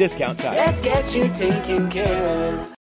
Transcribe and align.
Discount 0.00 0.38
Tire. 0.38 0.56
Let's 0.56 0.80
get 0.80 1.14
you 1.14 1.28
taken 1.28 1.90
care 1.90 2.48
of. 2.54 2.74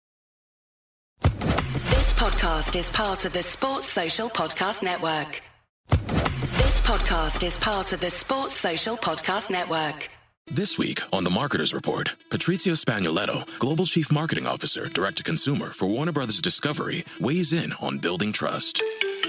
This 1.20 2.14
podcast 2.14 2.78
is 2.78 2.92
part 2.92 3.26
of 3.26 3.34
the 3.34 3.42
Sports 3.42 3.88
Social 3.88 4.30
Podcast 4.30 4.84
Network. 4.84 5.42
This 5.90 6.80
podcast 6.82 7.44
is 7.44 7.58
part 7.58 7.92
of 7.92 8.02
the 8.02 8.12
Sports 8.12 8.54
Social 8.54 8.96
Podcast 8.96 9.50
Network. 9.50 10.12
This 10.46 10.78
week 10.78 11.00
on 11.12 11.24
The 11.24 11.32
Marketer's 11.32 11.74
Report, 11.74 12.16
Patrizio 12.30 12.74
Spagnoletto, 12.78 13.48
Global 13.58 13.88
Chief 13.88 14.12
Marketing 14.12 14.46
Officer, 14.46 14.86
Direct 14.88 15.18
to 15.18 15.24
Consumer 15.24 15.72
for 15.72 15.88
Warner 15.88 16.12
Brothers 16.12 16.40
Discovery, 16.40 17.04
weighs 17.20 17.52
in 17.52 17.74
on 17.82 17.98
building 17.98 18.32
trust. 18.32 18.84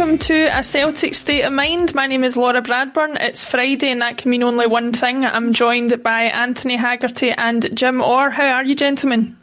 Welcome 0.00 0.16
to 0.16 0.58
a 0.58 0.64
Celtic 0.64 1.14
State 1.14 1.42
of 1.42 1.52
Mind. 1.52 1.94
My 1.94 2.06
name 2.06 2.24
is 2.24 2.34
Laura 2.34 2.62
Bradburn. 2.62 3.20
It's 3.20 3.44
Friday, 3.44 3.90
and 3.90 4.00
that 4.00 4.16
can 4.16 4.30
mean 4.30 4.42
only 4.42 4.66
one 4.66 4.94
thing. 4.94 5.26
I'm 5.26 5.52
joined 5.52 6.02
by 6.02 6.22
Anthony 6.22 6.76
Haggerty 6.76 7.32
and 7.32 7.76
Jim 7.76 8.00
Orr. 8.00 8.30
How 8.30 8.46
are 8.46 8.64
you, 8.64 8.74
gentlemen? 8.74 9.36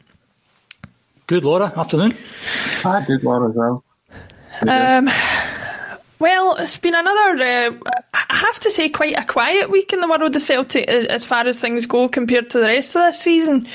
Good, 1.28 1.44
Laura. 1.44 1.72
Afternoon. 1.78 2.12
Hi, 2.82 3.06
good, 3.06 3.24
Laura, 3.24 3.52
as 3.52 3.56
well. 3.56 3.84
Um, 4.68 5.12
well, 6.18 6.56
it's 6.56 6.78
been 6.78 6.96
another, 6.96 7.44
uh, 7.44 7.92
I 8.07 8.07
have 8.38 8.60
to 8.62 8.72
say, 8.72 8.90
quite 8.90 9.18
a 9.18 9.26
quiet 9.26 9.70
week 9.70 9.94
in 9.94 10.02
the 10.02 10.08
world 10.08 10.36
of 10.36 10.42
Celtic 10.42 10.90
uh, 10.90 11.06
as 11.10 11.26
far 11.26 11.46
as 11.46 11.60
things 11.60 11.86
go 11.86 12.08
compared 12.08 12.48
to 12.52 12.60
the 12.60 12.68
rest 12.68 12.96
of 12.96 13.04
this 13.04 13.20
season. 13.20 13.68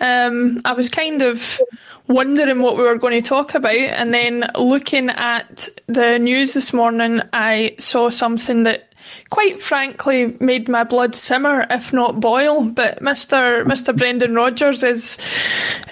Um, 0.00 0.60
I 0.64 0.72
was 0.72 0.88
kind 0.88 1.22
of 1.22 1.60
wondering 2.08 2.60
what 2.60 2.76
we 2.76 2.82
were 2.82 2.98
going 2.98 3.22
to 3.22 3.28
talk 3.28 3.54
about, 3.54 3.74
and 3.74 4.12
then 4.12 4.50
looking 4.58 5.10
at 5.10 5.68
the 5.86 6.18
news 6.18 6.54
this 6.54 6.72
morning, 6.72 7.20
I 7.32 7.76
saw 7.78 8.10
something 8.10 8.64
that 8.64 8.89
quite 9.30 9.60
frankly 9.60 10.36
made 10.40 10.68
my 10.68 10.84
blood 10.84 11.14
simmer, 11.14 11.66
if 11.70 11.92
not 11.92 12.20
boil. 12.20 12.64
But 12.64 13.00
Mr. 13.00 13.64
Mr. 13.64 13.96
Brendan 13.96 14.34
Rodgers 14.34 14.82
is 14.82 15.18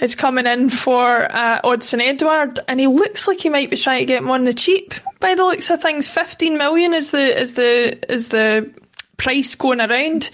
is 0.01 0.15
coming 0.15 0.47
in 0.47 0.71
for 0.71 1.29
uh, 1.31 1.61
Odsonne 1.63 2.03
Edouard, 2.03 2.61
and 2.69 2.81
he 2.81 2.87
looks 2.87 3.29
like 3.29 3.41
he 3.41 3.49
might 3.49 3.71
be 3.71 3.77
trying 3.77 4.01
to 4.01 4.07
get 4.07 4.23
him 4.23 4.31
on 4.31 4.45
the 4.45 4.55
cheap. 4.55 4.95
By 5.21 5.35
the 5.35 5.45
looks 5.45 5.71
of 5.71 5.81
things, 5.81 6.09
fifteen 6.09 6.59
million 6.59 6.95
is 6.95 7.11
the 7.11 7.41
is 7.41 7.55
the 7.55 7.99
is 8.13 8.29
the 8.29 8.71
price 9.19 9.55
going 9.55 9.81
around. 9.81 10.31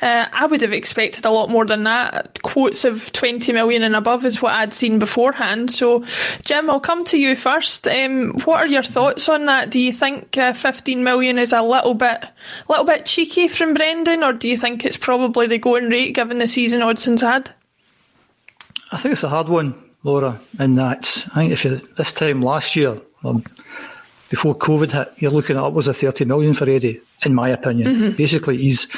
Uh, 0.00 0.26
I 0.32 0.46
would 0.46 0.62
have 0.62 0.72
expected 0.72 1.26
a 1.26 1.30
lot 1.30 1.50
more 1.50 1.66
than 1.66 1.84
that. 1.84 2.42
Quotes 2.42 2.84
of 2.84 3.12
20 3.12 3.52
million 3.52 3.82
and 3.82 3.94
above 3.94 4.24
is 4.24 4.40
what 4.40 4.54
I'd 4.54 4.72
seen 4.72 4.98
beforehand. 4.98 5.70
So, 5.70 6.04
Jim, 6.44 6.70
I'll 6.70 6.80
come 6.80 7.04
to 7.06 7.18
you 7.18 7.36
first. 7.36 7.86
Um, 7.86 8.32
what 8.44 8.60
are 8.60 8.66
your 8.66 8.82
thoughts 8.82 9.28
on 9.28 9.46
that? 9.46 9.70
Do 9.70 9.78
you 9.78 9.92
think 9.92 10.38
uh, 10.38 10.54
15 10.54 11.04
million 11.04 11.36
is 11.36 11.52
a 11.52 11.62
little 11.62 11.94
bit, 11.94 12.24
little 12.68 12.84
bit 12.84 13.04
cheeky 13.04 13.48
from 13.48 13.74
Brendan, 13.74 14.24
or 14.24 14.32
do 14.32 14.48
you 14.48 14.56
think 14.56 14.84
it's 14.84 14.96
probably 14.96 15.46
the 15.46 15.58
going 15.58 15.90
rate 15.90 16.14
given 16.14 16.38
the 16.38 16.46
season 16.46 16.80
Odsonne's 16.80 17.22
had? 17.22 17.52
I 18.92 18.96
think 18.96 19.12
it's 19.12 19.24
a 19.24 19.28
hard 19.28 19.48
one, 19.48 19.74
Laura, 20.02 20.40
in 20.58 20.76
that 20.76 21.24
I 21.32 21.34
think 21.34 21.52
if 21.52 21.64
you, 21.64 21.76
this 21.96 22.12
time 22.12 22.42
last 22.42 22.74
year, 22.74 23.00
um, 23.24 23.44
before 24.28 24.54
COVID 24.54 24.92
hit, 24.92 25.12
you're 25.18 25.30
looking 25.30 25.56
at 25.56 25.62
upwards 25.62 25.88
of 25.88 25.96
30 25.96 26.24
million 26.24 26.54
for 26.54 26.68
Eddie, 26.68 27.00
in 27.24 27.34
my 27.34 27.48
opinion. 27.48 27.94
Mm-hmm. 27.94 28.16
Basically, 28.16 28.56
he's 28.56 28.88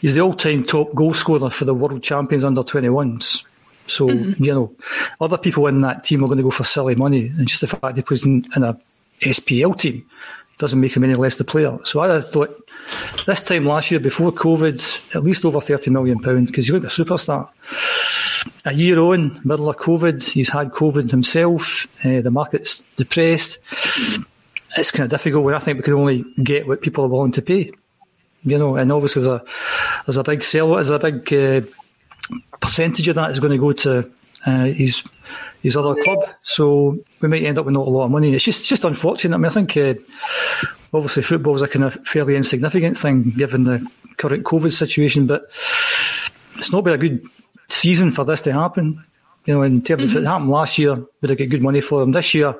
he's 0.00 0.14
the 0.14 0.20
all 0.20 0.34
time 0.34 0.64
top 0.64 0.94
goal 0.94 1.14
scorer 1.14 1.50
for 1.50 1.64
the 1.64 1.74
world 1.74 2.02
champions 2.02 2.44
under 2.44 2.62
21s. 2.62 3.44
So, 3.86 4.08
mm-hmm. 4.08 4.42
you 4.42 4.54
know, 4.54 4.74
other 5.20 5.36
people 5.36 5.66
in 5.66 5.80
that 5.80 6.04
team 6.04 6.24
are 6.24 6.26
going 6.26 6.38
to 6.38 6.42
go 6.44 6.50
for 6.50 6.64
silly 6.64 6.94
money. 6.94 7.26
And 7.26 7.46
just 7.46 7.60
the 7.60 7.66
fact 7.66 7.96
he 7.96 8.02
plays 8.02 8.24
in, 8.24 8.44
in 8.56 8.62
a 8.62 8.78
SPL 9.20 9.78
team, 9.78 10.06
doesn't 10.58 10.80
make 10.80 10.96
him 10.96 11.04
any 11.04 11.14
less 11.14 11.36
the 11.36 11.44
player. 11.44 11.78
So 11.84 12.00
I 12.00 12.20
thought 12.20 12.68
this 13.26 13.42
time 13.42 13.66
last 13.66 13.90
year, 13.90 14.00
before 14.00 14.32
COVID, 14.32 15.16
at 15.16 15.24
least 15.24 15.44
over 15.44 15.58
£30 15.58 15.90
million, 15.90 16.18
because 16.46 16.68
you 16.68 16.74
look 16.74 16.84
at 16.84 16.98
a 16.98 17.04
superstar. 17.04 17.48
A 18.64 18.72
year 18.72 18.98
on, 18.98 19.40
middle 19.44 19.68
of 19.68 19.76
COVID, 19.76 20.22
he's 20.30 20.50
had 20.50 20.70
COVID 20.70 21.10
himself, 21.10 21.86
uh, 22.04 22.20
the 22.20 22.30
market's 22.30 22.82
depressed. 22.96 23.58
It's 24.76 24.90
kind 24.90 25.04
of 25.04 25.10
difficult 25.10 25.44
when 25.44 25.54
I 25.54 25.58
think 25.58 25.78
we 25.78 25.84
can 25.84 25.94
only 25.94 26.24
get 26.42 26.66
what 26.66 26.82
people 26.82 27.04
are 27.04 27.08
willing 27.08 27.32
to 27.32 27.42
pay. 27.42 27.70
You 28.44 28.58
know, 28.58 28.76
and 28.76 28.92
obviously 28.92 29.22
there's 29.22 29.40
a, 29.40 29.44
there's 30.04 30.16
a 30.16 30.22
big 30.22 30.42
sell, 30.42 30.74
there's 30.74 30.90
a 30.90 30.98
big 30.98 31.32
uh, 31.32 31.60
percentage 32.60 33.08
of 33.08 33.14
that 33.14 33.30
is 33.30 33.40
going 33.40 33.52
to 33.52 33.58
go 33.58 33.72
to 33.72 34.10
uh, 34.46 34.64
his 34.64 35.04
his 35.62 35.76
other 35.76 35.94
club. 36.02 36.28
So 36.42 36.98
we 37.20 37.28
might 37.28 37.42
end 37.42 37.56
up 37.56 37.64
with 37.64 37.74
not 37.74 37.86
a 37.86 37.90
lot 37.90 38.04
of 38.04 38.10
money. 38.10 38.34
It's 38.34 38.44
just 38.44 38.66
just 38.66 38.84
unfortunate. 38.84 39.34
I 39.34 39.38
mean, 39.38 39.46
I 39.46 39.48
think 39.48 39.76
uh, 39.76 39.94
obviously 40.92 41.22
football 41.22 41.56
is 41.56 41.62
a 41.62 41.68
kind 41.68 41.84
of 41.84 41.94
fairly 42.06 42.36
insignificant 42.36 42.98
thing 42.98 43.30
given 43.30 43.64
the 43.64 43.86
current 44.18 44.44
COVID 44.44 44.72
situation, 44.72 45.26
but 45.26 45.50
it's 46.56 46.70
not 46.70 46.84
been 46.84 46.94
a 46.94 46.98
good 46.98 47.24
season 47.68 48.10
for 48.10 48.24
this 48.24 48.42
to 48.42 48.52
happen. 48.52 49.02
You 49.46 49.54
know, 49.54 49.62
in 49.62 49.82
terms 49.82 50.02
mm-hmm. 50.02 50.10
of 50.10 50.16
if 50.16 50.22
it 50.22 50.26
happened 50.26 50.50
last 50.50 50.78
year, 50.78 50.94
we'd 50.94 51.30
have 51.30 51.38
got 51.38 51.48
good 51.48 51.62
money 51.62 51.80
for 51.80 52.00
them. 52.00 52.12
This 52.12 52.34
year, 52.34 52.54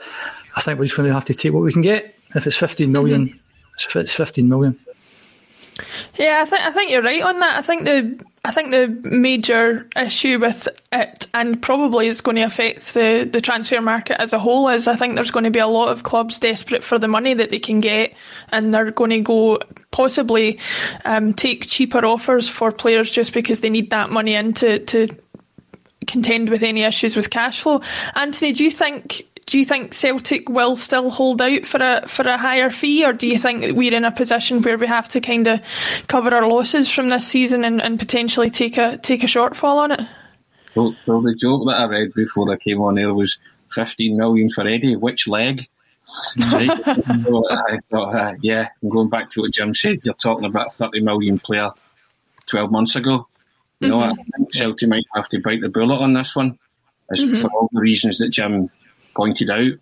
I 0.54 0.60
think 0.60 0.78
we're 0.78 0.86
just 0.86 0.96
going 0.96 1.08
to 1.08 1.14
have 1.14 1.24
to 1.26 1.34
take 1.34 1.52
what 1.52 1.62
we 1.62 1.72
can 1.72 1.82
get. 1.82 2.14
If 2.34 2.46
it's 2.46 2.56
15 2.56 2.90
million, 2.90 3.28
mm-hmm. 3.28 3.98
it's 3.98 4.14
15 4.14 4.48
million. 4.48 4.78
Yeah, 6.18 6.40
I 6.42 6.44
think 6.44 6.62
I 6.62 6.70
think 6.70 6.90
you're 6.92 7.02
right 7.02 7.22
on 7.22 7.40
that. 7.40 7.58
I 7.58 7.62
think 7.62 7.84
the 7.84 8.24
I 8.44 8.50
think 8.50 8.70
the 8.70 8.88
major 9.08 9.88
issue 9.96 10.38
with 10.38 10.68
it, 10.92 11.26
and 11.32 11.60
probably 11.60 12.06
is 12.06 12.20
going 12.20 12.36
to 12.36 12.42
affect 12.42 12.92
the, 12.92 13.28
the 13.30 13.40
transfer 13.40 13.80
market 13.80 14.20
as 14.20 14.32
a 14.34 14.38
whole, 14.38 14.68
is 14.68 14.86
I 14.86 14.96
think 14.96 15.14
there's 15.14 15.30
going 15.30 15.44
to 15.44 15.50
be 15.50 15.58
a 15.58 15.66
lot 15.66 15.88
of 15.88 16.02
clubs 16.02 16.38
desperate 16.38 16.84
for 16.84 16.98
the 16.98 17.08
money 17.08 17.32
that 17.34 17.48
they 17.50 17.58
can 17.58 17.80
get, 17.80 18.14
and 18.52 18.72
they're 18.72 18.90
going 18.90 19.10
to 19.10 19.20
go 19.20 19.58
possibly 19.92 20.60
um, 21.06 21.32
take 21.32 21.66
cheaper 21.66 22.04
offers 22.04 22.48
for 22.48 22.70
players 22.70 23.10
just 23.10 23.32
because 23.32 23.60
they 23.60 23.70
need 23.70 23.90
that 23.90 24.10
money 24.10 24.34
in 24.34 24.52
to, 24.52 24.78
to 24.80 25.08
contend 26.06 26.50
with 26.50 26.62
any 26.62 26.82
issues 26.82 27.16
with 27.16 27.30
cash 27.30 27.62
flow. 27.62 27.80
Anthony, 28.14 28.52
do 28.52 28.62
you 28.62 28.70
think 28.70 29.22
do 29.46 29.58
you 29.58 29.64
think 29.64 29.92
Celtic 29.92 30.48
will 30.48 30.76
still 30.76 31.10
hold 31.10 31.42
out 31.42 31.66
for 31.66 31.78
a 31.82 32.06
for 32.06 32.22
a 32.22 32.38
higher 32.38 32.70
fee, 32.70 33.04
or 33.04 33.12
do 33.12 33.28
you 33.28 33.38
think 33.38 33.60
that 33.62 33.74
we're 33.74 33.94
in 33.94 34.04
a 34.04 34.12
position 34.12 34.62
where 34.62 34.78
we 34.78 34.86
have 34.86 35.08
to 35.10 35.20
kind 35.20 35.46
of 35.46 35.60
cover 36.08 36.34
our 36.34 36.46
losses 36.48 36.90
from 36.90 37.08
this 37.08 37.26
season 37.26 37.64
and, 37.64 37.80
and 37.82 37.98
potentially 37.98 38.50
take 38.50 38.78
a 38.78 38.98
take 38.98 39.22
a 39.22 39.26
shortfall 39.26 39.76
on 39.76 39.92
it? 39.92 40.00
Well, 40.74 40.94
well, 41.06 41.20
the 41.20 41.34
joke 41.34 41.66
that 41.66 41.76
I 41.76 41.84
read 41.84 42.14
before 42.14 42.50
I 42.52 42.56
came 42.56 42.80
on 42.80 42.96
there 42.96 43.14
was 43.14 43.38
15 43.72 44.16
million 44.16 44.48
for 44.50 44.66
Eddie. 44.66 44.96
Which 44.96 45.28
leg? 45.28 45.68
Right? 46.52 46.68
so 47.22 47.44
I 47.50 47.78
thought, 47.90 48.14
uh, 48.14 48.34
yeah, 48.42 48.68
I'm 48.82 48.88
going 48.88 49.08
back 49.08 49.30
to 49.30 49.42
what 49.42 49.52
Jim 49.52 49.74
said. 49.74 50.04
You're 50.04 50.14
talking 50.14 50.44
about 50.44 50.68
a 50.68 50.70
30 50.70 51.00
million 51.00 51.38
player 51.38 51.70
12 52.46 52.70
months 52.70 52.96
ago. 52.96 53.28
You 53.80 53.88
know, 53.88 53.98
mm-hmm. 53.98 54.18
I 54.18 54.38
think 54.38 54.52
Celtic 54.52 54.88
might 54.88 55.04
have 55.14 55.28
to 55.28 55.40
bite 55.40 55.60
the 55.60 55.68
bullet 55.68 56.00
on 56.00 56.14
this 56.14 56.34
one, 56.34 56.58
as 57.10 57.20
mm-hmm. 57.20 57.40
for 57.40 57.48
all 57.48 57.68
the 57.72 57.80
reasons 57.80 58.18
that 58.18 58.30
Jim 58.30 58.70
pointed 59.14 59.50
out. 59.50 59.72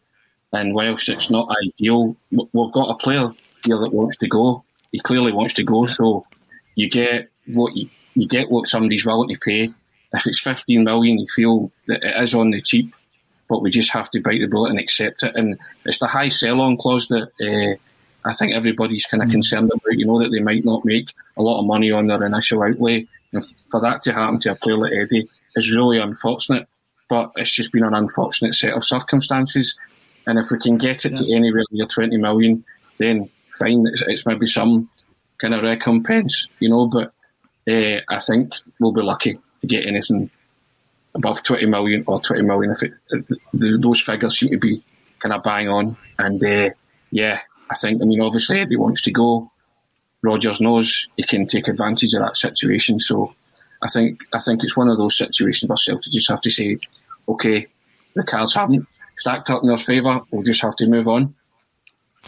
And 0.53 0.75
whilst 0.75 1.09
it's 1.09 1.31
not 1.31 1.55
ideal, 1.65 2.17
we've 2.31 2.73
got 2.73 2.91
a 2.91 2.95
player 2.97 3.31
here 3.65 3.79
that 3.79 3.93
wants 3.93 4.19
to 4.19 4.29
go. 4.29 4.65
He 4.91 5.01
clearly 5.01 5.33
wants 5.33 5.55
to 5.55 5.63
go, 5.63 5.87
so 5.87 6.27
you 6.75 6.91
get 6.91 7.31
what 7.47 7.75
you, 7.75 7.89
you 8.15 8.29
get 8.29 8.51
what 8.51 8.69
somebody's 8.69 9.07
willing 9.07 9.31
to 9.31 9.41
pay. 9.41 9.73
If 10.13 10.27
it's 10.27 10.41
15 10.41 10.85
million, 10.85 11.19
you 11.19 11.27
feel 11.27 11.73
that 11.87 12.03
it 12.03 12.23
is 12.23 12.35
on 12.35 12.51
the 12.51 12.61
cheap, 12.61 12.95
but 13.49 13.63
we 13.63 13.71
just 13.71 13.91
have 13.93 14.11
to 14.11 14.21
bite 14.21 14.41
the 14.41 14.47
bullet 14.47 14.71
and 14.71 14.79
accept 14.79 15.23
it. 15.23 15.35
And 15.35 15.59
it's 15.87 15.99
the 15.99 16.07
high 16.07 16.29
sell-on 16.29 16.77
clause 16.77 17.09
that 17.09 17.31
uh, 17.41 18.29
I 18.29 18.35
think 18.35 18.55
everybody's 18.55 19.07
kind 19.07 19.23
of 19.23 19.31
mm. 19.31 19.33
concerned 19.33 19.71
about. 19.73 19.99
You 19.99 20.05
know 20.05 20.23
that 20.23 20.31
they 20.31 20.41
might 20.41 20.67
not 20.67 20.85
make 20.85 21.09
a 21.39 21.43
lot 21.43 21.61
of 21.61 21.67
money 21.67 21.91
on 21.91 22.07
their 22.07 22.25
initial 22.27 22.63
outlay, 22.63 23.07
and 23.33 23.43
for 23.71 23.81
that 23.81 24.03
to 24.03 24.13
happen 24.13 24.39
to 24.41 24.53
a 24.53 24.55
player 24.55 24.77
like 24.77 24.93
Eddie 24.93 25.31
is 25.57 25.75
really 25.75 25.99
unfortunate 25.99 26.69
but 27.13 27.33
it's 27.37 27.51
just 27.51 27.71
been 27.73 27.85
an 27.85 27.93
unfortunate 27.93 28.55
set 28.55 28.73
of 28.73 28.83
circumstances. 28.83 29.77
And 30.27 30.39
if 30.39 30.51
we 30.51 30.59
can 30.59 30.79
get 30.79 31.05
it 31.05 31.13
yeah. 31.13 31.19
to 31.19 31.35
anywhere 31.35 31.65
near 31.71 31.85
20 31.85 32.17
million, 32.17 32.65
then 32.97 33.29
fine, 33.59 33.87
it's, 33.87 34.03
it's, 34.07 34.25
maybe 34.25 34.47
some 34.47 34.89
kind 35.39 35.53
of 35.53 35.63
recompense, 35.63 36.49
you 36.59 36.71
know, 36.71 36.87
but 36.87 37.13
uh, 37.71 38.01
I 38.09 38.19
think 38.21 38.55
we'll 38.81 38.93
be 38.93 39.03
lucky 39.03 39.35
to 39.61 39.67
get 39.67 39.85
anything 39.85 40.31
above 41.15 41.43
20 41.43 41.67
million 41.67 42.05
or 42.07 42.19
20 42.19 42.45
million 42.45 42.73
if, 42.73 42.83
it, 42.83 42.93
if 43.11 43.83
those 43.83 44.01
figures 44.01 44.39
seem 44.39 44.53
to 44.53 44.59
be 44.59 44.83
kind 45.19 45.35
of 45.35 45.43
bang 45.43 45.69
on. 45.69 45.99
And 46.19 46.43
uh, 46.43 46.71
yeah, 47.11 47.41
I 47.69 47.75
think, 47.75 48.01
I 48.01 48.07
mean, 48.07 48.23
obviously 48.23 48.59
Eddie 48.59 48.77
wants 48.77 49.03
to 49.03 49.11
go. 49.11 49.51
Rodgers 50.23 50.63
knows 50.63 51.09
he 51.19 51.25
can 51.25 51.47
take 51.47 51.69
advantage 51.69 52.15
of 52.15 52.23
that 52.23 52.39
situation. 52.39 52.99
So 53.01 53.35
I 53.83 53.89
think 53.89 54.21
I 54.33 54.39
think 54.39 54.63
it's 54.63 54.77
one 54.77 54.89
of 54.89 54.97
those 54.97 55.19
situations 55.19 55.69
where 55.69 55.77
Celtic 55.77 56.13
just 56.13 56.31
have 56.31 56.41
to 56.43 56.51
say, 56.51 56.79
okay, 57.29 57.67
the 58.15 58.23
cards 58.23 58.55
haven't 58.55 58.87
stacked 59.19 59.51
up 59.51 59.63
in 59.63 59.69
their 59.69 59.79
favour. 59.79 60.21
We'll 60.31 60.43
just 60.43 60.63
have 60.63 60.77
to 60.77 60.87
move 60.87 61.09
on. 61.09 61.35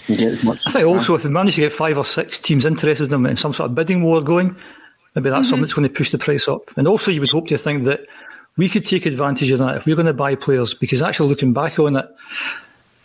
And 0.08 0.18
get 0.18 0.32
as 0.32 0.42
much 0.42 0.66
I 0.66 0.70
think 0.70 0.86
also 0.86 1.14
if 1.14 1.22
we 1.22 1.30
manage 1.30 1.54
to 1.54 1.60
get 1.60 1.72
five 1.72 1.96
or 1.96 2.04
six 2.04 2.40
teams 2.40 2.64
interested 2.64 3.04
in 3.04 3.10
them 3.10 3.26
and 3.26 3.38
some 3.38 3.52
sort 3.52 3.70
of 3.70 3.76
bidding 3.76 4.02
war 4.02 4.20
going, 4.20 4.56
maybe 5.14 5.30
that's 5.30 5.42
mm-hmm. 5.42 5.50
something 5.50 5.62
that's 5.62 5.74
going 5.74 5.88
to 5.88 5.94
push 5.94 6.10
the 6.10 6.18
price 6.18 6.48
up. 6.48 6.76
And 6.76 6.88
also, 6.88 7.10
you 7.10 7.20
would 7.20 7.30
hope 7.30 7.48
to 7.48 7.58
think 7.58 7.84
that 7.84 8.00
we 8.56 8.68
could 8.68 8.86
take 8.86 9.06
advantage 9.06 9.50
of 9.50 9.60
that 9.60 9.76
if 9.76 9.86
we're 9.86 9.96
going 9.96 10.06
to 10.06 10.12
buy 10.12 10.34
players, 10.34 10.74
because 10.74 11.02
actually 11.02 11.28
looking 11.28 11.52
back 11.52 11.78
on 11.78 11.96
it, 11.96 12.06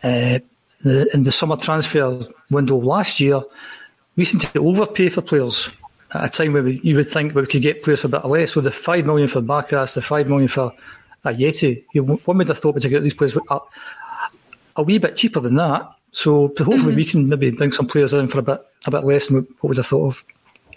uh, 0.04 0.40
the, 0.82 1.10
in 1.14 1.24
the 1.24 1.32
summer 1.32 1.58
transfer 1.58 2.22
window 2.50 2.78
last 2.78 3.20
year, 3.20 3.42
we 4.16 4.26
seemed 4.26 4.42
to 4.42 4.60
overpay 4.60 5.10
for 5.10 5.22
players 5.22 5.70
at 6.12 6.26
a 6.26 6.30
time 6.30 6.54
where 6.54 6.64
we, 6.64 6.80
you 6.84 6.96
would 6.96 7.10
think 7.10 7.36
we 7.36 7.46
could 7.46 7.62
get 7.62 7.84
players 7.84 8.02
for 8.02 8.08
a 8.08 8.12
bit 8.12 8.26
less. 8.26 8.54
So 8.54 8.62
the 8.62 8.72
five 8.72 9.06
million 9.06 9.28
for 9.28 9.42
Barkas, 9.42 9.94
the 9.94 10.02
five 10.02 10.28
million 10.28 10.48
for 10.48 10.72
Ajeti, 11.24 11.84
you, 11.94 12.04
one 12.04 12.38
would 12.38 12.48
have 12.48 12.58
thought 12.58 12.76
we 12.76 12.82
could 12.82 12.90
get 12.90 13.04
these 13.04 13.14
players 13.14 13.36
a, 13.36 13.60
a 14.76 14.84
wee 14.84 14.98
bit 14.98 15.16
cheaper 15.16 15.40
than 15.40 15.56
that. 15.56 15.92
So 16.12 16.48
hopefully 16.48 16.78
mm-hmm. 16.78 16.96
we 16.96 17.06
can 17.06 17.30
maybe 17.30 17.52
bring 17.52 17.72
some 17.72 17.88
players 17.88 18.14
in 18.14 18.28
for 18.28 18.40
a 18.40 18.44
bit 18.44 18.66
a 18.86 18.92
bit 18.92 19.04
less 19.04 19.28
than 19.28 19.48
what 19.60 19.70
we'd 19.70 19.78
have 19.78 19.86
thought 19.86 20.08
of. 20.08 20.24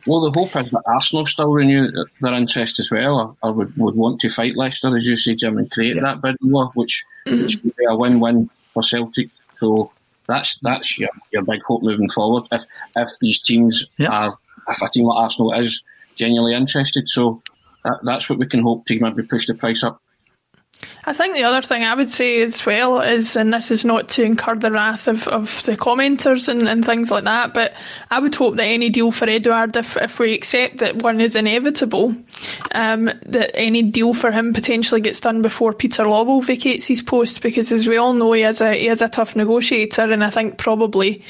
Well, 0.04 0.28
the 0.28 0.40
hope 0.40 0.56
is 0.56 0.70
that 0.72 0.82
Arsenal 0.84 1.24
still 1.26 1.52
renew 1.52 1.90
their 2.20 2.34
interest 2.34 2.80
as 2.80 2.90
well, 2.90 3.36
or, 3.40 3.50
or 3.50 3.52
would, 3.52 3.76
would 3.76 3.94
want 3.94 4.20
to 4.22 4.30
fight 4.30 4.56
Leicester, 4.56 4.96
as 4.96 5.06
you 5.06 5.14
say, 5.14 5.36
Jim, 5.36 5.58
and 5.58 5.70
create 5.70 5.94
yeah. 5.94 6.02
that 6.02 6.20
bid 6.20 6.36
war, 6.42 6.72
which, 6.74 7.04
which 7.24 7.62
would 7.62 7.76
be 7.76 7.84
a 7.88 7.96
win-win 7.96 8.50
for 8.74 8.82
Celtic. 8.82 9.30
So 9.60 9.92
that's 10.26 10.58
that's 10.58 10.98
your, 10.98 11.10
your 11.32 11.42
big 11.42 11.62
hope 11.62 11.82
moving 11.82 12.10
forward. 12.10 12.48
If 12.50 12.64
if 12.96 13.10
these 13.20 13.40
teams 13.40 13.86
yeah. 13.96 14.08
are, 14.08 14.38
if 14.68 14.82
a 14.82 14.88
team 14.88 15.04
like 15.04 15.18
Arsenal 15.18 15.52
is 15.52 15.84
genuinely 16.16 16.54
interested, 16.54 17.08
so 17.08 17.40
that, 17.84 18.00
that's 18.02 18.28
what 18.28 18.40
we 18.40 18.46
can 18.46 18.60
hope 18.60 18.84
to 18.86 18.98
maybe 18.98 19.22
push 19.22 19.46
the 19.46 19.54
price 19.54 19.84
up. 19.84 20.01
I 21.04 21.12
think 21.12 21.34
the 21.34 21.44
other 21.44 21.62
thing 21.62 21.82
I 21.82 21.94
would 21.94 22.10
say 22.10 22.42
as 22.42 22.64
well 22.64 23.00
is, 23.00 23.34
and 23.34 23.52
this 23.52 23.70
is 23.70 23.84
not 23.84 24.08
to 24.10 24.22
incur 24.22 24.54
the 24.54 24.70
wrath 24.70 25.08
of, 25.08 25.26
of 25.28 25.62
the 25.64 25.76
commenters 25.76 26.48
and, 26.48 26.68
and 26.68 26.84
things 26.84 27.10
like 27.10 27.24
that, 27.24 27.54
but 27.54 27.74
I 28.10 28.20
would 28.20 28.34
hope 28.34 28.56
that 28.56 28.64
any 28.64 28.88
deal 28.88 29.10
for 29.10 29.28
Edouard, 29.28 29.76
if, 29.76 29.96
if 29.96 30.18
we 30.18 30.32
accept 30.32 30.78
that 30.78 31.02
one 31.02 31.20
is 31.20 31.34
inevitable, 31.34 32.14
um, 32.74 33.06
that 33.26 33.50
any 33.54 33.82
deal 33.82 34.14
for 34.14 34.30
him 34.30 34.52
potentially 34.52 35.00
gets 35.00 35.20
done 35.20 35.42
before 35.42 35.72
Peter 35.72 36.04
Lawwell 36.04 36.44
vacates 36.44 36.86
his 36.86 37.02
post, 37.02 37.42
because 37.42 37.72
as 37.72 37.86
we 37.86 37.96
all 37.96 38.14
know, 38.14 38.32
he 38.32 38.42
is 38.42 38.60
a, 38.60 38.74
he 38.74 38.88
is 38.88 39.02
a 39.02 39.08
tough 39.08 39.36
negotiator, 39.36 40.12
and 40.12 40.24
I 40.24 40.30
think 40.30 40.58
probably 40.58 41.22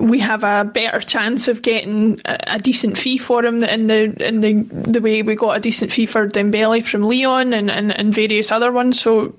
we 0.00 0.18
have 0.20 0.44
a 0.44 0.64
better 0.64 1.00
chance 1.00 1.48
of 1.48 1.62
getting 1.62 2.20
a, 2.24 2.38
a 2.46 2.58
decent 2.58 2.98
fee 2.98 3.18
for 3.18 3.44
him 3.44 3.62
in 3.64 3.86
the 3.86 4.26
in 4.26 4.40
the, 4.40 4.62
the 4.90 5.00
way 5.00 5.22
we 5.22 5.34
got 5.34 5.56
a 5.56 5.60
decent 5.60 5.92
fee 5.92 6.06
for 6.06 6.28
Dembele 6.28 6.84
from 6.84 7.02
Lyon 7.02 7.52
and, 7.52 7.70
and, 7.70 7.92
and 7.92 8.14
various 8.14 8.52
other 8.52 8.72
ones. 8.72 9.00
So 9.00 9.34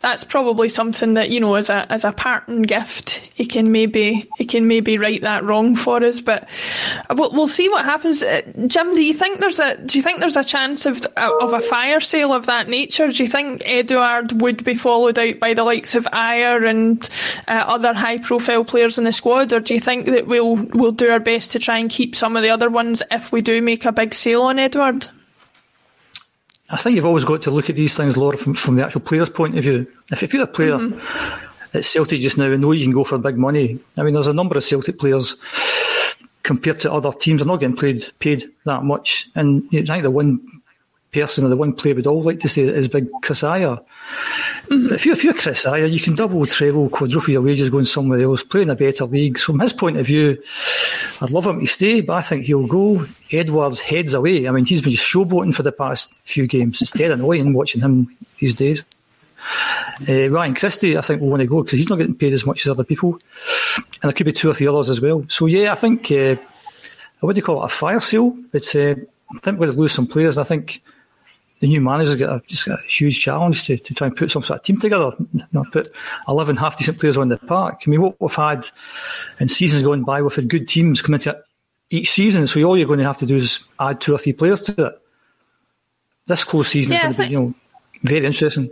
that's 0.00 0.24
probably 0.24 0.68
something 0.68 1.14
that 1.14 1.30
you 1.30 1.40
know, 1.40 1.54
as 1.54 1.70
a 1.70 1.90
as 1.92 2.04
a 2.04 2.12
parting 2.12 2.62
gift, 2.62 3.30
he 3.34 3.46
can 3.46 3.72
maybe 3.72 4.28
he 4.36 4.44
can 4.44 4.68
maybe 4.68 4.98
right 4.98 5.22
that 5.22 5.44
wrong 5.44 5.76
for 5.76 6.02
us. 6.02 6.20
But 6.20 6.48
we'll, 7.10 7.30
we'll 7.32 7.48
see 7.48 7.68
what 7.68 7.84
happens. 7.84 8.22
Uh, 8.22 8.42
Jim, 8.66 8.92
do 8.94 9.02
you 9.02 9.14
think 9.14 9.40
there's 9.40 9.58
a 9.58 9.76
do 9.84 9.98
you 9.98 10.02
think 10.02 10.20
there's 10.20 10.35
a 10.36 10.44
chance 10.44 10.86
of 10.86 11.04
of 11.16 11.52
a 11.52 11.60
fire 11.60 12.00
sale 12.00 12.32
of 12.32 12.46
that 12.46 12.68
nature? 12.68 13.08
Do 13.10 13.22
you 13.22 13.28
think 13.28 13.62
Edouard 13.64 14.40
would 14.40 14.64
be 14.64 14.74
followed 14.74 15.18
out 15.18 15.40
by 15.40 15.54
the 15.54 15.64
likes 15.64 15.94
of 15.94 16.04
Ajer 16.06 16.68
and 16.68 17.08
uh, 17.48 17.64
other 17.66 17.94
high 17.94 18.18
profile 18.18 18.64
players 18.64 18.98
in 18.98 19.04
the 19.04 19.12
squad, 19.12 19.52
or 19.52 19.60
do 19.60 19.74
you 19.74 19.80
think 19.80 20.06
that 20.06 20.26
we'll 20.26 20.56
we'll 20.74 20.92
do 20.92 21.10
our 21.10 21.20
best 21.20 21.52
to 21.52 21.58
try 21.58 21.78
and 21.78 21.90
keep 21.90 22.14
some 22.14 22.36
of 22.36 22.42
the 22.42 22.50
other 22.50 22.70
ones 22.70 23.02
if 23.10 23.32
we 23.32 23.40
do 23.40 23.60
make 23.62 23.84
a 23.84 23.92
big 23.92 24.14
sale 24.14 24.42
on 24.42 24.58
Edouard? 24.58 25.08
I 26.68 26.76
think 26.76 26.96
you've 26.96 27.06
always 27.06 27.24
got 27.24 27.42
to 27.42 27.50
look 27.50 27.70
at 27.70 27.76
these 27.76 27.96
things, 27.96 28.16
Laura, 28.16 28.36
from, 28.36 28.54
from 28.54 28.76
the 28.76 28.84
actual 28.84 29.00
player's 29.00 29.28
point 29.28 29.56
of 29.56 29.62
view. 29.62 29.86
If, 30.10 30.22
if 30.22 30.34
you're 30.34 30.42
a 30.42 30.48
player 30.48 30.76
mm-hmm. 30.76 31.76
at 31.76 31.84
Celtic 31.84 32.20
just 32.20 32.38
now 32.38 32.50
and 32.50 32.60
know 32.60 32.72
you 32.72 32.84
can 32.84 32.92
go 32.92 33.04
for 33.04 33.18
big 33.18 33.38
money, 33.38 33.78
I 33.96 34.02
mean, 34.02 34.14
there's 34.14 34.26
a 34.26 34.32
number 34.32 34.56
of 34.56 34.64
Celtic 34.64 34.98
players 34.98 35.36
compared 36.46 36.78
to 36.78 36.92
other 36.92 37.10
teams 37.10 37.40
They're 37.40 37.46
not 37.46 37.58
getting 37.58 37.76
played, 37.76 38.06
paid 38.20 38.50
that 38.64 38.84
much. 38.84 39.28
And 39.34 39.64
you 39.72 39.82
know, 39.82 39.92
I 39.92 39.96
think 39.96 40.04
the 40.04 40.10
one 40.12 40.40
person 41.12 41.44
or 41.44 41.48
the 41.48 41.56
one 41.56 41.72
player 41.72 41.94
we'd 41.94 42.06
all 42.06 42.22
like 42.22 42.38
to 42.40 42.48
see 42.48 42.62
is 42.62 42.86
big 42.86 43.08
Chris 43.22 43.42
Ajer. 43.42 43.84
Mm-hmm. 44.66 44.94
If, 44.94 45.04
you, 45.04 45.12
if 45.12 45.24
you're 45.24 45.34
Chris 45.34 45.64
Ajer, 45.64 45.90
you 45.90 45.98
can 45.98 46.14
double, 46.14 46.46
treble, 46.46 46.88
quadruple 46.88 47.30
your 47.30 47.42
wages 47.42 47.68
going 47.68 47.84
somewhere 47.84 48.20
else, 48.20 48.44
play 48.44 48.62
in 48.62 48.70
a 48.70 48.76
better 48.76 49.06
league. 49.06 49.38
So 49.38 49.46
from 49.46 49.60
his 49.60 49.72
point 49.72 49.96
of 49.96 50.06
view, 50.06 50.40
I'd 51.20 51.30
love 51.30 51.46
him 51.48 51.58
to 51.58 51.66
stay, 51.66 52.00
but 52.00 52.12
I 52.12 52.22
think 52.22 52.46
he'll 52.46 52.68
go. 52.68 53.04
Edouard's 53.32 53.80
heads 53.80 54.14
away. 54.14 54.46
I 54.46 54.52
mean, 54.52 54.66
he's 54.66 54.82
been 54.82 54.92
just 54.92 55.12
showboating 55.12 55.54
for 55.54 55.64
the 55.64 55.72
past 55.72 56.12
few 56.22 56.46
games. 56.46 56.80
It's 56.80 56.92
dead 56.92 57.10
annoying 57.10 57.54
watching 57.54 57.80
him 57.80 58.16
these 58.38 58.54
days. 58.54 58.84
Uh, 60.08 60.28
Ryan 60.28 60.54
Christie, 60.54 60.96
I 60.96 61.00
think, 61.00 61.20
will 61.20 61.28
want 61.28 61.40
to 61.40 61.46
go 61.46 61.62
because 61.62 61.78
he's 61.78 61.88
not 61.88 61.96
getting 61.96 62.14
paid 62.14 62.32
as 62.32 62.46
much 62.46 62.66
as 62.66 62.70
other 62.70 62.84
people. 62.84 63.18
And 63.76 64.10
there 64.10 64.12
could 64.12 64.26
be 64.26 64.32
two 64.32 64.50
or 64.50 64.54
three 64.54 64.66
others 64.66 64.90
as 64.90 65.00
well. 65.00 65.24
So, 65.28 65.46
yeah, 65.46 65.72
I 65.72 65.74
think, 65.74 66.10
uh, 66.10 66.36
I 67.22 67.26
wouldn't 67.26 67.44
call 67.44 67.62
it 67.62 67.66
a 67.66 67.68
fire 67.68 68.00
sale. 68.00 68.36
It's, 68.52 68.74
uh, 68.74 68.94
I 69.34 69.38
think 69.38 69.58
we're 69.58 69.66
going 69.66 69.76
to 69.76 69.80
lose 69.80 69.92
some 69.92 70.06
players. 70.06 70.38
I 70.38 70.44
think 70.44 70.82
the 71.60 71.68
new 71.68 71.80
manager's 71.80 72.16
got 72.16 72.36
a, 72.36 72.42
just 72.46 72.66
got 72.66 72.78
a 72.78 72.82
huge 72.82 73.20
challenge 73.20 73.64
to, 73.64 73.78
to 73.78 73.94
try 73.94 74.06
and 74.06 74.16
put 74.16 74.30
some 74.30 74.42
sort 74.42 74.60
of 74.60 74.64
team 74.64 74.78
together. 74.78 75.12
You 75.32 75.44
know, 75.52 75.64
put 75.72 75.88
11 76.28 76.56
half 76.56 76.76
decent 76.76 77.00
players 77.00 77.16
on 77.16 77.28
the 77.28 77.38
park. 77.38 77.82
I 77.86 77.90
mean, 77.90 78.02
what 78.02 78.20
we've 78.20 78.34
had 78.34 78.68
in 79.40 79.48
seasons 79.48 79.82
going 79.82 80.04
by, 80.04 80.20
we've 80.22 80.34
had 80.34 80.48
good 80.48 80.68
teams 80.68 81.00
come 81.00 81.14
into 81.14 81.42
each 81.90 82.10
season. 82.10 82.46
So 82.46 82.62
all 82.62 82.76
you're 82.76 82.86
going 82.86 82.98
to 82.98 83.06
have 83.06 83.18
to 83.18 83.26
do 83.26 83.36
is 83.36 83.60
add 83.80 84.00
two 84.00 84.14
or 84.14 84.18
three 84.18 84.34
players 84.34 84.60
to 84.62 84.86
it. 84.86 85.02
This 86.26 86.44
close 86.44 86.68
season 86.68 86.92
yeah, 86.92 87.08
is 87.08 87.16
going 87.16 87.28
to 87.28 87.30
be, 87.30 87.32
you 87.32 87.40
know, 87.40 87.54
very 88.02 88.26
interesting. 88.26 88.70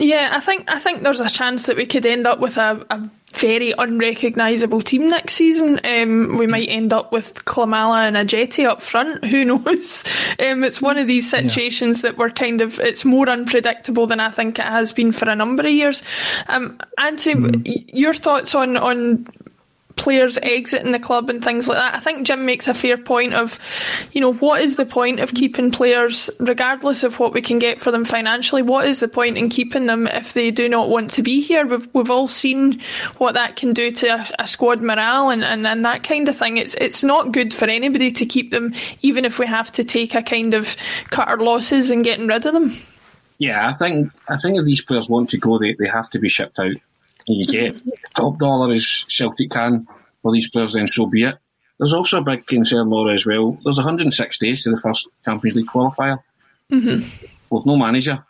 Yeah, 0.00 0.30
I 0.32 0.40
think 0.40 0.68
I 0.68 0.78
think 0.78 1.02
there's 1.02 1.20
a 1.20 1.30
chance 1.30 1.66
that 1.66 1.76
we 1.76 1.86
could 1.86 2.04
end 2.04 2.26
up 2.26 2.40
with 2.40 2.56
a, 2.56 2.84
a 2.90 3.10
very 3.34 3.72
unrecognisable 3.76 4.80
team 4.80 5.08
next 5.08 5.34
season. 5.34 5.80
Um, 5.84 6.38
we 6.38 6.46
might 6.46 6.68
end 6.68 6.92
up 6.92 7.12
with 7.12 7.44
Klimala 7.44 8.08
and 8.08 8.16
Ajeti 8.16 8.66
up 8.66 8.82
front. 8.82 9.24
Who 9.24 9.44
knows? 9.44 10.04
Um, 10.38 10.64
it's 10.64 10.80
one 10.80 10.98
of 10.98 11.06
these 11.06 11.28
situations 11.28 12.02
yeah. 12.02 12.10
that 12.10 12.18
we're 12.18 12.30
kind 12.30 12.60
of, 12.60 12.78
it's 12.80 13.04
more 13.04 13.28
unpredictable 13.28 14.06
than 14.06 14.20
I 14.20 14.30
think 14.30 14.58
it 14.58 14.64
has 14.64 14.92
been 14.92 15.12
for 15.12 15.28
a 15.28 15.36
number 15.36 15.62
of 15.62 15.70
years. 15.70 16.02
Um, 16.48 16.78
Anthony, 16.98 17.50
mm. 17.50 17.90
your 17.92 18.14
thoughts 18.14 18.54
on, 18.54 18.76
on 18.76 19.26
players 19.96 20.38
exiting 20.42 20.92
the 20.92 20.98
club 20.98 21.30
and 21.30 21.42
things 21.42 21.68
like 21.68 21.78
that. 21.78 21.94
I 21.94 22.00
think 22.00 22.26
Jim 22.26 22.44
makes 22.44 22.68
a 22.68 22.74
fair 22.74 22.96
point 22.96 23.34
of, 23.34 23.58
you 24.12 24.20
know, 24.20 24.32
what 24.32 24.60
is 24.60 24.76
the 24.76 24.86
point 24.86 25.20
of 25.20 25.34
keeping 25.34 25.70
players, 25.70 26.30
regardless 26.38 27.04
of 27.04 27.18
what 27.20 27.32
we 27.32 27.40
can 27.40 27.58
get 27.58 27.80
for 27.80 27.90
them 27.90 28.04
financially? 28.04 28.62
What 28.62 28.86
is 28.86 29.00
the 29.00 29.08
point 29.08 29.36
in 29.36 29.48
keeping 29.48 29.86
them 29.86 30.06
if 30.06 30.32
they 30.32 30.50
do 30.50 30.68
not 30.68 30.88
want 30.88 31.10
to 31.10 31.22
be 31.22 31.40
here? 31.40 31.66
We've 31.66 31.88
we've 31.94 32.10
all 32.10 32.28
seen 32.28 32.80
what 33.18 33.34
that 33.34 33.56
can 33.56 33.72
do 33.72 33.90
to 33.92 34.06
a, 34.08 34.26
a 34.40 34.46
squad 34.46 34.82
morale 34.82 35.30
and, 35.30 35.44
and, 35.44 35.66
and 35.66 35.84
that 35.84 36.02
kind 36.02 36.28
of 36.28 36.36
thing. 36.36 36.56
It's 36.56 36.74
it's 36.74 37.04
not 37.04 37.32
good 37.32 37.52
for 37.54 37.66
anybody 37.66 38.10
to 38.12 38.26
keep 38.26 38.50
them, 38.50 38.72
even 39.02 39.24
if 39.24 39.38
we 39.38 39.46
have 39.46 39.70
to 39.72 39.84
take 39.84 40.14
a 40.14 40.22
kind 40.22 40.54
of 40.54 40.76
cut 41.10 41.28
our 41.28 41.38
losses 41.38 41.90
and 41.90 42.04
getting 42.04 42.26
rid 42.26 42.46
of 42.46 42.52
them. 42.52 42.74
Yeah, 43.38 43.68
I 43.68 43.74
think 43.74 44.10
I 44.28 44.36
think 44.36 44.58
if 44.58 44.64
these 44.64 44.82
players 44.82 45.08
want 45.08 45.30
to 45.30 45.38
go, 45.38 45.58
they, 45.58 45.74
they 45.74 45.88
have 45.88 46.10
to 46.10 46.18
be 46.18 46.28
shipped 46.28 46.58
out 46.58 46.76
you 47.26 47.46
get 47.46 47.80
top 48.14 48.38
dollar 48.38 48.72
as 48.72 49.04
Celtic 49.08 49.50
can 49.50 49.86
for 50.22 50.32
these 50.32 50.50
players, 50.50 50.74
then 50.74 50.86
so 50.86 51.06
be 51.06 51.24
it. 51.24 51.36
There's 51.78 51.94
also 51.94 52.18
a 52.18 52.24
big 52.24 52.46
concern, 52.46 52.88
Laura, 52.88 53.14
as 53.14 53.26
well. 53.26 53.58
There's 53.64 53.78
106 53.78 54.38
days 54.38 54.62
to 54.62 54.70
the 54.70 54.76
first 54.76 55.08
Champions 55.24 55.56
League 55.56 55.66
qualifier. 55.66 56.20
Mm-hmm. 56.70 57.26
With 57.50 57.66
no 57.66 57.76
manager, 57.76 58.24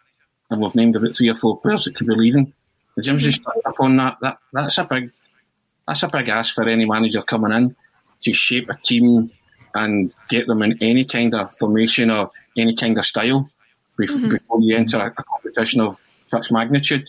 and 0.51 0.61
we've 0.61 0.75
named 0.75 0.97
about 0.97 1.15
three 1.15 1.29
or 1.29 1.37
four 1.37 1.61
players 1.61 1.85
that 1.85 1.95
could 1.95 2.09
be 2.09 2.17
leaving. 2.17 2.53
The 2.97 3.03
Jim's 3.03 3.23
mm-hmm. 3.23 3.31
just 3.31 3.47
up 3.65 3.81
on 3.81 3.97
that. 3.97 4.17
That 4.21 4.39
that's 4.53 4.79
a 4.79 4.85
big 4.85 5.13
that's 5.87 6.03
a 6.03 6.09
big 6.09 6.29
ask 6.29 6.55
for 6.55 6.69
any 6.69 6.85
manager 6.85 7.23
coming 7.23 7.53
in 7.53 7.77
to 8.23 8.33
shape 8.33 8.69
a 8.71 8.77
team 8.77 9.31
and 9.75 10.13
get 10.29 10.47
them 10.47 10.63
in 10.63 10.83
any 10.83 11.05
kind 11.05 11.35
of 11.35 11.57
formation 11.57 12.11
or 12.11 12.31
any 12.57 12.75
kind 12.75 12.99
of 12.99 13.05
style 13.05 13.49
before, 13.97 14.17
mm-hmm. 14.17 14.31
before 14.31 14.61
you 14.61 14.77
enter 14.77 14.99
a 14.99 15.11
competition 15.11 15.81
of 15.81 15.99
such 16.29 16.51
magnitude. 16.51 17.09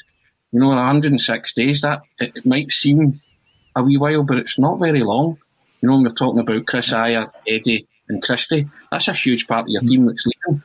You 0.51 0.59
know, 0.59 0.69
106 0.69 1.53
days, 1.53 1.81
that 1.81 2.03
it, 2.19 2.45
might 2.45 2.71
seem 2.71 3.21
a 3.75 3.83
wee 3.83 3.97
while, 3.97 4.23
but 4.23 4.37
it's 4.37 4.57
not 4.57 4.79
very 4.79 5.03
long. 5.03 5.37
You 5.81 5.89
know, 5.89 5.95
when 5.95 6.03
we're 6.03 6.11
talking 6.11 6.39
about 6.39 6.65
Chris 6.65 6.93
Ajer, 6.93 7.31
Eddie, 7.47 7.87
and 8.07 8.21
Christie, 8.21 8.69
that's 8.91 9.07
a 9.07 9.13
huge 9.13 9.47
part 9.47 9.65
of 9.65 9.69
your 9.69 9.81
team 9.81 10.05
that's 10.05 10.25
leaving. 10.25 10.63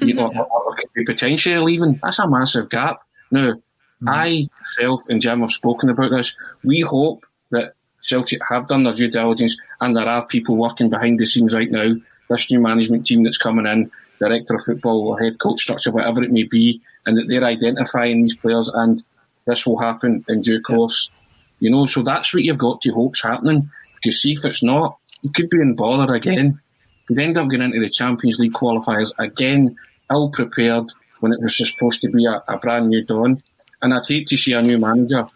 You 0.00 0.14
know, 0.14 0.28
or, 0.28 0.46
or 0.46 0.74
could 0.76 0.92
be 0.94 1.04
potentially 1.04 1.58
leaving. 1.58 2.00
That's 2.02 2.18
a 2.18 2.28
massive 2.28 2.70
gap. 2.70 3.02
Now, 3.30 3.52
mm-hmm. 3.52 4.08
I, 4.08 4.48
myself, 4.78 5.02
and 5.08 5.20
Jim 5.20 5.40
have 5.40 5.52
spoken 5.52 5.90
about 5.90 6.10
this. 6.10 6.36
We 6.64 6.80
hope 6.80 7.26
that 7.50 7.74
Celtic 8.02 8.40
have 8.48 8.68
done 8.68 8.84
their 8.84 8.94
due 8.94 9.10
diligence 9.10 9.56
and 9.80 9.96
there 9.96 10.08
are 10.08 10.26
people 10.26 10.56
working 10.56 10.90
behind 10.90 11.18
the 11.18 11.26
scenes 11.26 11.54
right 11.54 11.70
now. 11.70 11.94
This 12.28 12.50
new 12.50 12.60
management 12.60 13.06
team 13.06 13.24
that's 13.24 13.38
coming 13.38 13.66
in, 13.66 13.90
director 14.18 14.54
of 14.54 14.64
football 14.64 15.08
or 15.08 15.18
head 15.18 15.38
coach 15.38 15.60
structure, 15.60 15.90
whatever 15.90 16.22
it 16.22 16.32
may 16.32 16.44
be, 16.44 16.80
and 17.10 17.18
that 17.18 17.26
they're 17.26 17.44
identifying 17.44 18.22
these 18.22 18.36
players 18.36 18.68
and 18.68 19.02
this 19.44 19.66
will 19.66 19.80
happen 19.80 20.24
in 20.28 20.42
due 20.42 20.60
course. 20.60 21.10
You 21.58 21.68
know, 21.68 21.84
so 21.84 22.02
that's 22.02 22.32
what 22.32 22.44
you've 22.44 22.56
got 22.56 22.80
to 22.82 22.92
hope's 22.92 23.20
happening. 23.20 23.68
Because 23.96 24.22
see 24.22 24.32
if 24.32 24.44
it's 24.44 24.62
not, 24.62 24.96
you 25.22 25.30
could 25.30 25.50
be 25.50 25.60
in 25.60 25.74
bother 25.74 26.14
again. 26.14 26.60
You'd 27.08 27.18
end 27.18 27.36
up 27.36 27.50
getting 27.50 27.66
into 27.66 27.80
the 27.80 27.90
Champions 27.90 28.38
League 28.38 28.52
qualifiers 28.52 29.12
again, 29.18 29.76
ill 30.08 30.30
prepared 30.30 30.86
when 31.18 31.32
it 31.32 31.40
was 31.40 31.56
supposed 31.56 32.00
to 32.02 32.08
be 32.08 32.26
a, 32.26 32.42
a 32.46 32.58
brand 32.58 32.88
new 32.88 33.04
dawn. 33.04 33.42
And 33.82 33.92
I'd 33.92 34.06
hate 34.06 34.28
to 34.28 34.36
see 34.36 34.52
a 34.52 34.62
new 34.62 34.78
manager 34.78 35.26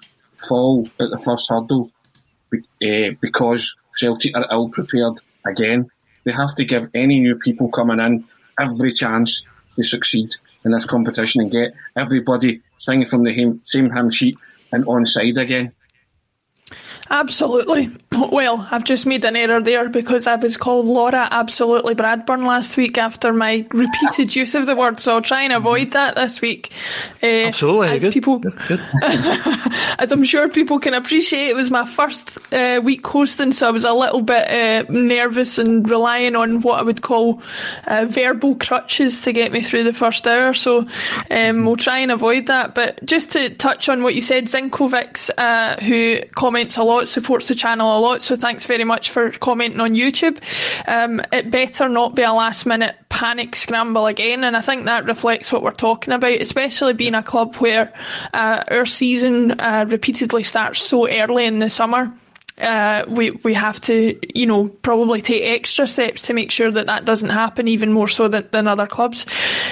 fall 0.49 0.88
at 1.00 1.11
the 1.11 1.19
first 1.19 1.50
hurdle 1.50 1.90
uh, 2.54 3.11
because 3.21 3.75
Celtic 3.97 4.37
are 4.37 4.47
ill 4.52 4.69
prepared 4.69 5.14
again. 5.45 5.90
They 6.23 6.33
have 6.33 6.54
to 6.54 6.64
give 6.64 6.88
any 6.95 7.19
new 7.19 7.35
people 7.35 7.69
coming 7.69 7.99
in 7.99 8.25
every 8.61 8.93
chance 8.93 9.43
to 9.75 9.83
succeed 9.83 10.31
in 10.64 10.73
this 10.73 10.85
competition 10.85 11.40
and 11.40 11.50
get 11.50 11.75
everybody 11.97 12.61
singing 12.78 13.09
from 13.09 13.25
the 13.25 13.59
same 13.64 13.90
hymn 13.90 14.11
sheet 14.11 14.37
and 14.73 14.87
on 14.87 15.06
side 15.06 15.38
again. 15.38 15.73
Absolutely. 17.11 17.90
Well, 18.30 18.68
I've 18.70 18.84
just 18.84 19.06
made 19.06 19.25
an 19.25 19.34
error 19.34 19.61
there 19.61 19.88
because 19.88 20.28
I 20.28 20.37
was 20.37 20.56
called 20.56 20.87
Laura 20.87 21.26
Absolutely 21.32 21.96
Bradburn 21.96 22.46
last 22.46 22.76
week 22.76 22.96
after 22.96 23.32
my 23.32 23.66
repeated 23.73 24.37
use 24.37 24.54
of 24.54 24.66
the 24.66 24.76
word, 24.76 25.00
so 25.00 25.14
I'll 25.14 25.20
try 25.20 25.42
and 25.42 25.52
avoid 25.52 25.90
that 25.92 26.14
this 26.14 26.40
week. 26.40 26.73
Uh, 27.25 27.26
Absolutely, 27.26 27.88
as 27.88 28.02
good. 28.02 28.12
people, 28.12 28.38
good. 28.38 28.80
as 29.02 30.12
I'm 30.12 30.23
sure 30.23 30.49
people 30.49 30.78
can 30.78 30.94
appreciate, 30.94 31.49
it 31.49 31.56
was 31.56 31.73
my 31.73 31.84
first 31.84 32.38
uh, 32.54 32.80
week 32.84 33.04
hosting, 33.04 33.50
so 33.50 33.66
I 33.66 33.73
was 33.73 33.82
a 33.82 33.92
little 33.92 34.23
bit 34.23 34.49
uh, 34.49 34.84
nervous 34.92 35.58
and 35.58 35.88
relying 35.90 36.37
on 36.37 36.61
what 36.61 36.78
I 36.78 36.82
would 36.82 37.02
call 37.02 37.42
uh, 37.88 38.06
verbal 38.08 38.54
crutches 38.54 39.23
to 39.23 39.32
get 39.32 39.50
me 39.50 39.61
through 39.61 39.82
the 39.82 39.92
first 39.92 40.25
hour. 40.28 40.54
So 40.54 40.87
um, 41.32 41.64
we'll 41.64 41.76
try 41.76 41.99
and 41.99 42.12
avoid 42.12 42.46
that. 42.46 42.76
But 42.76 43.04
just 43.04 43.32
to 43.32 43.50
touch 43.50 43.88
on 43.88 44.04
what 44.04 44.14
you 44.14 44.20
said, 44.20 44.44
Zinkovics, 44.44 45.30
uh, 45.37 45.82
who 45.82 46.20
comments 46.37 46.76
a 46.76 46.84
lot, 46.84 46.93
supports 47.08 47.48
the 47.48 47.54
channel 47.54 47.98
a 47.98 48.00
lot. 48.00 48.22
So 48.22 48.36
thanks 48.36 48.66
very 48.66 48.84
much 48.84 49.10
for 49.10 49.30
commenting 49.30 49.80
on 49.80 49.94
YouTube. 49.94 50.38
Um, 50.88 51.20
it 51.32 51.50
better 51.50 51.88
not 51.88 52.14
be 52.14 52.22
a 52.22 52.32
last 52.32 52.66
minute 52.66 52.96
panic 53.08 53.54
scramble 53.54 54.06
again, 54.06 54.44
and 54.44 54.56
I 54.56 54.60
think 54.60 54.84
that 54.84 55.04
reflects 55.04 55.52
what 55.52 55.62
we're 55.62 55.72
talking 55.72 56.12
about, 56.12 56.40
especially 56.40 56.94
being 56.94 57.14
a 57.14 57.22
club 57.22 57.56
where 57.56 57.92
uh, 58.32 58.64
our 58.68 58.86
season 58.86 59.52
uh, 59.60 59.86
repeatedly 59.88 60.42
starts 60.42 60.82
so 60.82 61.08
early 61.08 61.44
in 61.44 61.58
the 61.58 61.70
summer 61.70 62.12
uh, 62.61 63.04
we 63.08 63.32
we 63.32 63.52
have 63.54 63.80
to 63.80 64.18
you 64.34 64.46
know 64.46 64.68
probably 64.68 65.20
take 65.20 65.44
extra 65.44 65.87
steps 65.87 66.23
to 66.23 66.34
make 66.34 66.50
sure 66.50 66.70
that 66.70 66.87
that 66.87 67.04
doesn't 67.04 67.30
happen 67.30 67.66
even 67.66 67.92
more 67.92 68.08
so 68.08 68.28
than, 68.28 68.46
than 68.52 68.68
other 68.68 68.87
clubs. 68.87 69.26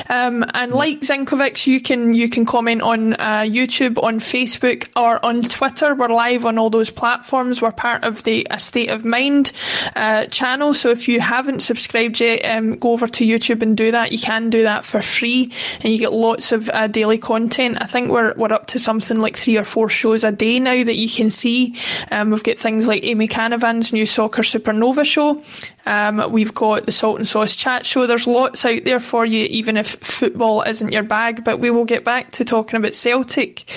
Um, 0.08 0.44
and 0.54 0.72
like 0.72 1.00
Zinkovic 1.00 1.66
you 1.66 1.80
can 1.80 2.14
you 2.14 2.28
can 2.28 2.44
comment 2.44 2.82
on 2.82 3.14
uh, 3.14 3.44
YouTube 3.46 4.02
on 4.02 4.18
Facebook 4.18 4.88
or 4.96 5.24
on 5.24 5.42
Twitter. 5.42 5.94
We're 5.94 6.08
live 6.08 6.44
on 6.44 6.58
all 6.58 6.70
those 6.70 6.90
platforms. 6.90 7.62
We're 7.62 7.72
part 7.72 8.04
of 8.04 8.24
the 8.24 8.46
A 8.50 8.58
State 8.58 8.90
of 8.90 9.04
Mind 9.04 9.52
uh, 9.94 10.26
channel. 10.26 10.74
So 10.74 10.88
if 10.88 11.08
you 11.08 11.20
haven't 11.20 11.60
subscribed 11.60 12.20
yet 12.20 12.44
um, 12.44 12.76
go 12.78 12.92
over 12.92 13.06
to 13.06 13.24
YouTube 13.24 13.62
and 13.62 13.76
do 13.76 13.92
that. 13.92 14.12
You 14.12 14.18
can 14.18 14.50
do 14.50 14.64
that 14.64 14.84
for 14.84 15.00
free 15.02 15.52
and 15.82 15.92
you 15.92 15.98
get 15.98 16.12
lots 16.12 16.52
of 16.52 16.68
uh, 16.70 16.88
daily 16.88 17.18
content. 17.18 17.78
I 17.80 17.86
think 17.86 18.10
we're, 18.10 18.34
we're 18.36 18.52
up 18.52 18.66
to 18.68 18.78
something 18.78 19.20
like 19.20 19.36
three 19.36 19.56
or 19.56 19.64
four 19.64 19.88
shows 19.88 20.24
a 20.24 20.32
day 20.32 20.58
now 20.58 20.82
that 20.82 20.96
you 20.96 21.08
can 21.08 21.30
see. 21.30 21.76
Um, 22.10 22.30
we've 22.30 22.42
got 22.42 22.58
things 22.58 22.71
things 22.72 22.86
like 22.86 23.04
Amy 23.04 23.28
Canavan's 23.28 23.92
new 23.92 24.06
Soccer 24.06 24.40
Supernova 24.40 25.04
show. 25.04 25.42
Um, 25.84 26.32
we've 26.32 26.54
got 26.54 26.86
the 26.86 26.92
Salt 26.92 27.18
and 27.18 27.28
Sauce 27.28 27.54
Chat 27.54 27.84
show. 27.84 28.06
There's 28.06 28.26
lots 28.26 28.64
out 28.64 28.84
there 28.84 28.98
for 28.98 29.26
you, 29.26 29.44
even 29.50 29.76
if 29.76 29.88
football 29.88 30.62
isn't 30.62 30.90
your 30.90 31.02
bag. 31.02 31.44
But 31.44 31.58
we 31.58 31.70
will 31.70 31.84
get 31.84 32.02
back 32.02 32.30
to 32.32 32.46
talking 32.46 32.78
about 32.78 32.94
Celtic. 32.94 33.70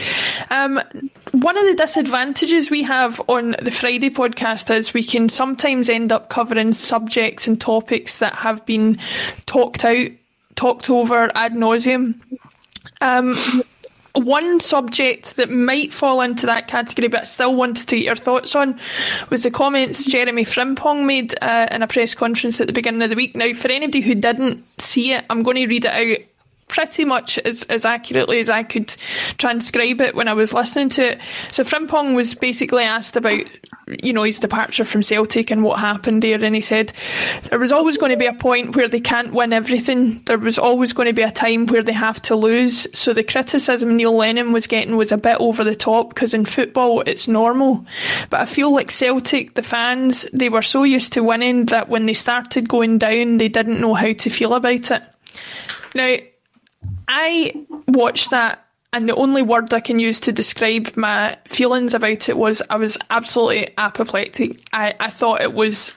Um, 0.49 0.79
one 1.33 1.57
of 1.57 1.65
the 1.65 1.75
disadvantages 1.75 2.71
we 2.71 2.83
have 2.83 3.19
on 3.27 3.57
the 3.61 3.71
Friday 3.71 4.09
podcast 4.09 4.73
is 4.73 4.93
we 4.93 5.03
can 5.03 5.27
sometimes 5.27 5.89
end 5.89 6.13
up 6.13 6.29
covering 6.29 6.71
subjects 6.71 7.49
and 7.49 7.59
topics 7.59 8.19
that 8.19 8.33
have 8.35 8.65
been 8.65 8.97
talked 9.45 9.83
out, 9.83 10.07
talked 10.55 10.89
over 10.89 11.29
ad 11.35 11.51
nauseum. 11.51 12.17
Um, 13.01 13.35
one 14.15 14.59
subject 14.59 15.35
that 15.35 15.49
might 15.49 15.93
fall 15.93 16.21
into 16.21 16.45
that 16.45 16.67
category, 16.67 17.07
but 17.07 17.21
I 17.21 17.23
still 17.23 17.55
wanted 17.55 17.87
to 17.87 17.95
get 17.97 18.05
your 18.05 18.15
thoughts 18.15 18.55
on, 18.55 18.79
was 19.29 19.43
the 19.43 19.51
comments 19.51 20.09
Jeremy 20.09 20.43
Frimpong 20.43 21.05
made 21.05 21.35
uh, 21.41 21.67
in 21.71 21.81
a 21.83 21.87
press 21.87 22.15
conference 22.15 22.59
at 22.61 22.67
the 22.67 22.73
beginning 22.73 23.01
of 23.01 23.09
the 23.09 23.15
week. 23.15 23.35
Now, 23.35 23.53
for 23.53 23.69
anybody 23.69 24.01
who 24.01 24.15
didn't 24.15 24.65
see 24.81 25.13
it, 25.13 25.25
I'm 25.29 25.43
going 25.43 25.57
to 25.57 25.67
read 25.67 25.85
it 25.85 25.91
out 25.91 26.25
pretty 26.67 27.05
much 27.05 27.37
as, 27.39 27.63
as 27.63 27.85
accurately 27.85 28.39
as 28.39 28.49
I 28.49 28.63
could 28.63 28.87
transcribe 29.37 30.01
it 30.01 30.15
when 30.15 30.27
I 30.27 30.33
was 30.33 30.53
listening 30.53 30.89
to 30.89 31.11
it. 31.11 31.21
So 31.51 31.63
Frimpong 31.63 32.15
was 32.15 32.33
basically 32.33 32.83
asked 32.83 33.15
about, 33.15 33.43
you 34.01 34.13
know, 34.13 34.23
his 34.23 34.39
departure 34.39 34.85
from 34.85 35.01
Celtic 35.03 35.51
and 35.51 35.63
what 35.63 35.79
happened 35.79 36.23
there, 36.23 36.43
and 36.43 36.55
he 36.55 36.61
said 36.61 36.91
there 37.49 37.59
was 37.59 37.71
always 37.71 37.97
going 37.97 38.11
to 38.11 38.17
be 38.17 38.25
a 38.25 38.33
point 38.33 38.75
where 38.75 38.87
they 38.87 38.99
can't 38.99 39.33
win 39.33 39.53
everything. 39.53 40.21
There 40.25 40.37
was 40.37 40.57
always 40.57 40.93
going 40.93 41.07
to 41.07 41.13
be 41.13 41.21
a 41.21 41.31
time 41.31 41.67
where 41.67 41.83
they 41.83 41.93
have 41.93 42.21
to 42.23 42.35
lose. 42.35 42.87
So 42.97 43.13
the 43.13 43.23
criticism 43.23 43.95
Neil 43.95 44.15
Lennon 44.15 44.51
was 44.51 44.67
getting 44.67 44.95
was 44.95 45.11
a 45.11 45.17
bit 45.17 45.37
over 45.39 45.63
the 45.63 45.75
top 45.75 46.09
because 46.09 46.33
in 46.33 46.45
football 46.45 47.01
it's 47.01 47.27
normal. 47.27 47.85
But 48.29 48.41
I 48.41 48.45
feel 48.45 48.73
like 48.73 48.91
Celtic, 48.91 49.53
the 49.53 49.63
fans, 49.63 50.27
they 50.33 50.49
were 50.49 50.61
so 50.61 50.83
used 50.83 51.13
to 51.13 51.23
winning 51.23 51.65
that 51.67 51.89
when 51.89 52.05
they 52.05 52.13
started 52.13 52.67
going 52.67 52.97
down, 52.97 53.37
they 53.37 53.49
didn't 53.49 53.81
know 53.81 53.93
how 53.93 54.13
to 54.13 54.29
feel 54.29 54.55
about 54.55 54.91
it. 54.91 55.03
Now, 55.93 56.15
I 57.07 57.65
watched 57.87 58.31
that, 58.31 58.64
and 58.95 59.09
the 59.09 59.15
only 59.15 59.41
word 59.41 59.73
I 59.73 59.81
can 59.81 59.99
use 59.99 60.21
to 60.21 60.31
describe 60.31 60.95
my 60.95 61.37
feelings 61.43 61.93
about 61.93 62.29
it 62.29 62.37
was 62.37 62.63
I 62.69 62.77
was 62.77 62.97
absolutely 63.09 63.73
apoplectic. 63.77 64.61
I, 64.71 64.93
I 65.01 65.09
thought 65.09 65.41
it 65.41 65.53
was 65.53 65.93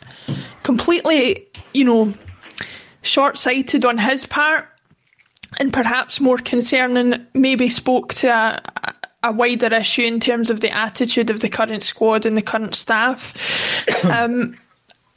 completely, 0.64 1.46
you 1.72 1.84
know, 1.84 2.12
short 3.02 3.38
sighted 3.38 3.84
on 3.84 3.98
his 3.98 4.26
part, 4.26 4.66
and 5.60 5.72
perhaps 5.72 6.20
more 6.20 6.38
concerning, 6.38 7.24
maybe 7.34 7.68
spoke 7.68 8.14
to 8.14 8.28
a, 8.30 8.60
a 9.22 9.32
wider 9.32 9.72
issue 9.72 10.02
in 10.02 10.18
terms 10.18 10.50
of 10.50 10.58
the 10.58 10.70
attitude 10.70 11.30
of 11.30 11.38
the 11.38 11.48
current 11.48 11.84
squad 11.84 12.26
and 12.26 12.36
the 12.36 12.42
current 12.42 12.74
staff. 12.74 14.04
um, 14.06 14.58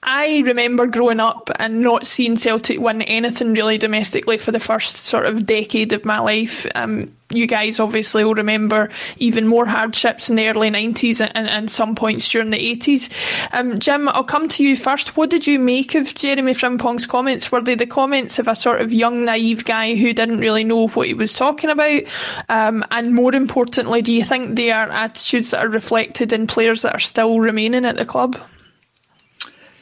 I 0.04 0.44
remember 0.46 0.86
growing 0.86 1.20
up 1.20 1.50
and 1.58 1.82
not 1.82 2.06
seeing 2.06 2.36
Celtic 2.36 2.80
win 2.80 3.02
anything 3.02 3.56
really 3.56 3.80
domestically 3.80 4.38
for 4.38 4.52
the 4.52 4.60
first 4.60 4.98
sort 4.98 5.26
of 5.26 5.48
decade 5.48 5.94
of 5.94 6.06
my 6.06 6.20
life. 6.20 6.68
Um, 6.76 7.16
you 7.34 7.48
guys 7.48 7.80
obviously 7.80 8.24
will 8.24 8.36
remember 8.36 8.90
even 9.18 9.48
more 9.48 9.66
hardships 9.66 10.30
in 10.30 10.36
the 10.36 10.48
early 10.48 10.70
90s 10.70 11.22
and, 11.22 11.48
and 11.48 11.72
some 11.72 11.96
points 11.96 12.28
during 12.30 12.50
the 12.50 12.76
80s. 12.78 13.10
Um, 13.54 13.80
Jim, 13.80 14.08
I'll 14.10 14.24
come 14.24 14.48
to 14.50 14.64
you 14.64 14.76
first. 14.76 15.18
What 15.18 15.30
did 15.30 15.48
you 15.48 15.60
make 15.60 15.96
of 15.96 16.14
Jeremy 16.14 16.54
Frimpong's 16.54 17.08
comments? 17.08 17.52
Were 17.52 17.62
they 17.62 17.76
the 17.76 17.88
comments 17.88 18.40
of 18.40 18.48
a 18.48 18.56
sort 18.56 18.82
of 18.82 18.92
young, 18.92 19.26
naive 19.26 19.66
guy 19.66 19.96
who 19.96 20.14
didn't 20.14 20.40
really 20.40 20.64
know 20.64 20.88
what 20.90 21.08
he 21.08 21.14
was 21.14 21.34
talking 21.34 21.70
about? 21.70 22.02
Um, 22.50 22.84
and 22.92 23.14
more 23.14 23.34
importantly, 23.34 24.02
do 24.02 24.14
you 24.14 24.24
think 24.24 24.56
they 24.56 24.72
are 24.72 24.90
attitudes 24.90 25.52
that 25.52 25.64
are 25.64 25.70
reflected 25.70 26.32
in 26.34 26.48
players 26.48 26.82
that 26.84 26.94
are 26.94 27.00
still 27.00 27.40
remaining 27.40 27.86
at 27.86 27.98
the 27.98 28.06
club? 28.06 28.38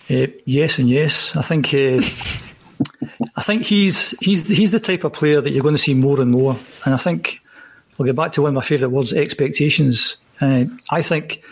Uh, 0.09 0.27
yes 0.45 0.79
and 0.79 0.89
yes. 0.89 1.35
I 1.35 1.41
think 1.41 1.73
uh, 1.73 2.01
I 3.35 3.41
think 3.41 3.63
he's 3.63 4.11
he's 4.21 4.47
he's 4.47 4.71
the 4.71 4.79
type 4.79 5.03
of 5.03 5.13
player 5.13 5.41
that 5.41 5.51
you're 5.51 5.63
going 5.63 5.75
to 5.75 5.81
see 5.81 5.93
more 5.93 6.21
and 6.21 6.31
more. 6.31 6.57
And 6.85 6.93
I 6.93 6.97
think 6.97 7.41
we'll 7.97 8.05
get 8.05 8.15
back 8.15 8.33
to 8.33 8.41
one 8.41 8.49
of 8.49 8.55
my 8.55 8.61
favourite 8.61 8.91
words: 8.91 9.13
expectations. 9.13 10.17
Uh, 10.41 10.65
I 10.89 11.01
think 11.01 11.43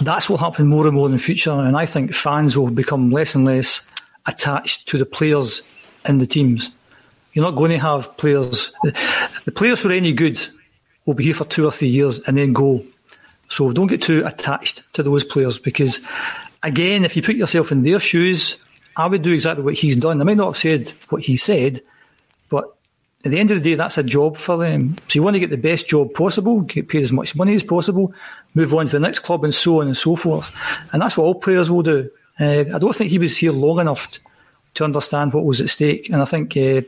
that's 0.00 0.28
what 0.28 0.40
will 0.40 0.50
happen 0.50 0.66
more 0.66 0.86
and 0.86 0.96
more 0.96 1.06
in 1.06 1.12
the 1.12 1.18
future. 1.18 1.50
And 1.50 1.76
I 1.76 1.86
think 1.86 2.14
fans 2.14 2.56
will 2.56 2.70
become 2.70 3.10
less 3.10 3.34
and 3.34 3.44
less 3.44 3.82
attached 4.26 4.88
to 4.88 4.98
the 4.98 5.06
players 5.06 5.62
in 6.06 6.18
the 6.18 6.26
teams. 6.26 6.70
You're 7.32 7.44
not 7.44 7.56
going 7.56 7.70
to 7.70 7.78
have 7.78 8.16
players. 8.16 8.72
The 9.44 9.52
players 9.52 9.80
who 9.80 9.88
are 9.90 9.92
any 9.92 10.12
good 10.12 10.44
will 11.04 11.14
be 11.14 11.24
here 11.24 11.34
for 11.34 11.44
two 11.44 11.66
or 11.66 11.72
three 11.72 11.88
years 11.88 12.18
and 12.20 12.36
then 12.36 12.52
go. 12.52 12.84
So 13.48 13.72
don't 13.72 13.88
get 13.88 14.02
too 14.02 14.24
attached 14.24 14.84
to 14.94 15.02
those 15.02 15.24
players 15.24 15.58
because 15.58 16.00
again, 16.62 17.04
if 17.04 17.16
you 17.16 17.22
put 17.22 17.36
yourself 17.36 17.72
in 17.72 17.82
their 17.82 18.00
shoes, 18.00 18.56
I 18.96 19.06
would 19.06 19.22
do 19.22 19.32
exactly 19.32 19.64
what 19.64 19.74
he's 19.74 19.96
done. 19.96 20.20
I 20.20 20.24
may 20.24 20.34
not 20.34 20.46
have 20.46 20.56
said 20.56 20.90
what 21.08 21.22
he 21.22 21.36
said, 21.36 21.82
but 22.48 22.64
at 23.24 23.30
the 23.30 23.38
end 23.38 23.50
of 23.50 23.62
the 23.62 23.70
day, 23.70 23.74
that's 23.74 23.98
a 23.98 24.02
job 24.02 24.36
for 24.36 24.56
them. 24.56 24.96
So 25.08 25.18
you 25.18 25.22
want 25.22 25.34
to 25.34 25.40
get 25.40 25.50
the 25.50 25.56
best 25.56 25.88
job 25.88 26.12
possible, 26.14 26.60
get 26.60 26.88
paid 26.88 27.02
as 27.02 27.12
much 27.12 27.36
money 27.36 27.54
as 27.54 27.62
possible, 27.62 28.12
move 28.54 28.74
on 28.74 28.86
to 28.86 28.92
the 28.92 29.00
next 29.00 29.20
club, 29.20 29.44
and 29.44 29.54
so 29.54 29.80
on 29.80 29.86
and 29.86 29.96
so 29.96 30.16
forth. 30.16 30.52
And 30.92 31.00
that's 31.00 31.16
what 31.16 31.24
all 31.24 31.34
players 31.34 31.70
will 31.70 31.82
do. 31.82 32.10
Uh, 32.40 32.64
I 32.74 32.78
don't 32.78 32.94
think 32.94 33.10
he 33.10 33.18
was 33.18 33.36
here 33.36 33.52
long 33.52 33.78
enough 33.78 34.08
to 34.74 34.84
understand 34.84 35.32
what 35.32 35.44
was 35.44 35.60
at 35.60 35.70
stake, 35.70 36.08
and 36.08 36.20
I 36.20 36.24
think. 36.24 36.56
Uh, 36.56 36.82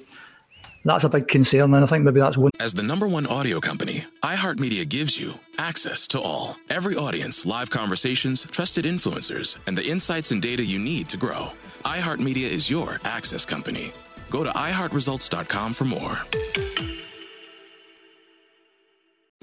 that's 0.85 1.05
a 1.05 1.09
big 1.09 1.29
concern, 1.29 1.75
and 1.75 1.85
I 1.85 1.87
think 1.87 2.05
maybe 2.05 2.21
that's 2.21 2.37
one. 2.37 2.51
As 2.61 2.75
the 2.75 2.83
number 2.83 3.09
one 3.09 3.27
audio 3.27 3.61
company, 3.61 4.05
iHeartMedia 4.23 4.89
gives 4.89 5.19
you 5.19 5.35
access 5.59 6.07
to 6.09 6.21
all, 6.21 6.57
every 6.69 6.97
audience, 6.97 7.47
live 7.47 7.71
conversations, 7.71 8.47
trusted 8.51 8.85
influencers, 8.85 9.57
and 9.67 9.77
the 9.79 9.87
insights 9.87 10.31
and 10.31 10.43
data 10.43 10.65
you 10.65 10.79
need 10.79 11.09
to 11.09 11.17
grow. 11.17 11.49
iHeartMedia 11.85 12.51
is 12.51 12.71
your 12.71 13.01
access 13.05 13.45
company. 13.45 13.93
Go 14.31 14.45
to 14.45 14.51
iHeartResults.com 14.51 15.73
for 15.75 15.85
more. 15.85 16.19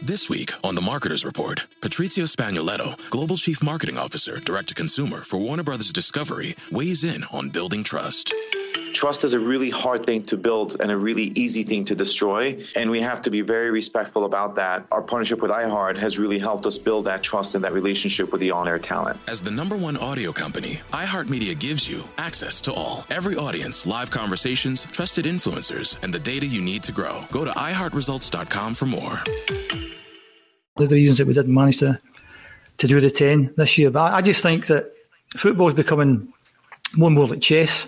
This 0.04 0.28
week 0.28 0.52
on 0.64 0.74
The 0.74 0.82
Marketer's 0.82 1.24
Report, 1.24 1.68
Patrizio 1.80 2.26
Spagnoletto, 2.26 2.98
Global 3.12 3.38
Chief 3.38 3.62
Marketing 3.62 4.00
Officer, 4.00 4.40
Direct 4.40 4.70
to 4.70 4.74
Consumer 4.74 5.22
for 5.22 5.38
Warner 5.38 5.62
Brothers 5.62 5.94
Discovery, 5.94 6.56
weighs 6.72 7.04
in 7.04 7.24
on 7.26 7.50
building 7.50 7.84
trust. 7.84 8.34
Trust 8.94 9.24
is 9.24 9.34
a 9.34 9.40
really 9.40 9.70
hard 9.70 10.06
thing 10.06 10.24
to 10.24 10.38
build 10.38 10.80
and 10.80 10.92
a 10.92 10.98
really 10.98 11.32
easy 11.36 11.64
thing 11.64 11.84
to 11.86 11.96
destroy. 11.96 12.64
And 12.76 12.92
we 12.92 13.00
have 13.02 13.22
to 13.24 13.30
be 13.30 13.42
very 13.42 13.72
respectful 13.72 14.26
about 14.26 14.56
that. 14.56 14.86
Our 14.92 15.02
partnership 15.02 15.42
with 15.42 15.52
iHeart 15.52 15.98
has 15.98 16.20
really 16.20 16.40
helped 16.40 16.66
us 16.66 16.78
build 16.78 17.06
that 17.06 17.24
trust 17.24 17.56
and 17.56 17.64
that 17.64 17.74
relationship 17.74 18.32
with 18.32 18.42
the 18.42 18.52
on 18.52 18.68
air 18.68 18.80
talent. 18.80 19.20
As 19.28 19.42
the 19.42 19.52
number 19.52 19.78
one 19.78 19.98
audio 19.98 20.32
company, 20.32 20.82
iHeartMedia 20.92 21.58
gives 21.60 21.90
you 21.90 22.04
access 22.18 22.60
to 22.62 22.74
all, 22.74 23.06
every 23.10 23.36
audience, 23.36 23.86
live 23.86 24.12
conversations, 24.12 24.86
trusted 24.86 25.26
influencers, 25.26 25.98
and 26.04 26.14
the 26.14 26.20
data 26.20 26.46
you 26.46 26.62
need 26.62 26.84
to 26.84 26.92
grow. 26.92 27.24
Go 27.32 27.46
to 27.46 27.52
iHeartResults.com 27.52 28.74
for 28.74 28.86
more. 28.86 29.22
The 30.76 30.88
reasons 30.88 31.18
that 31.18 31.28
we 31.28 31.34
didn't 31.34 31.54
manage 31.54 31.78
to 31.78 32.00
to 32.78 32.88
do 32.88 33.00
the 33.00 33.12
ten 33.12 33.54
this 33.58 33.78
year, 33.78 33.92
but 33.92 34.14
I 34.14 34.22
just 34.22 34.42
think 34.42 34.68
that 34.68 34.92
football 35.38 35.68
is 35.68 35.76
becoming 35.76 36.34
more 36.96 37.08
and 37.08 37.16
more 37.16 37.28
like 37.28 37.42
chess 37.42 37.88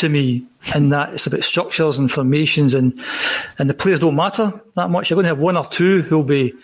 to 0.00 0.08
me 0.08 0.44
in 0.74 0.90
that 0.90 1.14
it's 1.14 1.26
about 1.26 1.44
structures 1.44 1.98
and 1.98 2.10
formations 2.10 2.74
and 2.74 2.98
and 3.58 3.70
the 3.70 3.74
players 3.74 4.00
don't 4.00 4.16
matter 4.16 4.60
that 4.76 4.90
much. 4.90 5.10
You're 5.10 5.16
going 5.16 5.24
to 5.24 5.28
have 5.28 5.38
one 5.38 5.56
or 5.56 5.66
two 5.66 6.02
who'll 6.02 6.24
be 6.24 6.54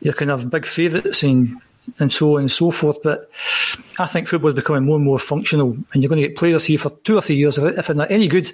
your 0.00 0.14
kind 0.14 0.30
of 0.30 0.50
big 0.50 0.66
favourites 0.66 1.22
and 1.22 1.60
and 1.98 2.12
so 2.12 2.36
on 2.36 2.42
and 2.42 2.52
so 2.52 2.70
forth. 2.70 3.02
But 3.02 3.30
I 3.98 4.06
think 4.06 4.28
football 4.28 4.48
is 4.48 4.54
becoming 4.54 4.84
more 4.84 4.96
and 4.96 5.04
more 5.04 5.18
functional, 5.18 5.76
and 5.92 6.02
you're 6.02 6.08
going 6.08 6.20
to 6.20 6.28
get 6.28 6.36
players 6.36 6.64
here 6.64 6.78
for 6.78 6.90
two 7.04 7.16
or 7.16 7.22
three 7.22 7.36
years. 7.36 7.58
If 7.58 7.86
they're 7.86 7.96
not 7.96 8.10
any 8.10 8.28
good, 8.28 8.52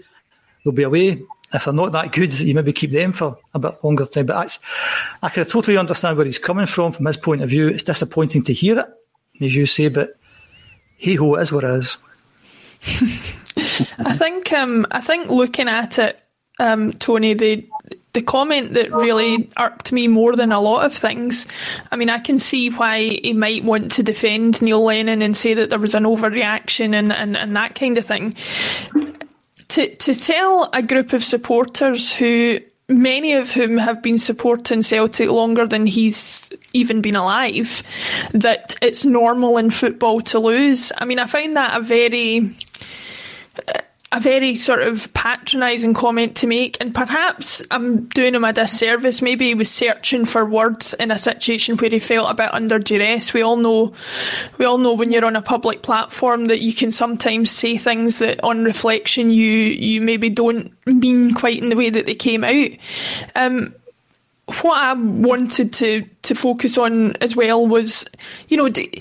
they'll 0.65 0.73
be 0.73 0.83
away. 0.83 1.23
If 1.55 1.65
they're 1.65 1.75
not 1.75 1.93
that 1.93 2.13
good, 2.13 2.39
you 2.39 2.55
maybe 2.55 2.73
keep 2.73 2.93
them 2.93 3.13
for 3.13 3.39
a 3.53 3.59
bit 3.59 3.85
longer 3.85 4.07
time. 4.07 4.27
But 4.27 4.41
that's 4.41 4.59
I 5.23 5.29
can 5.29 5.45
totally 5.47 5.77
understand 5.77 6.17
where 6.17 6.27
he's 6.27 6.39
coming 6.39 6.67
from 6.67 6.93
from 6.93 7.07
his 7.07 7.17
point 7.17 7.43
of 7.43 7.51
view. 7.51 7.69
It's 7.69 7.83
disappointing 7.83 8.45
to 8.45 8.55
hear 8.55 8.79
it, 8.79 8.87
as 9.45 9.55
you 9.55 9.67
say, 9.67 9.89
but 9.89 10.17
hey 10.97 11.17
ho, 11.17 11.35
it 11.35 11.43
is 11.43 11.53
what 11.53 11.65
it 11.65 11.75
is. 11.75 11.99
I 13.99 14.15
think 14.15 14.53
um, 14.53 14.87
I 14.91 15.01
think 15.01 15.31
looking 15.31 15.69
at 15.69 15.99
it, 15.99 16.19
um, 16.59 16.93
Tony, 16.93 17.35
the 17.35 17.67
the 18.13 18.23
comment 18.23 18.75
that 18.75 18.93
really 18.93 19.51
irked 19.59 19.91
me 19.91 20.07
more 20.07 20.37
than 20.37 20.53
a 20.53 20.61
lot 20.61 20.85
of 20.85 20.93
things. 20.93 21.47
I 21.91 21.97
mean, 21.97 22.11
I 22.11 22.19
can 22.19 22.39
see 22.39 22.69
why 22.69 23.01
he 23.01 23.33
might 23.33 23.65
want 23.65 23.93
to 23.93 24.03
defend 24.03 24.61
Neil 24.61 24.85
Lennon 24.85 25.23
and 25.23 25.37
say 25.37 25.55
that 25.55 25.71
there 25.71 25.79
was 25.79 25.95
an 25.95 26.05
overreaction 26.05 26.95
and, 26.95 27.11
and, 27.11 27.37
and 27.37 27.57
that 27.57 27.75
kind 27.75 27.97
of 27.97 28.05
thing. 28.05 28.35
To 29.69 29.95
to 29.95 30.15
tell 30.15 30.69
a 30.73 30.83
group 30.83 31.15
of 31.15 31.25
supporters 31.25 32.13
who 32.13 32.59
many 32.89 33.33
of 33.33 33.51
whom 33.51 33.79
have 33.79 34.03
been 34.03 34.19
supporting 34.19 34.83
Celtic 34.83 35.31
longer 35.31 35.67
than 35.67 35.87
he's 35.87 36.53
even 36.75 37.01
been 37.01 37.17
alive, 37.17 37.83
that 38.33 38.77
it's 38.83 39.05
normal 39.07 39.57
in 39.57 39.71
football 39.71 40.21
to 40.21 40.39
lose. 40.39 40.93
I 40.99 41.07
mean, 41.07 41.19
I 41.19 41.27
find 41.27 41.57
that 41.57 41.79
a 41.79 41.83
very 41.83 42.55
a 44.15 44.21
very 44.21 44.55
sort 44.57 44.83
of 44.83 45.13
patronising 45.15 45.95
comment 45.95 46.37
to 46.37 46.47
make, 46.47 46.77
and 46.83 46.95
perhaps 46.95 47.63
I'm 47.71 48.09
doing 48.09 48.35
him 48.35 48.45
a 48.45 48.53
disservice. 48.53 49.23
Maybe 49.23 49.49
he 49.49 49.55
was 49.55 49.71
searching 49.71 50.27
for 50.27 50.45
words 50.45 50.93
in 50.95 51.11
a 51.11 51.19
situation 51.19 51.79
where 51.79 51.89
he 51.89 51.99
felt 51.99 52.31
a 52.31 52.35
bit 52.35 52.53
under 52.53 52.79
duress. 52.79 53.33
We 53.33 53.41
all 53.41 53.57
know, 53.57 53.95
we 54.59 54.67
all 54.67 54.77
know 54.77 54.95
when 54.95 55.13
you're 55.13 55.25
on 55.25 55.35
a 55.35 55.41
public 55.41 55.81
platform 55.81 56.47
that 56.47 56.61
you 56.61 56.75
can 56.75 56.91
sometimes 56.91 57.51
say 57.51 57.79
things 57.79 58.19
that, 58.19 58.45
on 58.45 58.65
reflection, 58.65 59.31
you 59.31 59.49
you 59.49 60.03
maybe 60.03 60.29
don't 60.29 60.75
mean 60.87 61.33
quite 61.33 61.63
in 61.63 61.71
the 61.71 61.77
way 61.77 61.89
that 61.89 62.05
they 62.05 62.15
came 62.15 62.45
out. 62.45 62.69
Um, 63.35 63.75
what 64.61 64.77
I 64.77 64.93
wanted 64.93 65.73
to 65.75 66.05
to 66.25 66.35
focus 66.35 66.77
on 66.77 67.17
as 67.23 67.35
well 67.35 67.67
was, 67.67 68.05
you 68.49 68.59
know. 68.59 68.69
D- 68.69 69.01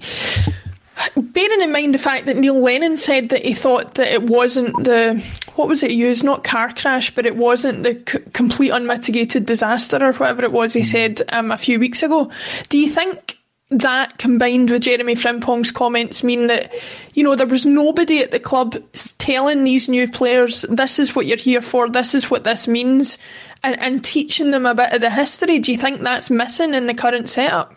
bearing 1.15 1.61
in 1.61 1.71
mind 1.71 1.93
the 1.93 1.99
fact 1.99 2.25
that 2.25 2.37
Neil 2.37 2.61
Lennon 2.61 2.97
said 2.97 3.29
that 3.29 3.45
he 3.45 3.53
thought 3.53 3.95
that 3.95 4.11
it 4.11 4.23
wasn't 4.23 4.83
the 4.83 5.23
what 5.55 5.67
was 5.67 5.83
it 5.83 5.91
used 5.91 6.23
not 6.23 6.43
car 6.43 6.73
crash 6.73 7.13
but 7.13 7.25
it 7.25 7.35
wasn't 7.35 7.83
the 7.83 8.01
c- 8.07 8.19
complete 8.33 8.69
unmitigated 8.69 9.45
disaster 9.45 9.97
or 9.97 10.13
whatever 10.13 10.43
it 10.43 10.51
was 10.51 10.73
he 10.73 10.83
said 10.83 11.21
um, 11.29 11.51
a 11.51 11.57
few 11.57 11.79
weeks 11.79 12.03
ago 12.03 12.31
do 12.69 12.77
you 12.77 12.89
think 12.89 13.37
that 13.71 14.17
combined 14.17 14.69
with 14.69 14.81
Jeremy 14.81 15.15
Frimpong's 15.15 15.71
comments 15.71 16.23
mean 16.23 16.47
that, 16.47 16.73
you 17.13 17.23
know, 17.23 17.35
there 17.35 17.47
was 17.47 17.65
nobody 17.65 18.19
at 18.19 18.31
the 18.31 18.39
club 18.39 18.75
telling 19.17 19.63
these 19.63 19.87
new 19.87 20.09
players, 20.09 20.63
this 20.63 20.99
is 20.99 21.15
what 21.15 21.25
you're 21.25 21.37
here 21.37 21.61
for, 21.61 21.89
this 21.89 22.13
is 22.13 22.29
what 22.29 22.43
this 22.43 22.67
means, 22.67 23.17
and, 23.63 23.79
and 23.79 24.03
teaching 24.03 24.51
them 24.51 24.65
a 24.65 24.75
bit 24.75 24.91
of 24.91 24.99
the 24.99 25.09
history. 25.09 25.59
Do 25.59 25.71
you 25.71 25.77
think 25.77 26.01
that's 26.01 26.29
missing 26.29 26.73
in 26.73 26.87
the 26.87 26.93
current 26.93 27.29
setup? 27.29 27.73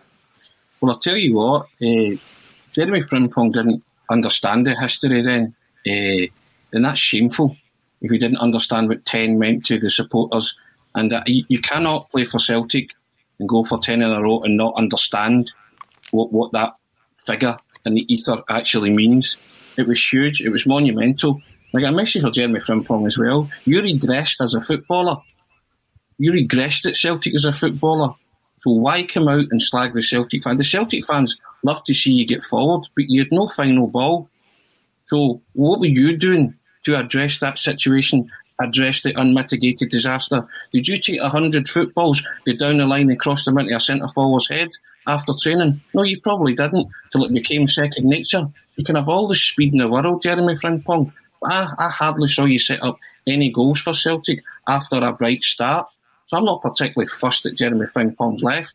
Well, 0.80 0.90
I'll 0.92 0.98
tell 0.98 1.16
you 1.16 1.34
what, 1.36 1.66
uh, 1.80 2.16
Jeremy 2.74 3.02
Frimpong 3.02 3.52
didn't 3.52 3.82
understand 4.10 4.66
the 4.66 4.74
history 4.74 5.22
then, 5.22 5.54
uh, 5.86 6.26
and 6.72 6.84
that's 6.84 7.00
shameful 7.00 7.56
if 8.00 8.10
he 8.10 8.18
didn't 8.18 8.38
understand 8.38 8.88
what 8.88 9.04
10 9.04 9.38
meant 9.38 9.64
to 9.66 9.78
the 9.78 9.88
supporters. 9.88 10.56
And 10.94 11.12
you, 11.26 11.44
you 11.48 11.60
cannot 11.60 12.10
play 12.10 12.24
for 12.24 12.38
Celtic 12.38 12.90
and 13.38 13.48
go 13.48 13.64
for 13.64 13.78
10 13.78 14.02
in 14.02 14.10
a 14.10 14.22
row 14.22 14.42
and 14.42 14.56
not 14.56 14.74
understand 14.76 15.52
what, 16.10 16.32
what 16.32 16.52
that 16.52 16.74
figure 17.26 17.56
in 17.86 17.94
the 17.94 18.12
ether 18.12 18.42
actually 18.48 18.92
means. 18.92 19.36
It 19.76 19.86
was 19.86 20.12
huge. 20.12 20.40
It 20.40 20.50
was 20.50 20.66
monumental. 20.66 21.40
I 21.74 21.80
got 21.80 21.92
a 21.92 21.96
message 21.96 22.22
for 22.22 22.30
Jeremy 22.30 22.60
Frimpong 22.60 23.06
as 23.06 23.18
well. 23.18 23.48
You 23.64 23.80
regressed 23.82 24.42
as 24.42 24.54
a 24.54 24.60
footballer. 24.60 25.16
You 26.18 26.32
regressed 26.32 26.86
at 26.86 26.96
Celtic 26.96 27.34
as 27.34 27.44
a 27.44 27.52
footballer. 27.52 28.14
So 28.58 28.70
why 28.70 29.02
come 29.02 29.28
out 29.28 29.46
and 29.50 29.60
slag 29.60 29.92
the 29.92 30.02
Celtic 30.02 30.42
fans? 30.42 30.58
The 30.58 30.64
Celtic 30.64 31.06
fans 31.06 31.36
love 31.64 31.82
to 31.84 31.94
see 31.94 32.12
you 32.12 32.26
get 32.26 32.44
forward, 32.44 32.86
but 32.94 33.08
you 33.08 33.22
had 33.22 33.32
no 33.32 33.48
final 33.48 33.88
ball. 33.88 34.28
So 35.06 35.40
what 35.54 35.80
were 35.80 35.86
you 35.86 36.16
doing 36.16 36.54
to 36.84 36.96
address 36.96 37.40
that 37.40 37.58
situation, 37.58 38.30
address 38.60 39.02
the 39.02 39.18
unmitigated 39.18 39.90
disaster? 39.90 40.46
Did 40.72 40.86
you 40.86 40.98
take 40.98 41.20
a 41.20 41.28
hundred 41.28 41.68
footballs, 41.68 42.22
go 42.46 42.52
down 42.54 42.78
the 42.78 42.86
line 42.86 43.10
and 43.10 43.18
cross 43.18 43.44
them 43.44 43.58
into 43.58 43.74
a 43.74 43.80
centre 43.80 44.08
forward's 44.08 44.48
head? 44.48 44.70
after 45.06 45.32
training? 45.34 45.80
No, 45.92 46.02
you 46.02 46.20
probably 46.20 46.54
didn't 46.54 46.88
till 47.12 47.24
it 47.24 47.32
became 47.32 47.66
second 47.66 48.08
nature. 48.08 48.46
You 48.76 48.84
can 48.84 48.96
have 48.96 49.08
all 49.08 49.28
the 49.28 49.36
speed 49.36 49.72
in 49.72 49.78
the 49.78 49.88
world, 49.88 50.22
Jeremy 50.22 50.56
Frimpong. 50.56 51.12
I, 51.44 51.72
I 51.78 51.88
hardly 51.90 52.28
saw 52.28 52.44
you 52.44 52.58
set 52.58 52.82
up 52.82 52.98
any 53.26 53.50
goals 53.50 53.80
for 53.80 53.92
Celtic 53.92 54.42
after 54.66 54.96
a 54.96 55.12
bright 55.12 55.42
start. 55.42 55.86
So 56.26 56.36
I'm 56.36 56.44
not 56.44 56.62
particularly 56.62 57.08
fussed 57.08 57.42
that 57.44 57.56
Jeremy 57.56 57.86
Frimpong's 57.86 58.42
left. 58.42 58.74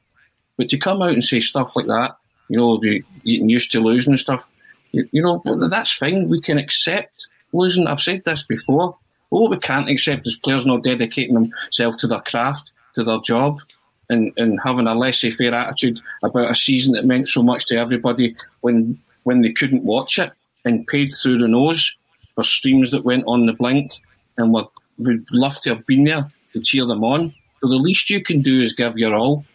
But 0.57 0.69
to 0.69 0.77
come 0.77 1.01
out 1.01 1.13
and 1.13 1.23
say 1.23 1.39
stuff 1.39 1.75
like 1.75 1.87
that, 1.87 2.15
you 2.49 2.57
know, 2.57 2.77
getting 2.77 3.49
used 3.49 3.71
to 3.71 3.79
losing 3.79 4.13
and 4.13 4.19
stuff, 4.19 4.49
you, 4.91 5.07
you 5.11 5.21
know, 5.21 5.41
that's 5.69 5.93
fine. 5.93 6.29
We 6.29 6.41
can 6.41 6.57
accept 6.57 7.27
losing. 7.53 7.87
I've 7.87 7.99
said 7.99 8.23
this 8.25 8.43
before. 8.43 8.97
what 9.29 9.51
we 9.51 9.57
can't 9.57 9.89
accept 9.89 10.27
is 10.27 10.37
players 10.37 10.65
not 10.65 10.83
dedicating 10.83 11.35
themselves 11.35 11.97
to 11.97 12.07
their 12.07 12.21
craft, 12.21 12.71
to 12.95 13.03
their 13.03 13.19
job 13.19 13.61
and, 14.09 14.33
and 14.37 14.59
having 14.61 14.87
a 14.87 14.95
laissez-faire 14.95 15.53
attitude 15.53 15.99
about 16.23 16.49
a 16.49 16.55
season 16.55 16.93
that 16.93 17.05
meant 17.05 17.27
so 17.27 17.43
much 17.43 17.67
to 17.67 17.77
everybody 17.77 18.35
when 18.61 18.99
when 19.23 19.41
they 19.41 19.51
couldn't 19.51 19.83
watch 19.83 20.17
it 20.17 20.31
and 20.65 20.87
paid 20.87 21.13
through 21.13 21.37
the 21.37 21.47
nose 21.47 21.93
for 22.35 22.43
streams 22.43 22.89
that 22.91 23.05
went 23.05 23.23
on 23.27 23.45
the 23.45 23.53
blink 23.53 23.91
and 24.37 24.53
would 24.53 24.65
would 24.97 25.25
love 25.31 25.59
to 25.61 25.69
have 25.69 25.85
been 25.85 26.03
there 26.03 26.29
to 26.53 26.61
cheer 26.61 26.85
them 26.85 27.03
on. 27.03 27.33
So 27.61 27.67
the 27.67 27.75
least 27.75 28.09
you 28.09 28.23
can 28.23 28.41
do 28.41 28.61
is 28.61 28.73
give 28.73 28.97
your 28.97 29.13
all. 29.13 29.45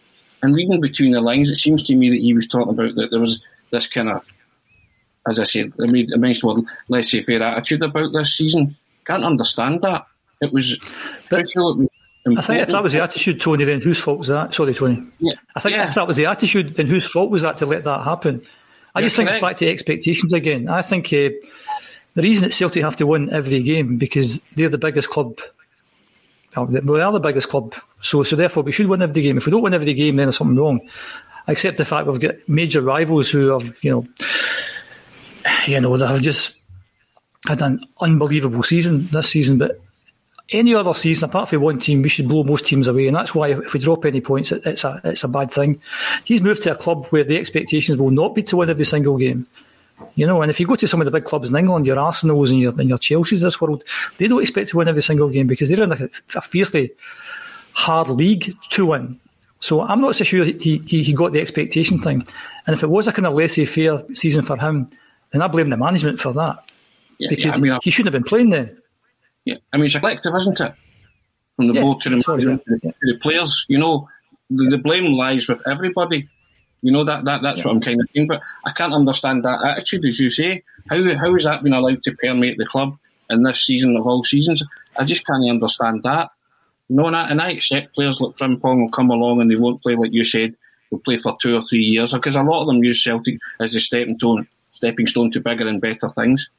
And 0.43 0.55
reading 0.55 0.81
between 0.81 1.13
the 1.13 1.21
lines, 1.21 1.49
it 1.49 1.55
seems 1.55 1.83
to 1.83 1.95
me 1.95 2.09
that 2.09 2.21
he 2.21 2.33
was 2.33 2.47
talking 2.47 2.73
about 2.73 2.95
that 2.95 3.09
there 3.11 3.19
was 3.19 3.41
this 3.71 3.87
kind 3.87 4.09
of, 4.09 4.23
as 5.27 5.39
I 5.39 5.43
said, 5.43 5.73
I 5.81 5.91
made 5.91 6.11
a 6.11 6.17
mention 6.17 6.49
of 6.49 6.65
laissez-faire 6.87 7.41
attitude 7.41 7.83
about 7.83 8.11
this 8.13 8.35
season. 8.35 8.75
Can't 9.05 9.25
understand 9.25 9.81
that. 9.81 10.05
It 10.41 10.53
was 10.53 10.79
special. 11.19 11.71
It 11.71 11.77
was 11.77 11.95
I 12.27 12.41
think 12.41 12.61
if 12.61 12.69
that 12.69 12.81
was 12.81 12.93
the 12.93 13.03
attitude, 13.03 13.39
Tony, 13.39 13.65
then 13.65 13.81
whose 13.81 13.99
fault 13.99 14.17
was 14.17 14.29
that? 14.29 14.53
Sorry, 14.53 14.73
Tony. 14.73 15.03
Yeah. 15.19 15.33
I 15.55 15.59
think 15.59 15.75
yeah. 15.75 15.87
if 15.87 15.93
that 15.93 16.07
was 16.07 16.17
the 16.17 16.25
attitude, 16.25 16.75
then 16.75 16.87
whose 16.87 17.05
fault 17.05 17.29
was 17.29 17.43
that 17.43 17.59
to 17.59 17.67
let 17.67 17.83
that 17.83 18.03
happen? 18.03 18.41
I 18.95 18.99
You're 18.99 19.07
just 19.07 19.15
think 19.15 19.29
it's 19.29 19.41
back 19.41 19.57
to 19.57 19.67
expectations 19.67 20.33
again. 20.33 20.67
I 20.67 20.81
think 20.81 21.07
uh, 21.07 21.29
the 22.15 22.21
reason 22.23 22.43
that 22.43 22.53
Celtic 22.53 22.83
have 22.83 22.95
to 22.95 23.05
win 23.05 23.31
every 23.31 23.61
game 23.61 23.97
because 23.97 24.41
they're 24.55 24.69
the 24.69 24.79
biggest 24.79 25.09
club. 25.09 25.39
They 26.55 27.01
are 27.01 27.11
the 27.11 27.19
biggest 27.19 27.49
club, 27.49 27.75
so 28.01 28.23
so 28.23 28.35
therefore 28.35 28.63
we 28.63 28.71
should 28.71 28.87
win 28.87 29.01
every 29.01 29.21
game. 29.21 29.37
If 29.37 29.45
we 29.45 29.51
don't 29.51 29.61
win 29.61 29.73
every 29.73 29.93
game, 29.93 30.15
then 30.15 30.27
there's 30.27 30.37
something 30.37 30.57
wrong. 30.57 30.79
I 31.47 31.51
accept 31.51 31.77
the 31.77 31.85
fact 31.85 32.07
we've 32.07 32.19
got 32.19 32.35
major 32.47 32.81
rivals 32.81 33.29
who 33.29 33.49
have, 33.49 33.77
you 33.81 33.91
know, 33.91 34.07
you 35.67 35.79
know, 35.79 35.97
they 35.97 36.07
have 36.07 36.21
just 36.21 36.57
had 37.47 37.61
an 37.61 37.85
unbelievable 37.99 38.63
season 38.63 39.07
this 39.07 39.29
season, 39.29 39.57
but 39.57 39.79
any 40.49 40.75
other 40.75 40.93
season, 40.93 41.29
apart 41.29 41.49
from 41.49 41.61
one 41.61 41.79
team, 41.79 42.01
we 42.01 42.09
should 42.09 42.27
blow 42.27 42.43
most 42.43 42.67
teams 42.67 42.87
away, 42.87 43.07
and 43.07 43.15
that's 43.15 43.33
why 43.33 43.49
if 43.49 43.73
we 43.73 43.79
drop 43.79 44.05
any 44.05 44.21
points, 44.21 44.51
it's 44.51 44.83
a 44.83 45.01
it's 45.03 45.23
a 45.23 45.27
bad 45.27 45.51
thing. 45.51 45.81
He's 46.23 46.41
moved 46.41 46.63
to 46.63 46.71
a 46.71 46.75
club 46.75 47.07
where 47.07 47.23
the 47.23 47.37
expectations 47.37 47.97
will 47.97 48.11
not 48.11 48.35
be 48.35 48.43
to 48.43 48.57
win 48.57 48.69
every 48.69 48.85
single 48.85 49.17
game. 49.17 49.47
You 50.15 50.27
know, 50.27 50.41
and 50.41 50.49
if 50.49 50.59
you 50.59 50.67
go 50.67 50.75
to 50.75 50.87
some 50.87 51.01
of 51.01 51.05
the 51.05 51.11
big 51.11 51.25
clubs 51.25 51.49
in 51.49 51.55
England, 51.55 51.85
your 51.85 51.99
Arsenals 51.99 52.51
and 52.51 52.59
your 52.59 52.73
and 52.79 52.89
your 52.89 52.97
Chelsea's 52.97 53.41
this 53.41 53.61
world, 53.61 53.83
they 54.17 54.27
don't 54.27 54.41
expect 54.41 54.69
to 54.69 54.77
win 54.77 54.87
every 54.87 55.01
single 55.01 55.29
game 55.29 55.47
because 55.47 55.69
they're 55.69 55.83
in 55.83 55.91
a, 55.91 56.09
a 56.35 56.41
fiercely 56.41 56.91
hard 57.73 58.09
league 58.09 58.55
to 58.71 58.87
win. 58.87 59.19
So 59.59 59.81
I'm 59.81 60.01
not 60.01 60.15
so 60.15 60.23
sure 60.23 60.45
he, 60.45 60.77
he, 60.85 61.03
he 61.03 61.13
got 61.13 61.33
the 61.33 61.41
expectation 61.41 61.97
thing. 61.97 62.23
And 62.67 62.75
if 62.75 62.83
it 62.83 62.89
was 62.89 63.07
a 63.07 63.13
kind 63.13 63.25
of 63.25 63.33
laissez-faire 63.33 64.03
season 64.13 64.43
for 64.43 64.57
him, 64.57 64.89
then 65.31 65.41
I 65.41 65.47
blame 65.47 65.69
the 65.69 65.77
management 65.77 66.19
for 66.19 66.33
that. 66.33 66.57
Yeah, 67.17 67.29
because 67.29 67.45
yeah, 67.45 67.53
I 67.53 67.57
mean, 67.57 67.79
he 67.81 67.89
shouldn't 67.89 68.13
have 68.13 68.21
been 68.21 68.27
playing 68.27 68.49
then. 68.49 68.77
Yeah, 69.45 69.55
I 69.71 69.77
mean, 69.77 69.85
it's 69.85 69.95
a 69.95 69.99
collective, 69.99 70.35
isn't 70.35 70.59
it? 70.59 70.73
From 71.55 71.67
the 71.67 71.73
yeah, 71.73 71.81
board 71.81 72.01
to 72.01 72.09
the, 72.09 72.21
sorry, 72.21 72.43
the, 72.43 72.57
to 72.57 72.93
the 73.01 73.17
players, 73.21 73.65
you 73.69 73.77
know, 73.77 74.09
the, 74.49 74.69
the, 74.69 74.77
blame 74.77 75.13
lies 75.13 75.47
with 75.47 75.65
everybody. 75.67 76.27
You 76.85 76.91
know 76.91 77.03
that, 77.03 77.25
that 77.25 77.41
that's 77.41 77.57
yeah. 77.57 77.65
what 77.65 77.71
I'm 77.71 77.81
kind 77.81 77.99
of 77.99 78.07
saying. 78.13 78.27
But 78.27 78.41
I 78.63 78.71
can't 78.71 78.93
understand 78.93 79.43
that 79.43 79.59
attitude, 79.65 80.05
as 80.05 80.19
you 80.19 80.29
say. 80.29 80.61
How 80.87 81.01
how 81.17 81.33
has 81.33 81.45
that 81.45 81.63
been 81.63 81.73
allowed 81.73 82.03
to 82.03 82.15
permeate 82.17 82.59
the 82.59 82.67
club 82.67 82.95
in 83.31 83.41
this 83.41 83.65
season 83.65 83.97
of 83.97 84.05
all 84.05 84.23
seasons? 84.23 84.61
I 84.95 85.03
just 85.03 85.25
can't 85.25 85.49
understand 85.49 86.03
that. 86.03 86.29
You 86.87 86.97
know, 86.97 87.07
and 87.07 87.15
I, 87.15 87.27
and 87.27 87.41
I 87.41 87.49
accept 87.53 87.95
players 87.95 88.21
like 88.21 88.35
Frimpong 88.35 88.81
will 88.81 88.89
come 88.89 89.09
along 89.09 89.41
and 89.41 89.49
they 89.49 89.55
won't 89.55 89.81
play 89.81 89.95
like 89.95 90.13
you 90.13 90.23
said. 90.23 90.55
They'll 90.91 90.99
play 90.99 91.17
for 91.17 91.35
two 91.41 91.55
or 91.55 91.63
three 91.63 91.83
years 91.83 92.13
because 92.13 92.35
a 92.35 92.43
lot 92.43 92.61
of 92.61 92.67
them 92.67 92.83
use 92.83 93.03
Celtic 93.03 93.39
as 93.59 93.73
a 93.73 93.79
stepping 93.79 94.19
stone, 94.19 94.47
stepping 94.69 95.07
stone 95.07 95.31
to 95.31 95.39
bigger 95.39 95.67
and 95.67 95.81
better 95.81 96.09
things. 96.09 96.51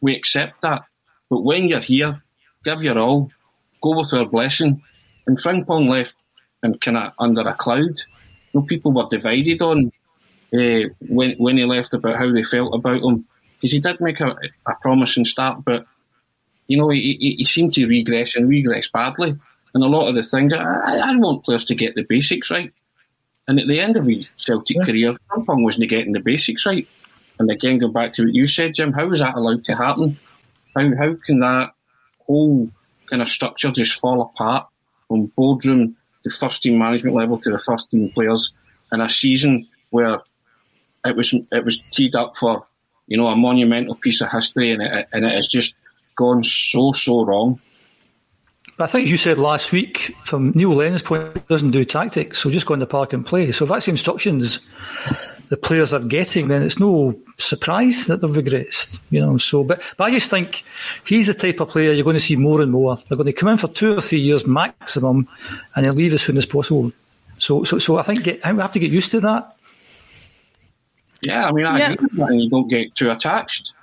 We 0.00 0.14
accept 0.14 0.62
that, 0.62 0.82
but 1.28 1.40
when 1.42 1.66
you're 1.66 1.80
here, 1.80 2.22
give 2.64 2.84
your 2.84 3.00
all, 3.00 3.32
go 3.82 3.98
with 3.98 4.12
our 4.12 4.26
blessing. 4.26 4.80
And 5.26 5.38
Frimpong 5.38 5.88
left 5.88 6.14
and 6.62 6.80
kind 6.80 6.98
of 6.98 7.14
under 7.18 7.40
a 7.42 7.54
cloud. 7.54 8.00
Know, 8.54 8.62
people 8.62 8.92
were 8.92 9.08
divided 9.10 9.62
on 9.62 9.92
uh, 10.54 10.88
when 11.00 11.32
when 11.38 11.56
he 11.56 11.64
left 11.64 11.94
about 11.94 12.16
how 12.16 12.30
they 12.30 12.42
felt 12.42 12.74
about 12.74 13.02
him 13.02 13.26
because 13.54 13.72
he 13.72 13.80
did 13.80 14.00
make 14.00 14.20
a, 14.20 14.36
a, 14.66 14.74
promising 14.82 15.24
start, 15.24 15.64
but 15.64 15.86
you 16.66 16.76
know 16.76 16.90
he, 16.90 17.16
he, 17.20 17.36
he, 17.38 17.44
seemed 17.44 17.72
to 17.74 17.86
regress 17.86 18.34
and 18.34 18.48
regress 18.48 18.88
badly. 18.88 19.36
And 19.74 19.82
a 19.82 19.86
lot 19.86 20.08
of 20.08 20.16
the 20.16 20.22
things, 20.22 20.52
I, 20.52 20.58
I 20.58 21.16
want 21.16 21.44
players 21.44 21.64
to 21.66 21.74
get 21.74 21.94
the 21.94 22.04
basics 22.06 22.50
right. 22.50 22.72
And 23.48 23.58
at 23.58 23.68
the 23.68 23.80
end 23.80 23.96
of 23.96 24.06
his 24.06 24.28
Celtic 24.36 24.76
yeah. 24.76 24.84
career, 24.84 25.16
Frimpong 25.30 25.62
wasn't 25.62 25.88
getting 25.88 26.12
the 26.12 26.20
basics 26.20 26.66
right. 26.66 26.86
And 27.38 27.50
again, 27.50 27.78
go 27.78 27.88
back 27.88 28.12
to 28.14 28.24
what 28.24 28.34
you 28.34 28.46
said, 28.46 28.74
Jim. 28.74 28.92
How 28.92 29.10
is 29.10 29.20
that 29.20 29.36
allowed 29.36 29.64
to 29.64 29.74
happen? 29.74 30.16
How 30.76 30.94
how 30.96 31.14
can 31.24 31.40
that 31.40 31.70
whole 32.26 32.70
kind 33.08 33.22
of 33.22 33.28
structure 33.28 33.70
just 33.70 33.98
fall 34.00 34.22
apart 34.22 34.66
from 35.08 35.26
boardroom 35.36 35.96
to 36.22 36.30
first 36.30 36.62
team 36.62 36.78
management 36.78 37.14
level 37.14 37.38
to 37.38 37.50
the 37.50 37.58
first 37.58 37.90
team 37.90 38.10
players 38.10 38.52
in 38.92 39.00
a 39.00 39.08
season 39.08 39.66
where 39.90 40.20
it 41.04 41.16
was 41.16 41.34
it 41.52 41.64
was 41.64 41.82
teed 41.90 42.14
up 42.14 42.36
for 42.36 42.66
you 43.06 43.16
know 43.16 43.28
a 43.28 43.36
monumental 43.36 43.94
piece 43.96 44.20
of 44.20 44.30
history 44.30 44.72
and 44.72 44.82
it, 44.82 45.08
and 45.12 45.24
it 45.24 45.32
has 45.32 45.48
just 45.48 45.74
gone 46.16 46.42
so 46.42 46.92
so 46.92 47.24
wrong. 47.24 47.60
I 48.78 48.86
think 48.86 49.08
you 49.08 49.16
said 49.16 49.38
last 49.38 49.70
week, 49.70 50.16
from 50.24 50.50
Neil 50.52 50.74
Lennon's 50.74 51.02
point, 51.02 51.46
doesn't 51.46 51.70
do 51.70 51.84
tactics, 51.84 52.38
so 52.38 52.50
just 52.50 52.66
go 52.66 52.74
in 52.74 52.80
the 52.80 52.86
park 52.86 53.12
and 53.12 53.24
play. 53.24 53.52
So 53.52 53.64
if 53.64 53.70
that's 53.70 53.86
the 53.86 53.92
instructions 53.92 54.60
the 55.52 55.58
players 55.58 55.92
are 55.92 56.00
getting, 56.00 56.48
then 56.48 56.62
it's 56.62 56.80
no 56.80 57.14
surprise 57.36 58.06
that 58.06 58.22
they've 58.22 58.30
regressed. 58.30 58.98
You 59.10 59.20
know, 59.20 59.36
so 59.36 59.62
but, 59.62 59.82
but 59.98 60.04
I 60.04 60.10
just 60.10 60.30
think 60.30 60.64
he's 61.04 61.26
the 61.26 61.34
type 61.34 61.60
of 61.60 61.68
player 61.68 61.92
you're 61.92 62.04
going 62.04 62.14
to 62.14 62.20
see 62.20 62.36
more 62.36 62.62
and 62.62 62.72
more. 62.72 62.98
They're 63.06 63.18
going 63.18 63.26
to 63.26 63.34
come 63.34 63.50
in 63.50 63.58
for 63.58 63.68
two 63.68 63.98
or 63.98 64.00
three 64.00 64.20
years 64.20 64.46
maximum, 64.46 65.28
and 65.76 65.84
then 65.84 65.94
leave 65.94 66.14
as 66.14 66.22
soon 66.22 66.38
as 66.38 66.46
possible. 66.46 66.90
So, 67.36 67.64
so, 67.64 67.78
so 67.78 67.98
I 67.98 68.02
think 68.02 68.22
get, 68.22 68.46
I 68.46 68.54
have 68.54 68.72
to 68.72 68.78
get 68.78 68.90
used 68.90 69.10
to 69.10 69.20
that. 69.20 69.54
Yeah, 71.20 71.44
I 71.44 71.52
mean, 71.52 71.66
I 71.66 71.78
yeah. 71.78 71.92
agree 71.92 72.06
with 72.10 72.16
that, 72.16 72.34
you 72.34 72.48
don't 72.48 72.68
get 72.68 72.94
too 72.94 73.10
attached. 73.10 73.74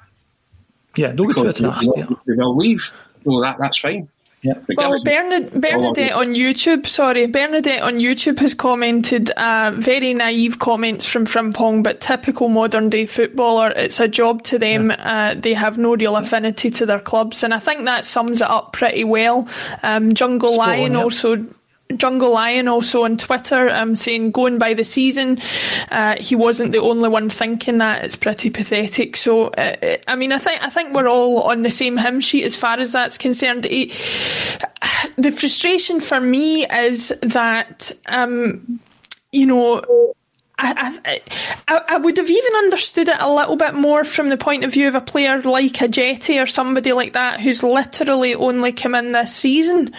Yeah, 0.96 1.12
don't 1.12 1.28
get 1.28 1.38
too 1.38 1.50
attached. 1.50 1.88
Yeah. 1.96 2.08
They'll 2.26 2.58
leave, 2.58 2.82
so 3.24 3.42
that 3.42 3.58
that's 3.60 3.78
fine. 3.78 4.10
Yeah. 4.42 4.54
Well, 4.76 5.04
Bernard, 5.04 5.52
Bernadette 5.52 6.14
on 6.14 6.28
YouTube, 6.28 6.88
sorry, 6.88 7.28
Bernadette 7.28 7.82
on 7.82 7.96
YouTube 7.96 8.40
has 8.40 8.54
commented 8.54 9.32
uh, 9.32 9.74
very 9.76 10.14
naive 10.14 10.60
comments 10.60 11.06
from 11.06 11.26
Frimpong, 11.26 11.84
but 11.84 12.00
typical 12.00 12.48
modern 12.48 12.90
day 12.90 13.06
footballer. 13.06 13.72
It's 13.76 14.00
a 14.00 14.08
job 14.08 14.44
to 14.44 14.58
them. 14.58 14.92
Yeah. 14.92 15.32
Uh, 15.36 15.40
they 15.40 15.54
have 15.54 15.78
no 15.78 15.96
real 15.96 16.16
affinity 16.16 16.72
to 16.72 16.86
their 16.86 17.02
clubs, 17.02 17.44
and 17.44 17.54
I 17.54 17.60
think 17.60 17.84
that 17.84 18.06
sums 18.06 18.42
it 18.42 18.50
up 18.50 18.72
pretty 18.72 19.04
well. 19.04 19.48
Um, 19.84 20.14
Jungle 20.14 20.54
Spot 20.54 20.68
Lion 20.68 20.96
on, 20.96 21.04
also 21.04 21.46
Jungle 21.96 22.34
Lion 22.34 22.68
also 22.68 23.04
on 23.04 23.18
Twitter 23.18 23.68
um, 23.70 23.96
saying 23.96 24.30
going 24.30 24.60
by 24.60 24.76
the 24.76 24.84
season, 24.84 25.40
uh, 25.90 26.16
he 26.20 26.36
wasn't 26.36 26.72
the 26.72 26.78
only 26.78 27.10
one 27.10 27.30
thinking 27.30 27.80
that. 27.80 28.04
It's 28.04 28.16
pretty 28.16 28.52
pathetic. 28.52 29.18
So 29.18 29.48
uh, 29.48 29.76
I 30.08 30.16
mean, 30.16 30.32
I 30.32 30.38
think 30.38 30.62
I 30.62 30.70
think 30.70 30.94
we're 30.94 31.10
all 31.10 31.44
on 31.44 31.64
the 31.64 31.72
same 31.72 31.98
hymn 31.98 32.20
sheet 32.20 32.44
as 32.44 32.56
far 32.56 32.80
as 32.80 32.92
that's 32.92 33.18
concerned. 33.18 33.66
He, 33.66 33.88
the 35.18 35.36
frustration 35.36 36.00
for 36.00 36.22
me 36.22 36.68
is 36.68 37.10
that 37.24 37.92
um, 38.06 38.80
you 39.32 39.48
know 39.48 40.14
I, 40.62 41.22
I, 41.68 41.82
I, 41.88 41.98
would 41.98 42.18
have 42.18 42.30
even 42.30 42.54
understood 42.56 43.08
it 43.08 43.18
a 43.20 43.34
little 43.34 43.56
bit 43.56 43.76
more 43.76 44.04
from 44.04 44.30
the 44.30 44.38
point 44.38 44.66
of 44.66 44.74
view 44.74 44.90
of 44.90 44.96
a 44.96 45.02
player 45.02 45.42
like 45.42 45.74
Ajeti 45.74 46.42
or 46.42 46.48
somebody 46.48 46.92
like 46.92 47.14
that 47.14 47.40
who's 47.40 47.64
literally 47.64 48.36
only 48.36 48.74
come 48.74 48.94
in 48.94 49.14
this 49.14 49.34
season, 49.34 49.94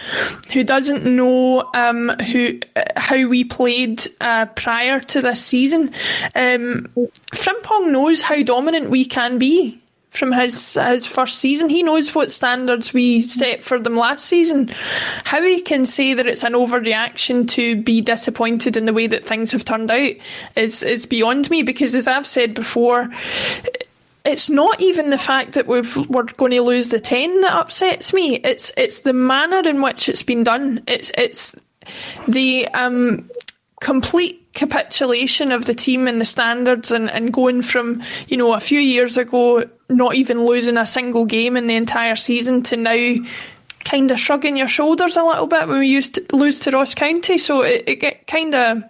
who 0.53 0.63
doesn't 0.63 1.03
know 1.03 1.69
um, 1.73 2.09
who 2.31 2.59
how 2.95 3.27
we 3.27 3.43
played 3.43 4.03
uh, 4.21 4.45
prior 4.47 4.99
to 4.99 5.21
this 5.21 5.43
season. 5.43 5.87
Um, 6.35 6.87
Frimpong 7.33 7.91
knows 7.91 8.21
how 8.21 8.41
dominant 8.43 8.91
we 8.91 9.05
can 9.05 9.39
be 9.39 9.80
from 10.11 10.33
his 10.33 10.75
his 10.75 11.07
first 11.07 11.39
season. 11.39 11.69
He 11.69 11.81
knows 11.81 12.13
what 12.13 12.31
standards 12.31 12.93
we 12.93 13.21
set 13.21 13.63
for 13.63 13.79
them 13.79 13.95
last 13.95 14.25
season. 14.25 14.69
How 15.23 15.41
he 15.41 15.61
can 15.61 15.85
say 15.85 16.13
that 16.13 16.27
it's 16.27 16.43
an 16.43 16.53
overreaction 16.53 17.47
to 17.49 17.81
be 17.81 18.01
disappointed 18.01 18.77
in 18.77 18.85
the 18.85 18.93
way 18.93 19.07
that 19.07 19.25
things 19.25 19.53
have 19.53 19.65
turned 19.65 19.89
out 19.89 20.13
is 20.55 20.83
is 20.83 21.05
beyond 21.05 21.49
me. 21.49 21.63
Because 21.63 21.95
as 21.95 22.07
I've 22.07 22.27
said 22.27 22.53
before. 22.53 23.09
It's 24.23 24.51
not 24.51 24.79
even 24.79 25.09
the 25.09 25.17
fact 25.17 25.53
that 25.53 25.65
we've, 25.65 25.97
we're 26.07 26.21
going 26.21 26.51
to 26.51 26.61
lose 26.61 26.89
the 26.89 26.99
ten 26.99 27.41
that 27.41 27.53
upsets 27.53 28.13
me. 28.13 28.35
It's 28.35 28.71
it's 28.77 28.99
the 28.99 29.13
manner 29.13 29.67
in 29.67 29.81
which 29.81 30.07
it's 30.07 30.21
been 30.21 30.43
done. 30.43 30.83
It's 30.85 31.11
it's 31.17 31.55
the 32.27 32.67
um, 32.75 33.27
complete 33.79 34.40
capitulation 34.53 35.51
of 35.51 35.65
the 35.65 35.73
team 35.73 36.07
and 36.07 36.19
the 36.19 36.25
standards 36.25 36.91
and, 36.91 37.09
and 37.09 37.31
going 37.31 37.61
from, 37.61 38.01
you 38.27 38.37
know, 38.37 38.53
a 38.53 38.59
few 38.59 38.79
years 38.79 39.17
ago 39.17 39.63
not 39.89 40.15
even 40.15 40.45
losing 40.45 40.77
a 40.77 40.85
single 40.85 41.25
game 41.25 41.57
in 41.57 41.67
the 41.67 41.75
entire 41.75 42.15
season 42.15 42.63
to 42.63 42.77
now 42.77 43.15
kind 43.83 44.11
of 44.11 44.19
shrugging 44.19 44.55
your 44.55 44.67
shoulders 44.67 45.17
a 45.17 45.23
little 45.23 45.47
bit 45.47 45.67
when 45.67 45.79
we 45.79 45.87
used 45.87 46.15
to 46.15 46.35
lose 46.35 46.59
to 46.59 46.71
Ross 46.71 46.93
County. 46.93 47.37
So 47.37 47.63
it, 47.63 47.83
it 47.87 48.27
kind 48.27 48.53
of, 48.53 48.83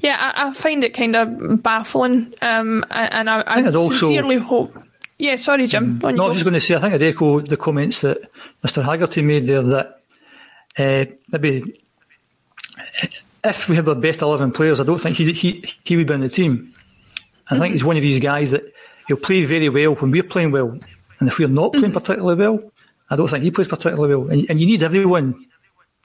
yeah, 0.00 0.16
I, 0.20 0.48
I, 0.48 0.52
find 0.52 0.84
it 0.84 0.94
kind 0.94 1.16
of 1.16 1.62
baffling. 1.62 2.32
Um, 2.40 2.84
and 2.90 3.28
I, 3.28 3.40
I, 3.40 3.62
I 3.62 3.72
sincerely 3.72 4.36
also, 4.36 4.48
hope. 4.48 4.78
Yeah, 5.18 5.36
sorry, 5.36 5.66
Jim. 5.66 6.00
Um, 6.04 6.14
no, 6.14 6.26
I 6.26 6.28
was 6.28 6.36
just 6.36 6.44
going 6.44 6.54
to 6.54 6.60
say, 6.60 6.76
I 6.76 6.78
think 6.78 6.94
I'd 6.94 7.02
echo 7.02 7.40
the 7.40 7.56
comments 7.56 8.02
that 8.02 8.18
Mr. 8.62 8.84
Haggerty 8.84 9.22
made 9.22 9.46
there 9.46 9.62
that 9.62 10.00
uh, 10.78 11.04
maybe 11.32 11.80
if 13.44 13.68
we 13.68 13.76
have 13.76 13.88
our 13.88 13.94
best 13.94 14.22
11 14.22 14.52
players, 14.52 14.80
I 14.80 14.84
don't 14.84 15.00
think 15.00 15.16
he, 15.16 15.32
he, 15.32 15.74
he 15.84 15.96
would 15.96 16.06
be 16.06 16.14
in 16.14 16.20
the 16.20 16.28
team. 16.28 16.74
I 17.48 17.54
mm-hmm. 17.54 17.62
think 17.62 17.72
he's 17.74 17.84
one 17.84 17.96
of 17.96 18.02
these 18.02 18.20
guys 18.20 18.50
that 18.50 18.64
he'll 19.06 19.16
play 19.16 19.44
very 19.44 19.68
well 19.68 19.94
when 19.94 20.10
we're 20.10 20.22
playing 20.22 20.50
well. 20.50 20.78
And 21.20 21.28
if 21.28 21.38
we're 21.38 21.48
not 21.48 21.72
playing 21.72 21.86
mm-hmm. 21.86 21.94
particularly 21.94 22.38
well, 22.38 22.72
I 23.10 23.16
don't 23.16 23.28
think 23.28 23.44
he 23.44 23.50
plays 23.50 23.68
particularly 23.68 24.14
well. 24.14 24.30
And, 24.30 24.46
and 24.50 24.60
you 24.60 24.66
need 24.66 24.82
everyone, 24.82 25.46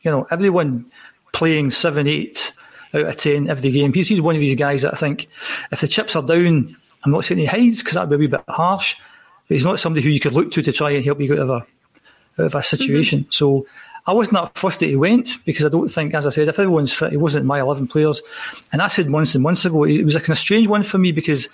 you 0.02 0.12
know, 0.12 0.28
everyone 0.32 0.86
playing 1.34 1.72
7, 1.72 2.08
8 2.08 2.54
out 2.94 3.06
of 3.06 3.18
10 3.18 3.50
every 3.50 3.72
game. 3.72 3.94
He's, 3.94 4.10
he's 4.10 4.22
one 4.22 4.36
of 4.36 4.42
these 4.42 4.56
guys 4.56 4.84
that 4.84 4.94
I 4.94 4.98
think 4.98 5.28
if 5.72 5.82
the 5.82 5.88
chips 5.88 6.16
are 6.16 6.24
down, 6.24 6.78
I'm 7.04 7.12
not 7.12 7.26
saying 7.26 7.40
he 7.40 7.46
hides 7.46 7.80
because 7.80 7.96
that'd 7.96 8.10
be 8.10 8.16
a 8.16 8.20
wee 8.20 8.28
bit 8.28 8.44
harsh, 8.48 8.96
but 9.48 9.56
he's 9.56 9.66
not 9.66 9.80
somebody 9.80 10.04
who 10.04 10.10
you 10.10 10.20
could 10.20 10.34
look 10.34 10.52
to 10.54 10.62
to 10.62 10.72
try 10.72 10.92
and 10.92 11.04
help 11.04 11.20
you 11.20 11.34
out 11.34 11.40
of 11.40 11.50
a, 11.50 11.54
out 12.40 12.46
of 12.46 12.56
a 12.56 12.64
situation. 12.64 13.22
Mm-hmm. 13.22 13.32
So 13.32 13.66
I 14.06 14.14
wasn't 14.14 14.34
that 14.34 14.58
fussed 14.58 14.82
that 14.82 14.88
he 14.88 14.96
went 14.96 15.38
because 15.46 15.66
I 15.66 15.70
don't 15.70 15.88
think, 15.88 16.14
as 16.14 16.26
I 16.26 16.30
said, 16.30 16.50
if 16.50 16.60
everyone's 16.60 16.94
fit, 16.94 17.12
he 17.12 17.18
wasn't 17.18 17.46
my 17.46 17.62
11 17.62 17.88
players. 17.88 18.22
And 18.72 18.82
I 18.82 18.88
said 18.88 19.10
months 19.10 19.34
and 19.34 19.44
months 19.44 19.64
ago, 19.64 19.86
it 19.86 20.04
was 20.04 20.16
a 20.16 20.20
kind 20.20 20.32
of 20.32 20.38
strange 20.38 20.68
one 20.68 20.84
for 20.84 20.98
me 20.98 21.12
because 21.12 21.48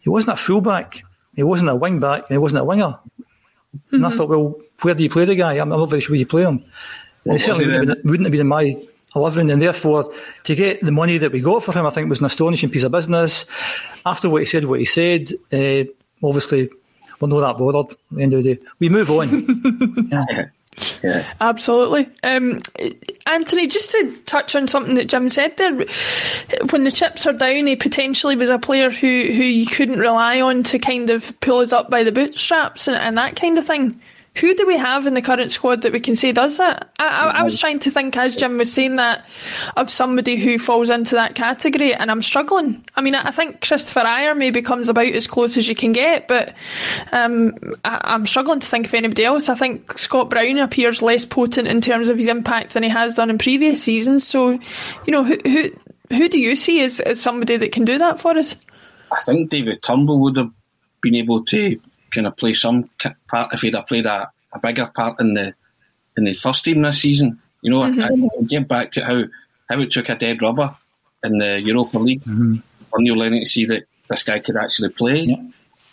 he 0.00 0.10
wasn't 0.10 0.38
a 0.38 0.42
fullback, 0.42 1.02
he 1.34 1.42
wasn't 1.44 1.70
a 1.70 1.76
wing 1.76 2.00
back, 2.00 2.22
and 2.22 2.34
he 2.34 2.38
wasn't 2.38 2.60
a 2.60 2.64
winger. 2.64 2.98
Mm-hmm. 2.98 3.94
And 3.94 4.04
I 4.04 4.08
mm-hmm. 4.08 4.18
thought, 4.18 4.28
well, 4.28 4.56
where 4.82 4.94
do 4.94 5.02
you 5.02 5.10
play 5.10 5.26
the 5.26 5.36
guy? 5.36 5.54
I'm, 5.54 5.68
not 5.68 5.86
very 5.86 6.00
sure 6.00 6.14
where 6.14 6.18
you 6.18 6.26
play 6.26 6.42
him. 6.42 6.64
It 7.24 7.40
certainly 7.40 7.66
wouldn't 7.66 7.88
have, 7.88 8.02
been, 8.02 8.10
wouldn't 8.10 8.26
have 8.26 8.32
been 8.32 8.40
in 8.40 8.48
my 8.48 8.76
11, 9.14 9.50
and 9.50 9.62
therefore 9.62 10.12
to 10.44 10.54
get 10.54 10.80
the 10.80 10.92
money 10.92 11.18
that 11.18 11.32
we 11.32 11.40
got 11.40 11.62
for 11.62 11.72
him, 11.72 11.86
I 11.86 11.90
think 11.90 12.08
was 12.08 12.20
an 12.20 12.26
astonishing 12.26 12.70
piece 12.70 12.82
of 12.82 12.92
business. 12.92 13.44
After 14.04 14.28
what 14.28 14.42
he 14.42 14.46
said, 14.46 14.64
what 14.64 14.80
he 14.80 14.86
said, 14.86 15.32
uh, 15.52 15.84
obviously 16.22 16.70
we're 17.20 17.28
not 17.28 17.40
that 17.40 17.58
bothered 17.58 17.92
at 17.92 17.98
the 18.10 18.22
end 18.22 18.32
of 18.34 18.42
the 18.42 18.54
day. 18.54 18.62
We 18.78 18.88
move 18.88 19.10
on. 19.10 19.28
yeah. 20.12 20.46
Yeah. 21.02 21.26
Absolutely. 21.40 22.08
Um, 22.22 22.60
Anthony, 23.26 23.66
just 23.66 23.92
to 23.92 24.16
touch 24.26 24.54
on 24.54 24.68
something 24.68 24.94
that 24.94 25.08
Jim 25.08 25.28
said 25.28 25.56
there, 25.56 25.74
when 26.70 26.84
the 26.84 26.90
chips 26.92 27.26
are 27.26 27.32
down, 27.32 27.66
he 27.66 27.76
potentially 27.76 28.36
was 28.36 28.48
a 28.48 28.58
player 28.58 28.90
who, 28.90 29.06
who 29.06 29.42
you 29.42 29.66
couldn't 29.66 29.98
rely 29.98 30.40
on 30.40 30.62
to 30.64 30.78
kind 30.78 31.10
of 31.10 31.38
pull 31.40 31.58
us 31.58 31.72
up 31.72 31.90
by 31.90 32.02
the 32.02 32.12
bootstraps 32.12 32.88
and, 32.88 32.96
and 32.96 33.16
that 33.18 33.36
kind 33.36 33.58
of 33.58 33.66
thing. 33.66 34.00
Who 34.40 34.54
do 34.54 34.66
we 34.66 34.76
have 34.76 35.06
in 35.06 35.14
the 35.14 35.22
current 35.22 35.50
squad 35.50 35.82
that 35.82 35.92
we 35.92 36.00
can 36.00 36.16
say 36.16 36.32
does 36.32 36.58
that? 36.58 36.92
I, 36.98 37.06
I, 37.08 37.40
I, 37.40 37.42
was 37.42 37.58
trying 37.58 37.78
to 37.80 37.90
think, 37.90 38.16
as 38.16 38.36
Jim 38.36 38.58
was 38.58 38.72
saying 38.72 38.96
that, 38.96 39.24
of 39.76 39.88
somebody 39.90 40.36
who 40.36 40.58
falls 40.58 40.90
into 40.90 41.14
that 41.14 41.34
category, 41.34 41.94
and 41.94 42.10
I'm 42.10 42.22
struggling. 42.22 42.84
I 42.94 43.00
mean, 43.00 43.14
I 43.14 43.30
think 43.30 43.60
Kristoffer 43.60 44.04
Ajer 44.04 44.36
maybe 44.36 44.62
comes 44.62 44.88
about 44.88 45.06
as 45.06 45.26
close 45.26 45.56
as 45.56 45.68
you 45.68 45.74
can 45.74 45.92
get, 45.92 46.28
but 46.28 46.54
um, 47.12 47.54
I, 47.84 48.14
am 48.14 48.26
struggling 48.26 48.60
to 48.60 48.66
think 48.66 48.86
of 48.86 48.94
anybody 48.94 49.24
else. 49.24 49.48
I 49.48 49.54
think 49.54 49.98
Scott 49.98 50.28
Brown 50.28 50.58
appears 50.58 51.02
less 51.02 51.24
potent 51.24 51.68
in 51.68 51.80
terms 51.80 52.08
of 52.08 52.18
his 52.18 52.28
impact 52.28 52.74
than 52.74 52.82
he 52.82 52.88
has 52.90 53.16
done 53.16 53.30
in 53.30 53.38
previous 53.38 53.82
seasons. 53.82 54.26
So, 54.26 54.50
you 54.50 55.12
know, 55.12 55.24
who 55.24 55.36
who, 55.44 55.70
who 56.10 56.28
do 56.28 56.38
you 56.38 56.56
see 56.56 56.82
as, 56.82 57.00
as 57.00 57.20
somebody 57.20 57.56
that 57.56 57.72
can 57.72 57.84
do 57.84 57.98
that 57.98 58.20
for 58.20 58.36
us? 58.36 58.56
I 59.10 59.20
think 59.20 59.50
David 59.50 59.82
Turnbull 59.82 60.20
would 60.20 60.36
have 60.36 60.50
been 61.00 61.14
able 61.14 61.44
to 61.46 61.80
kind 62.12 62.26
of 62.26 62.36
play 62.36 62.52
some 62.52 62.90
part 63.28 63.52
if 63.52 63.60
he'd 63.60 63.74
have 63.74 63.86
played 63.86 64.06
a, 64.06 64.30
a 64.52 64.58
bigger 64.58 64.86
part 64.86 65.20
in 65.20 65.34
the 65.34 65.54
in 66.16 66.24
the 66.24 66.34
first 66.34 66.64
team 66.64 66.82
this 66.82 67.00
season. 67.00 67.40
You 67.62 67.70
know, 67.70 67.80
mm-hmm. 67.82 68.24
I, 68.24 68.28
I 68.40 68.42
get 68.44 68.68
back 68.68 68.92
to 68.92 69.04
how 69.04 69.24
how 69.68 69.80
it 69.80 69.90
took 69.90 70.08
a 70.08 70.14
dead 70.14 70.42
rubber 70.42 70.76
in 71.24 71.36
the 71.38 71.60
Europa 71.60 71.98
League 71.98 72.22
mm-hmm. 72.22 72.56
for 72.90 73.00
Neil 73.00 73.16
Lennon 73.16 73.40
to 73.40 73.46
see 73.46 73.66
that 73.66 73.84
this 74.08 74.22
guy 74.22 74.38
could 74.38 74.56
actually 74.56 74.90
play. 74.90 75.20
Yeah. 75.20 75.42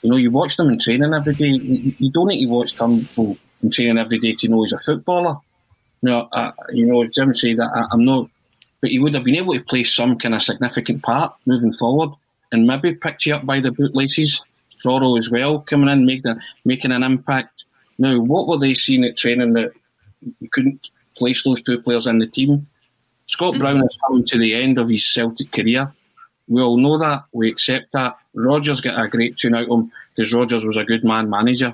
You 0.01 0.09
know, 0.09 0.17
you 0.17 0.31
watch 0.31 0.57
them 0.57 0.69
in 0.69 0.79
training 0.79 1.13
every 1.13 1.33
day. 1.33 1.47
You, 1.47 1.93
you 1.97 2.11
don't 2.11 2.27
need 2.27 2.45
to 2.45 2.51
watch 2.51 2.75
Turnbull 2.75 3.37
in 3.61 3.71
training 3.71 3.97
every 3.97 4.19
day 4.19 4.33
to 4.33 4.47
know 4.47 4.63
he's 4.63 4.73
a 4.73 4.77
footballer. 4.77 5.37
You 6.01 6.09
know, 6.09 6.27
I, 6.31 6.51
you 6.73 6.85
know, 6.85 7.05
Jim 7.07 7.33
said 7.33 7.57
that 7.57 7.71
I, 7.73 7.85
I'm 7.91 8.03
not, 8.03 8.29
but 8.81 8.89
he 8.89 8.99
would 8.99 9.13
have 9.13 9.23
been 9.23 9.37
able 9.37 9.53
to 9.53 9.63
play 9.63 9.85
some 9.85 10.19
kind 10.19 10.35
of 10.35 10.43
significant 10.43 11.01
part 11.01 11.35
moving 11.45 11.71
forward 11.71 12.11
and 12.51 12.67
maybe 12.67 12.93
picked 12.93 13.25
you 13.25 13.35
up 13.35 13.45
by 13.45 13.61
the 13.61 13.71
bootlaces 13.71 14.41
Soro 14.83 15.17
as 15.17 15.29
well 15.29 15.59
coming 15.59 15.89
in, 15.89 16.05
making 16.05 16.39
making 16.65 16.91
an 16.91 17.03
impact. 17.03 17.65
Now, 17.97 18.19
what 18.19 18.47
were 18.47 18.57
they 18.57 18.73
seeing 18.73 19.03
at 19.03 19.17
training 19.17 19.53
that 19.53 19.71
you 20.39 20.49
couldn't 20.49 20.89
place 21.15 21.43
those 21.43 21.61
two 21.61 21.81
players 21.81 22.07
in 22.07 22.19
the 22.19 22.27
team? 22.27 22.67
Scott 23.27 23.57
Brown 23.57 23.83
is 23.83 23.97
coming 24.05 24.25
to 24.25 24.37
the 24.37 24.55
end 24.55 24.77
of 24.77 24.89
his 24.89 25.11
Celtic 25.11 25.51
career. 25.51 25.91
We 26.47 26.61
all 26.61 26.77
know 26.77 26.97
that. 26.97 27.23
We 27.31 27.49
accept 27.49 27.93
that. 27.93 28.17
Rodgers 28.33 28.81
got 28.81 29.01
a 29.01 29.07
great 29.07 29.37
tune 29.37 29.55
out 29.55 29.63
of 29.63 29.69
him 29.69 29.91
because 30.15 30.33
Rodgers 30.33 30.65
was 30.65 30.77
a 30.77 30.83
good 30.83 31.03
man 31.03 31.29
manager. 31.29 31.73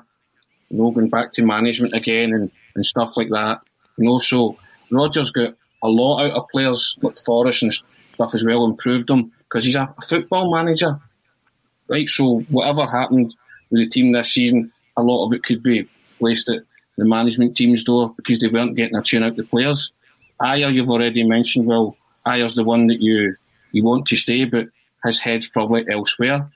You 0.69 0.77
know, 0.77 0.91
going 0.91 1.09
back 1.09 1.33
to 1.33 1.41
management 1.41 1.93
again 1.93 2.33
and, 2.33 2.51
and 2.75 2.85
stuff 2.85 3.17
like 3.17 3.29
that. 3.29 3.61
You 3.97 4.05
know, 4.05 4.19
so 4.19 4.57
Rodgers 4.91 5.31
got 5.31 5.55
a 5.81 5.89
lot 5.89 6.25
out 6.25 6.31
of 6.31 6.49
players 6.49 6.95
like 7.01 7.17
Forrest 7.17 7.63
and 7.63 7.73
stuff 8.13 8.35
as 8.35 8.43
well, 8.43 8.65
improved 8.65 9.07
them 9.07 9.31
because 9.43 9.65
he's 9.65 9.75
a 9.75 9.93
football 10.07 10.53
manager 10.53 10.99
right? 11.89 12.07
So 12.07 12.39
whatever 12.49 12.85
happened 12.85 13.35
with 13.71 13.81
the 13.81 13.89
team 13.89 14.11
this 14.11 14.33
season, 14.33 14.71
a 14.97 15.03
lot 15.03 15.25
of 15.25 15.33
it 15.33 15.43
could 15.43 15.63
be 15.63 15.87
placed 16.17 16.49
at 16.49 16.63
the 16.97 17.05
management 17.05 17.55
team's 17.55 17.83
door 17.83 18.13
because 18.17 18.39
they 18.39 18.47
weren't 18.47 18.75
getting 18.75 18.95
a 18.95 19.01
tune 19.01 19.23
out 19.23 19.35
the 19.35 19.43
players. 19.43 19.91
Ajer, 20.41 20.73
you've 20.73 20.89
already 20.89 21.23
mentioned. 21.23 21.65
Well, 21.65 21.95
Ajer's 22.25 22.55
the 22.55 22.63
one 22.63 22.87
that 22.87 23.01
you 23.01 23.35
you 23.71 23.83
want 23.83 24.05
to 24.07 24.15
stay, 24.15 24.45
but 24.45 24.67
his 25.05 25.19
head's 25.19 25.47
probably 25.47 25.85
elsewhere. 25.89 26.49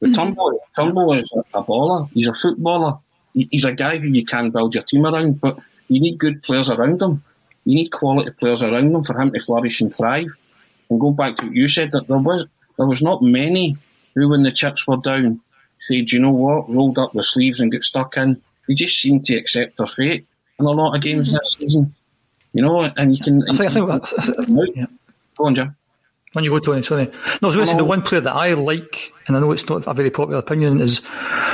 But 0.00 0.10
mm-hmm. 0.10 0.14
Turnbull, 0.14 0.60
Turnbull 0.76 1.12
is 1.14 1.32
a, 1.32 1.58
a 1.58 1.64
baller. 1.64 2.08
He's 2.12 2.28
a 2.28 2.34
footballer. 2.34 2.98
He, 3.32 3.48
he's 3.50 3.64
a 3.64 3.72
guy 3.72 3.98
who 3.98 4.08
you 4.08 4.24
can 4.24 4.50
build 4.50 4.74
your 4.74 4.84
team 4.84 5.06
around, 5.06 5.40
but 5.40 5.58
you 5.88 6.00
need 6.00 6.18
good 6.18 6.42
players 6.42 6.70
around 6.70 7.00
him. 7.00 7.22
You 7.64 7.76
need 7.76 7.88
quality 7.88 8.30
players 8.30 8.62
around 8.62 8.94
him 8.94 9.04
for 9.04 9.18
him 9.18 9.32
to 9.32 9.40
flourish 9.40 9.80
and 9.80 9.94
thrive. 9.94 10.28
And 10.90 11.00
go 11.00 11.10
back 11.10 11.36
to 11.36 11.46
what 11.46 11.54
you 11.54 11.68
said 11.68 11.92
that 11.92 12.08
there 12.08 12.18
was 12.18 12.46
there 12.76 12.86
was 12.86 13.02
not 13.02 13.22
many 13.22 13.76
who, 14.14 14.28
when 14.28 14.42
the 14.42 14.52
chips 14.52 14.86
were 14.86 14.96
down, 14.96 15.40
said, 15.80 16.10
you 16.10 16.20
know 16.20 16.30
what, 16.30 16.70
rolled 16.70 16.98
up 16.98 17.12
their 17.12 17.22
sleeves 17.22 17.60
and 17.60 17.72
got 17.72 17.82
stuck 17.82 18.16
in. 18.16 18.40
They 18.66 18.74
just 18.74 18.98
seemed 18.98 19.24
to 19.26 19.36
accept 19.36 19.76
their 19.76 19.86
fate 19.86 20.26
in 20.58 20.66
a 20.66 20.70
lot 20.70 20.94
of 20.94 21.02
games 21.02 21.28
mm-hmm. 21.28 21.36
this 21.36 21.56
season. 21.58 21.94
You 22.52 22.62
know, 22.62 22.82
and 22.96 23.16
you 23.16 23.22
can. 23.22 23.42
I 23.48 23.54
think, 23.54 23.70
I 23.70 23.74
think, 23.74 23.90
I 23.90 24.44
think 24.44 24.76
yeah. 24.76 24.86
Go 25.36 25.46
on, 25.46 25.54
Jim. 25.54 25.76
When 26.32 26.44
you 26.44 26.50
go, 26.50 26.58
Tony, 26.60 26.82
sorry. 26.82 27.06
No, 27.06 27.12
I 27.42 27.46
was 27.46 27.56
going 27.56 27.66
to 27.66 27.72
say 27.72 27.78
the 27.78 27.84
one 27.84 28.02
player 28.02 28.20
that 28.20 28.34
I 28.34 28.54
like, 28.54 29.12
and 29.26 29.36
I 29.36 29.40
know 29.40 29.52
it's 29.52 29.68
not 29.68 29.86
a 29.86 29.94
very 29.94 30.10
popular 30.10 30.38
opinion, 30.38 30.80
is 30.80 31.00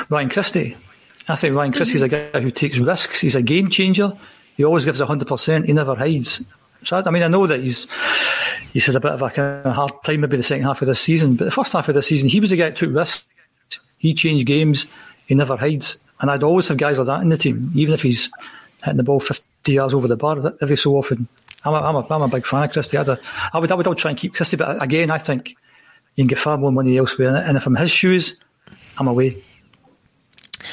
Ryan 0.09 0.29
Christie. 0.29 0.77
I 1.29 1.37
think 1.37 1.55
Ryan 1.55 1.73
Christie's 1.73 2.03
a 2.03 2.09
guy 2.09 2.40
who 2.40 2.51
takes 2.51 2.79
risks. 2.79 3.20
He's 3.20 3.37
a 3.37 3.42
game 3.42 3.68
changer. 3.68 4.12
He 4.57 4.64
always 4.64 4.85
gives 4.85 5.01
100%. 5.01 5.66
He 5.66 5.73
never 5.73 5.94
hides. 5.94 6.42
I 6.90 7.10
mean, 7.10 7.22
I 7.22 7.28
know 7.28 7.46
that 7.46 7.60
he's 7.60 7.86
he's 8.72 8.86
had 8.86 8.96
a 8.96 9.00
bit 9.00 9.12
of 9.12 9.22
a 9.22 9.30
kind 9.30 9.66
of 9.66 9.74
hard 9.74 9.92
time 10.04 10.20
maybe 10.20 10.36
the 10.36 10.42
second 10.42 10.64
half 10.64 10.82
of 10.82 10.88
this 10.88 11.00
season, 11.00 11.36
but 11.36 11.44
the 11.44 11.50
first 11.50 11.72
half 11.72 11.88
of 11.88 11.94
the 11.94 12.02
season 12.02 12.28
he 12.28 12.40
was 12.40 12.50
the 12.50 12.56
guy 12.56 12.70
that 12.70 12.76
took 12.76 12.94
risks. 12.94 13.26
He 13.98 14.14
changed 14.14 14.46
games. 14.46 14.86
He 15.26 15.34
never 15.34 15.56
hides, 15.56 15.98
and 16.20 16.30
I'd 16.30 16.42
always 16.42 16.68
have 16.68 16.78
guys 16.78 16.98
like 16.98 17.06
that 17.06 17.22
in 17.22 17.28
the 17.28 17.36
team, 17.36 17.70
even 17.74 17.94
if 17.94 18.02
he's 18.02 18.30
hitting 18.82 18.96
the 18.96 19.02
ball 19.02 19.20
fifty 19.20 19.74
yards 19.74 19.94
over 19.94 20.08
the 20.08 20.16
bar 20.16 20.54
every 20.60 20.76
so 20.76 20.96
often. 20.96 21.28
I'm 21.64 21.74
a, 21.74 21.76
I'm 21.76 21.96
a, 21.96 22.06
I'm 22.10 22.22
a 22.22 22.28
big 22.28 22.46
fan 22.46 22.62
of 22.62 22.72
Christie. 22.72 22.96
I'd, 22.96 23.08
I 23.08 23.58
would 23.58 23.70
I 23.70 23.74
would 23.74 23.98
try 23.98 24.10
and 24.10 24.18
keep 24.18 24.34
Christie, 24.34 24.56
but 24.56 24.82
again, 24.82 25.10
I 25.10 25.18
think 25.18 25.50
you 26.16 26.24
can 26.24 26.28
get 26.28 26.38
far 26.38 26.56
more 26.56 26.72
money 26.72 26.96
elsewhere. 26.96 27.36
And 27.36 27.56
if 27.56 27.66
I'm 27.66 27.76
his 27.76 27.90
shoes, 27.90 28.40
I'm 28.98 29.08
away. 29.08 29.36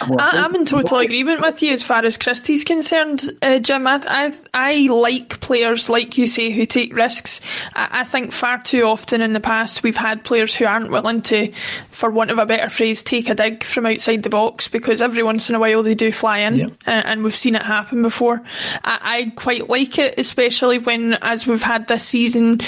I, 0.02 0.46
am 0.46 0.56
in 0.56 0.66
total 0.66 1.00
agreement 1.00 1.42
with 1.42 1.62
you 1.62 1.74
as 1.74 1.84
far 1.84 2.04
as 2.06 2.18
Christie's 2.18 2.64
concerned, 2.64 3.22
uh, 3.42 3.60
Jim. 3.60 3.88
I, 3.88 4.02
I, 4.08 4.34
I 4.54 4.88
like 4.92 5.40
players 5.40 5.90
like 5.90 6.18
you 6.18 6.28
say 6.28 6.52
who 6.52 6.66
take 6.66 6.96
risks. 6.96 7.42
I, 7.76 8.02
I, 8.02 8.04
think 8.04 8.32
far 8.32 8.62
too 8.62 8.84
often 8.84 9.22
in 9.22 9.34
the 9.34 9.40
past 9.40 9.84
we've 9.84 9.98
had 9.98 10.24
players 10.24 10.56
who 10.56 10.66
aren't 10.66 10.92
willing 10.92 11.22
to, 11.24 11.52
for 11.92 12.10
want 12.10 12.32
of 12.32 12.38
a 12.38 12.46
better 12.46 12.70
phrase, 12.70 13.04
take 13.04 13.30
a 13.30 13.36
dig 13.36 13.64
from 13.64 13.86
outside 13.86 14.24
the 14.24 14.30
box 14.30 14.68
because 14.68 15.02
every 15.02 15.24
once 15.24 15.50
in 15.50 15.56
a 15.56 15.60
while 15.60 15.84
they 15.84 15.96
do 15.96 16.12
fly 16.12 16.40
in, 16.40 16.56
yep. 16.56 16.72
uh, 16.88 16.92
and 16.92 17.24
we've 17.24 17.36
seen 17.36 17.56
it 17.56 17.64
happen 17.64 18.02
before. 18.02 18.42
I, 18.84 19.00
I 19.02 19.34
quite 19.36 19.70
like 19.70 19.98
it, 19.98 20.16
especially 20.18 20.80
when, 20.80 21.16
as 21.16 21.48
we've 21.48 21.64
had 21.64 21.88
this 21.88 22.04
season, 22.04 22.60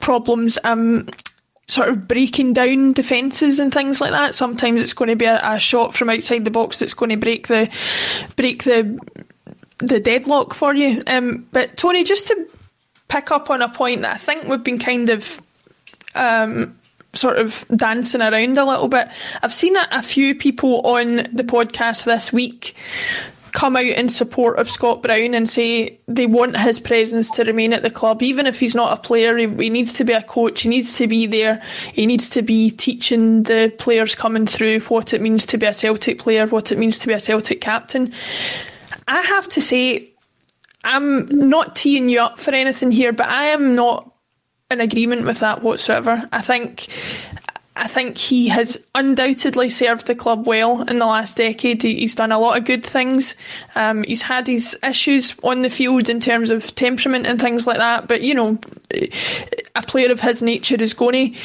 problems 0.00 0.58
um, 0.64 1.06
sort 1.68 1.88
of 1.88 2.06
breaking 2.06 2.52
down 2.52 2.92
defences 2.92 3.58
and 3.58 3.72
things 3.72 4.00
like 4.00 4.12
that. 4.12 4.34
Sometimes 4.34 4.82
it's 4.82 4.92
going 4.92 5.08
to 5.08 5.16
be 5.16 5.24
a, 5.24 5.40
a, 5.42 5.58
shot 5.58 5.94
from 5.94 6.10
outside 6.10 6.44
the 6.44 6.50
box 6.50 6.78
that's 6.78 6.94
going 6.94 7.10
to 7.10 7.16
break 7.16 7.48
the 7.48 7.66
break 8.36 8.64
the 8.64 8.98
the 9.78 10.00
deadlock 10.00 10.54
for 10.54 10.74
you. 10.74 11.02
Um, 11.06 11.46
but 11.52 11.76
Tony, 11.76 12.04
just 12.04 12.28
to 12.28 12.48
pick 13.08 13.30
up 13.30 13.50
on 13.50 13.62
a 13.62 13.68
point 13.68 14.02
that 14.02 14.14
I 14.14 14.18
think 14.18 14.44
we've 14.44 14.62
been 14.62 14.78
kind 14.78 15.10
of 15.10 15.42
um, 16.14 16.78
sort 17.12 17.38
of 17.38 17.64
dancing 17.74 18.22
around 18.22 18.56
a 18.58 18.64
little 18.64 18.88
bit. 18.88 19.08
I've 19.42 19.52
seen 19.52 19.76
a, 19.76 19.86
a 19.90 20.02
few 20.02 20.34
people 20.34 20.80
on 20.86 21.16
the 21.16 21.44
podcast 21.44 22.04
this 22.04 22.32
week 22.32 22.74
come 23.56 23.74
out 23.74 23.86
in 23.86 24.10
support 24.10 24.58
of 24.58 24.68
Scott 24.68 25.02
Brown 25.02 25.32
and 25.32 25.48
say 25.48 25.98
they 26.06 26.26
want 26.26 26.58
his 26.58 26.78
presence 26.78 27.30
to 27.32 27.44
remain 27.44 27.72
at 27.72 27.82
the 27.82 27.90
club, 27.90 28.22
even 28.22 28.46
if 28.46 28.60
he's 28.60 28.74
not 28.74 28.96
a 28.96 29.00
player. 29.00 29.34
He, 29.34 29.46
he, 29.46 29.70
needs 29.70 29.94
to 29.94 30.04
be 30.04 30.12
a 30.12 30.22
coach. 30.22 30.60
He 30.60 30.68
needs 30.68 30.98
to 30.98 31.08
be 31.08 31.26
there. 31.26 31.62
He 31.94 32.04
needs 32.04 32.28
to 32.30 32.42
be 32.42 32.68
teaching 32.68 33.44
the 33.44 33.74
players 33.78 34.14
coming 34.14 34.46
through 34.46 34.80
what 34.80 35.14
it 35.14 35.22
means 35.22 35.46
to 35.46 35.58
be 35.58 35.64
a 35.64 35.72
Celtic 35.72 36.18
player, 36.18 36.46
what 36.46 36.70
it 36.70 36.76
means 36.76 36.98
to 36.98 37.06
be 37.06 37.14
a 37.14 37.20
Celtic 37.20 37.62
captain. 37.62 38.12
I 39.08 39.22
have 39.22 39.48
to 39.48 39.62
say, 39.62 40.10
I'm 40.84 41.24
not 41.26 41.76
teeing 41.76 42.10
you 42.10 42.20
up 42.20 42.38
for 42.38 42.50
anything 42.50 42.92
here, 42.92 43.14
but 43.14 43.26
I 43.26 43.46
am 43.46 43.74
not 43.74 44.12
in 44.70 44.82
agreement 44.82 45.24
with 45.24 45.40
that 45.40 45.62
whatsoever. 45.62 46.28
I 46.30 46.42
think 46.42 46.88
I 47.76 47.88
think 47.88 48.16
he 48.16 48.48
has 48.48 48.82
undoubtedly 48.94 49.68
served 49.68 50.06
the 50.06 50.14
club 50.14 50.46
well 50.46 50.80
in 50.82 50.98
the 50.98 51.06
last 51.06 51.36
decade. 51.36 51.82
He's 51.82 52.14
done 52.14 52.32
a 52.32 52.38
lot 52.38 52.56
of 52.56 52.64
good 52.64 52.84
things. 52.84 53.36
Um, 53.74 54.02
he's 54.04 54.22
had 54.22 54.46
his 54.46 54.78
issues 54.82 55.34
on 55.42 55.60
the 55.60 55.68
field 55.68 56.08
in 56.08 56.18
terms 56.18 56.50
of 56.50 56.74
temperament 56.74 57.26
and 57.26 57.38
things 57.38 57.66
like 57.66 57.76
that. 57.76 58.08
But 58.08 58.22
you 58.22 58.34
know, 58.34 58.58
a 59.74 59.82
player 59.82 60.10
of 60.10 60.22
his 60.22 60.40
nature 60.40 60.76
is 60.80 60.94
going 60.94 61.34
to 61.34 61.40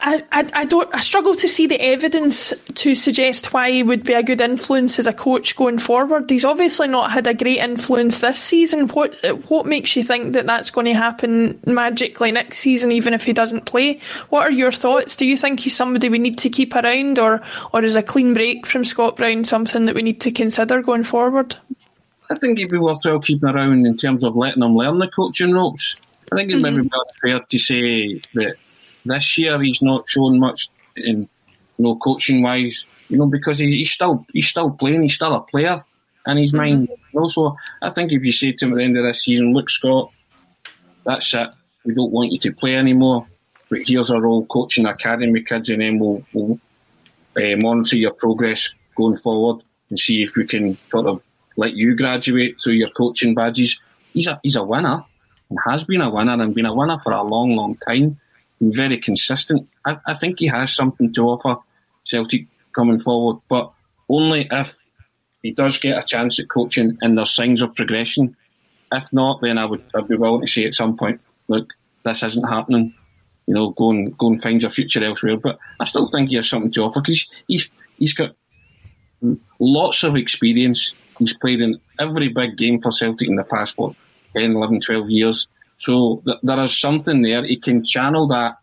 I, 0.00 0.24
I, 0.30 0.50
I, 0.54 0.64
don't 0.64 0.88
I 0.94 1.00
struggle 1.00 1.34
to 1.34 1.48
see 1.48 1.66
the 1.66 1.80
evidence 1.80 2.54
to 2.74 2.94
suggest 2.94 3.52
why 3.52 3.72
he 3.72 3.82
would 3.82 4.04
be 4.04 4.12
a 4.12 4.22
good 4.22 4.40
influence 4.40 4.96
as 5.00 5.08
a 5.08 5.12
coach 5.12 5.56
going 5.56 5.80
forward. 5.80 6.30
He's 6.30 6.44
obviously 6.44 6.86
not 6.86 7.10
had 7.10 7.26
a 7.26 7.34
great 7.34 7.58
influence 7.58 8.20
this 8.20 8.40
season. 8.40 8.86
What 8.88 9.16
what 9.48 9.66
makes 9.66 9.96
you 9.96 10.04
think 10.04 10.34
that 10.34 10.46
that's 10.46 10.70
going 10.70 10.86
to 10.86 10.94
happen 10.94 11.60
magically 11.66 12.30
next 12.30 12.58
season, 12.58 12.92
even 12.92 13.12
if 13.12 13.24
he 13.24 13.32
doesn't 13.32 13.66
play? 13.66 13.98
What 14.28 14.42
are 14.42 14.52
your 14.52 14.70
thoughts? 14.70 15.16
Do 15.16 15.26
you 15.26 15.36
think 15.36 15.60
he's 15.60 15.74
somebody 15.74 16.08
we 16.08 16.20
need 16.20 16.38
to 16.38 16.48
keep 16.48 16.76
around, 16.76 17.18
or 17.18 17.42
or 17.72 17.82
is 17.82 17.96
a 17.96 18.02
clean 18.02 18.34
break 18.34 18.66
from 18.66 18.84
Scott 18.84 19.16
Brown 19.16 19.44
something 19.44 19.86
that 19.86 19.96
we 19.96 20.02
need 20.02 20.20
to 20.20 20.30
consider 20.30 20.80
going 20.80 21.04
forward? 21.04 21.56
I 22.30 22.36
think 22.36 22.58
it'd 22.58 22.70
be 22.70 22.78
worthwhile 22.78 23.20
keeping 23.20 23.48
around 23.48 23.84
in 23.84 23.96
terms 23.96 24.22
of 24.22 24.36
letting 24.36 24.62
him 24.62 24.76
learn 24.76 25.00
the 25.00 25.08
coaching 25.08 25.54
ropes. 25.54 25.96
I 26.30 26.36
think 26.36 26.52
it's 26.52 26.62
mm-hmm. 26.62 26.76
maybe 26.76 26.90
fair 27.20 27.40
to 27.40 27.58
say 27.58 28.20
that 28.34 28.56
this 29.04 29.38
year 29.38 29.60
he's 29.62 29.82
not 29.82 30.08
shown 30.08 30.38
much 30.38 30.68
in 30.96 31.22
you 31.22 31.84
know 31.84 31.96
coaching 31.96 32.42
wise, 32.42 32.84
you 33.08 33.18
know, 33.18 33.26
because 33.26 33.58
he, 33.58 33.78
he's 33.78 33.90
still 33.90 34.26
he's 34.32 34.48
still 34.48 34.70
playing, 34.70 35.02
he's 35.02 35.14
still 35.14 35.34
a 35.34 35.40
player 35.40 35.84
in 36.26 36.36
his 36.36 36.52
mm-hmm. 36.52 36.58
mind. 36.58 36.88
Also, 37.14 37.56
I 37.82 37.90
think 37.90 38.12
if 38.12 38.24
you 38.24 38.32
say 38.32 38.52
to 38.52 38.66
him 38.66 38.72
at 38.72 38.76
the 38.76 38.84
end 38.84 38.98
of 38.98 39.04
this 39.04 39.24
season, 39.24 39.52
look, 39.52 39.70
Scott, 39.70 40.12
that's 41.04 41.32
it. 41.34 41.48
We 41.84 41.94
don't 41.94 42.12
want 42.12 42.32
you 42.32 42.38
to 42.40 42.52
play 42.52 42.74
anymore. 42.74 43.26
But 43.70 43.80
here's 43.86 44.10
our 44.10 44.20
role 44.20 44.46
coaching 44.46 44.86
academy 44.86 45.42
kids, 45.42 45.68
and 45.68 45.82
then 45.82 45.98
we'll, 45.98 46.24
we'll 46.32 46.58
uh, 47.36 47.56
monitor 47.56 47.96
your 47.96 48.12
progress 48.12 48.70
going 48.96 49.18
forward 49.18 49.62
and 49.90 49.98
see 49.98 50.22
if 50.22 50.34
we 50.36 50.46
can 50.46 50.76
sort 50.88 51.06
of 51.06 51.22
let 51.56 51.74
you 51.74 51.94
graduate 51.94 52.56
through 52.62 52.74
your 52.74 52.90
coaching 52.90 53.34
badges. 53.34 53.78
He's 54.12 54.26
a 54.26 54.40
he's 54.42 54.56
a 54.56 54.64
winner 54.64 55.04
and 55.50 55.58
has 55.66 55.84
been 55.84 56.00
a 56.00 56.10
winner 56.10 56.32
and 56.32 56.54
been 56.54 56.66
a 56.66 56.74
winner 56.74 56.98
for 56.98 57.12
a 57.12 57.22
long, 57.22 57.56
long 57.56 57.76
time 57.76 58.18
very 58.60 58.98
consistent. 58.98 59.68
I, 59.84 59.98
I 60.06 60.14
think 60.14 60.38
he 60.38 60.46
has 60.46 60.74
something 60.74 61.12
to 61.14 61.22
offer 61.22 61.60
Celtic 62.04 62.46
coming 62.72 62.98
forward, 62.98 63.40
but 63.48 63.72
only 64.08 64.48
if 64.50 64.76
he 65.42 65.52
does 65.52 65.78
get 65.78 65.98
a 65.98 66.06
chance 66.06 66.38
at 66.38 66.48
coaching 66.48 66.98
and 67.00 67.16
there's 67.16 67.32
signs 67.32 67.62
of 67.62 67.74
progression. 67.74 68.36
If 68.90 69.12
not, 69.12 69.40
then 69.40 69.58
I 69.58 69.64
would 69.64 69.82
I'd 69.94 70.08
be 70.08 70.16
willing 70.16 70.42
to 70.42 70.46
say 70.46 70.64
at 70.64 70.74
some 70.74 70.96
point, 70.96 71.20
look, 71.48 71.68
this 72.04 72.22
isn't 72.22 72.48
happening. 72.48 72.94
You 73.46 73.54
know, 73.54 73.70
go 73.70 73.90
and 73.90 74.16
go 74.16 74.28
and 74.28 74.42
find 74.42 74.60
your 74.60 74.70
future 74.70 75.04
elsewhere. 75.04 75.36
But 75.36 75.58
I 75.80 75.84
still 75.84 76.08
think 76.08 76.30
he 76.30 76.36
has 76.36 76.48
something 76.48 76.72
to 76.72 76.82
offer 76.82 77.00
because 77.00 77.26
he's 77.46 77.68
he's 77.98 78.14
got 78.14 78.34
lots 79.58 80.04
of 80.04 80.16
experience. 80.16 80.94
He's 81.18 81.36
played 81.36 81.60
in 81.60 81.80
every 81.98 82.28
big 82.28 82.56
game 82.56 82.80
for 82.80 82.92
Celtic 82.92 83.28
in 83.28 83.36
the 83.36 83.44
past 83.44 83.76
what 83.76 83.94
10, 84.36 84.52
11, 84.52 84.80
12 84.80 85.10
years. 85.10 85.48
So 85.78 86.22
th- 86.24 86.38
there 86.42 86.60
is 86.60 86.78
something 86.78 87.22
there. 87.22 87.44
He 87.44 87.56
can 87.56 87.84
channel 87.84 88.28
that 88.28 88.58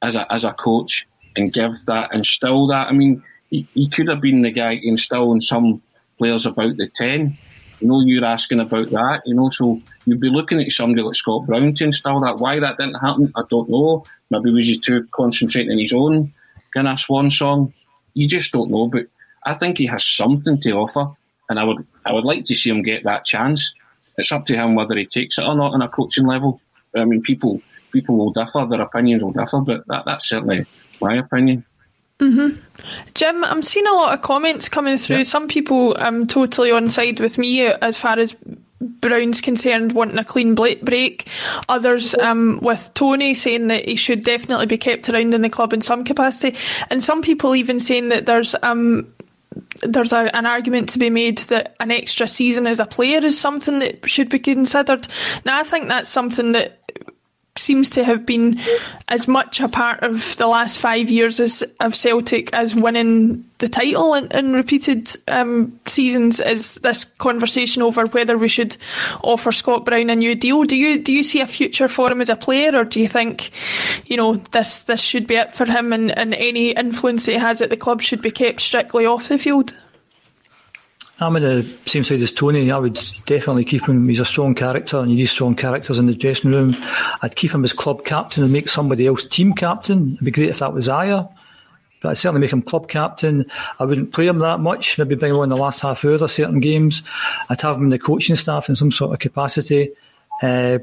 as 0.00 0.16
a 0.16 0.32
as 0.32 0.44
a 0.44 0.52
coach 0.52 1.06
and 1.36 1.52
give 1.52 1.84
that, 1.86 2.14
instill 2.14 2.68
that. 2.68 2.86
I 2.86 2.92
mean, 2.92 3.22
he, 3.50 3.66
he 3.74 3.88
could 3.88 4.08
have 4.08 4.20
been 4.20 4.42
the 4.42 4.50
guy 4.50 4.78
instilling 4.82 5.40
some 5.40 5.82
players 6.18 6.46
about 6.46 6.76
the 6.76 6.88
ten. 6.88 7.36
You 7.80 7.88
know, 7.88 8.02
you're 8.04 8.24
asking 8.24 8.60
about 8.60 8.90
that. 8.90 9.22
You 9.26 9.34
know, 9.34 9.48
so 9.48 9.80
you'd 10.06 10.20
be 10.20 10.30
looking 10.30 10.60
at 10.60 10.70
somebody 10.70 11.02
like 11.02 11.16
Scott 11.16 11.46
Brown 11.46 11.74
to 11.74 11.84
install 11.84 12.20
that. 12.20 12.38
Why 12.38 12.60
that 12.60 12.78
didn't 12.78 12.94
happen, 12.94 13.32
I 13.36 13.42
don't 13.50 13.68
know. 13.68 14.04
Maybe 14.30 14.52
was 14.52 14.66
he 14.66 14.78
too 14.78 15.06
concentrating 15.10 15.72
on 15.72 15.78
his 15.78 15.92
own 15.92 16.32
kind 16.72 16.88
of 16.88 17.00
swan 17.00 17.30
song? 17.30 17.74
You 18.14 18.28
just 18.28 18.52
don't 18.52 18.70
know. 18.70 18.86
But 18.86 19.06
I 19.44 19.54
think 19.54 19.78
he 19.78 19.86
has 19.86 20.04
something 20.04 20.60
to 20.60 20.70
offer, 20.72 21.08
and 21.48 21.58
I 21.58 21.64
would 21.64 21.84
I 22.06 22.12
would 22.12 22.24
like 22.24 22.44
to 22.46 22.54
see 22.54 22.70
him 22.70 22.82
get 22.82 23.04
that 23.04 23.24
chance 23.24 23.74
it's 24.16 24.32
up 24.32 24.46
to 24.46 24.56
him 24.56 24.74
whether 24.74 24.96
he 24.96 25.06
takes 25.06 25.38
it 25.38 25.44
or 25.44 25.54
not 25.54 25.72
on 25.72 25.82
a 25.82 25.88
coaching 25.88 26.26
level. 26.26 26.60
I 26.94 27.04
mean, 27.04 27.22
people 27.22 27.60
people 27.92 28.16
will 28.16 28.32
differ, 28.32 28.66
their 28.66 28.80
opinions 28.80 29.22
will 29.22 29.32
differ, 29.32 29.60
but 29.60 29.86
that, 29.86 30.04
that's 30.04 30.28
certainly 30.28 30.66
my 31.00 31.16
opinion. 31.16 31.64
Mm-hmm. 32.18 32.60
Jim, 33.14 33.44
I'm 33.44 33.62
seeing 33.62 33.86
a 33.86 33.92
lot 33.92 34.14
of 34.14 34.22
comments 34.22 34.68
coming 34.68 34.98
through. 34.98 35.18
Yeah. 35.18 35.22
Some 35.24 35.48
people 35.48 35.96
um 35.98 36.26
totally 36.26 36.70
on 36.70 36.90
side 36.90 37.20
with 37.20 37.38
me 37.38 37.66
as 37.66 37.98
far 37.98 38.18
as 38.18 38.36
Brown's 38.80 39.40
concerned, 39.40 39.92
wanting 39.92 40.18
a 40.18 40.24
clean 40.24 40.54
break. 40.54 41.28
Others, 41.68 42.14
um, 42.16 42.58
with 42.62 42.90
Tony 42.94 43.34
saying 43.34 43.68
that 43.68 43.88
he 43.88 43.96
should 43.96 44.24
definitely 44.24 44.66
be 44.66 44.78
kept 44.78 45.08
around 45.08 45.34
in 45.34 45.42
the 45.42 45.48
club 45.48 45.72
in 45.72 45.80
some 45.80 46.04
capacity, 46.04 46.56
and 46.90 47.02
some 47.02 47.22
people 47.22 47.54
even 47.54 47.80
saying 47.80 48.10
that 48.10 48.26
there's 48.26 48.54
um, 48.62 49.13
there's 49.84 50.12
a, 50.12 50.34
an 50.36 50.46
argument 50.46 50.88
to 50.90 50.98
be 50.98 51.10
made 51.10 51.38
that 51.38 51.76
an 51.80 51.90
extra 51.90 52.26
season 52.26 52.66
as 52.66 52.80
a 52.80 52.86
player 52.86 53.24
is 53.24 53.38
something 53.38 53.78
that 53.80 54.08
should 54.08 54.28
be 54.28 54.38
considered. 54.38 55.06
Now, 55.44 55.58
I 55.58 55.62
think 55.62 55.88
that's 55.88 56.10
something 56.10 56.52
that 56.52 56.83
seems 57.56 57.88
to 57.90 58.02
have 58.02 58.26
been 58.26 58.58
as 59.08 59.28
much 59.28 59.60
a 59.60 59.68
part 59.68 60.02
of 60.02 60.36
the 60.38 60.46
last 60.46 60.78
five 60.78 61.08
years 61.08 61.38
as, 61.38 61.62
of 61.78 61.94
Celtic 61.94 62.52
as 62.52 62.74
winning 62.74 63.44
the 63.58 63.68
title 63.68 64.14
in, 64.14 64.26
in 64.32 64.52
repeated 64.52 65.08
um, 65.28 65.78
seasons 65.86 66.40
is 66.40 66.74
this 66.76 67.04
conversation 67.04 67.80
over 67.80 68.06
whether 68.06 68.36
we 68.36 68.48
should 68.48 68.76
offer 69.22 69.52
Scott 69.52 69.84
Brown 69.84 70.10
a 70.10 70.16
new 70.16 70.34
deal. 70.34 70.64
Do 70.64 70.76
you 70.76 70.98
do 70.98 71.12
you 71.12 71.22
see 71.22 71.40
a 71.40 71.46
future 71.46 71.86
for 71.86 72.10
him 72.10 72.20
as 72.20 72.28
a 72.28 72.36
player, 72.36 72.76
or 72.76 72.84
do 72.84 73.00
you 73.00 73.06
think 73.06 73.52
you 74.06 74.16
know 74.16 74.34
this 74.50 74.80
this 74.80 75.00
should 75.00 75.28
be 75.28 75.36
it 75.36 75.52
for 75.52 75.64
him, 75.64 75.92
and, 75.92 76.10
and 76.18 76.34
any 76.34 76.72
influence 76.72 77.26
that 77.26 77.32
he 77.32 77.38
has 77.38 77.62
at 77.62 77.70
the 77.70 77.76
club 77.76 78.02
should 78.02 78.20
be 78.20 78.32
kept 78.32 78.60
strictly 78.60 79.06
off 79.06 79.28
the 79.28 79.38
field? 79.38 79.78
I'm 81.20 81.36
in 81.36 81.42
the 81.44 81.62
same 81.62 82.02
side 82.02 82.20
as 82.22 82.32
Tony. 82.32 82.70
I 82.72 82.78
would 82.78 82.94
definitely 83.26 83.64
keep 83.64 83.88
him. 83.88 84.08
He's 84.08 84.18
a 84.18 84.24
strong 84.24 84.54
character, 84.54 84.98
and 84.98 85.10
you 85.10 85.16
need 85.16 85.26
strong 85.26 85.54
characters 85.54 85.98
in 85.98 86.06
the 86.06 86.14
dressing 86.14 86.50
room. 86.50 86.76
I'd 87.22 87.36
keep 87.36 87.52
him 87.52 87.64
as 87.64 87.72
club 87.72 88.04
captain 88.04 88.42
and 88.42 88.52
make 88.52 88.68
somebody 88.68 89.06
else 89.06 89.24
team 89.24 89.52
captain. 89.52 90.14
It'd 90.14 90.24
be 90.24 90.30
great 90.32 90.50
if 90.50 90.58
that 90.58 90.72
was 90.72 90.88
Ajer, 90.88 91.32
But 92.02 92.08
I'd 92.08 92.18
certainly 92.18 92.40
make 92.40 92.52
him 92.52 92.62
club 92.62 92.88
captain. 92.88 93.46
I 93.78 93.84
wouldn't 93.84 94.12
play 94.12 94.26
him 94.26 94.40
that 94.40 94.58
much. 94.58 94.98
Maybe 94.98 95.14
bring 95.14 95.32
him 95.32 95.38
on 95.38 95.50
the 95.50 95.56
last 95.56 95.80
half 95.80 96.04
hour 96.04 96.14
of 96.14 96.30
certain 96.32 96.58
games. 96.58 97.02
I'd 97.48 97.60
have 97.60 97.76
him 97.76 97.84
in 97.84 97.90
the 97.90 97.98
coaching 97.98 98.34
staff 98.34 98.68
in 98.68 98.74
some 98.74 98.90
sort 98.90 99.12
of 99.12 99.20
capacity. 99.20 99.92
Uh, 100.42 100.80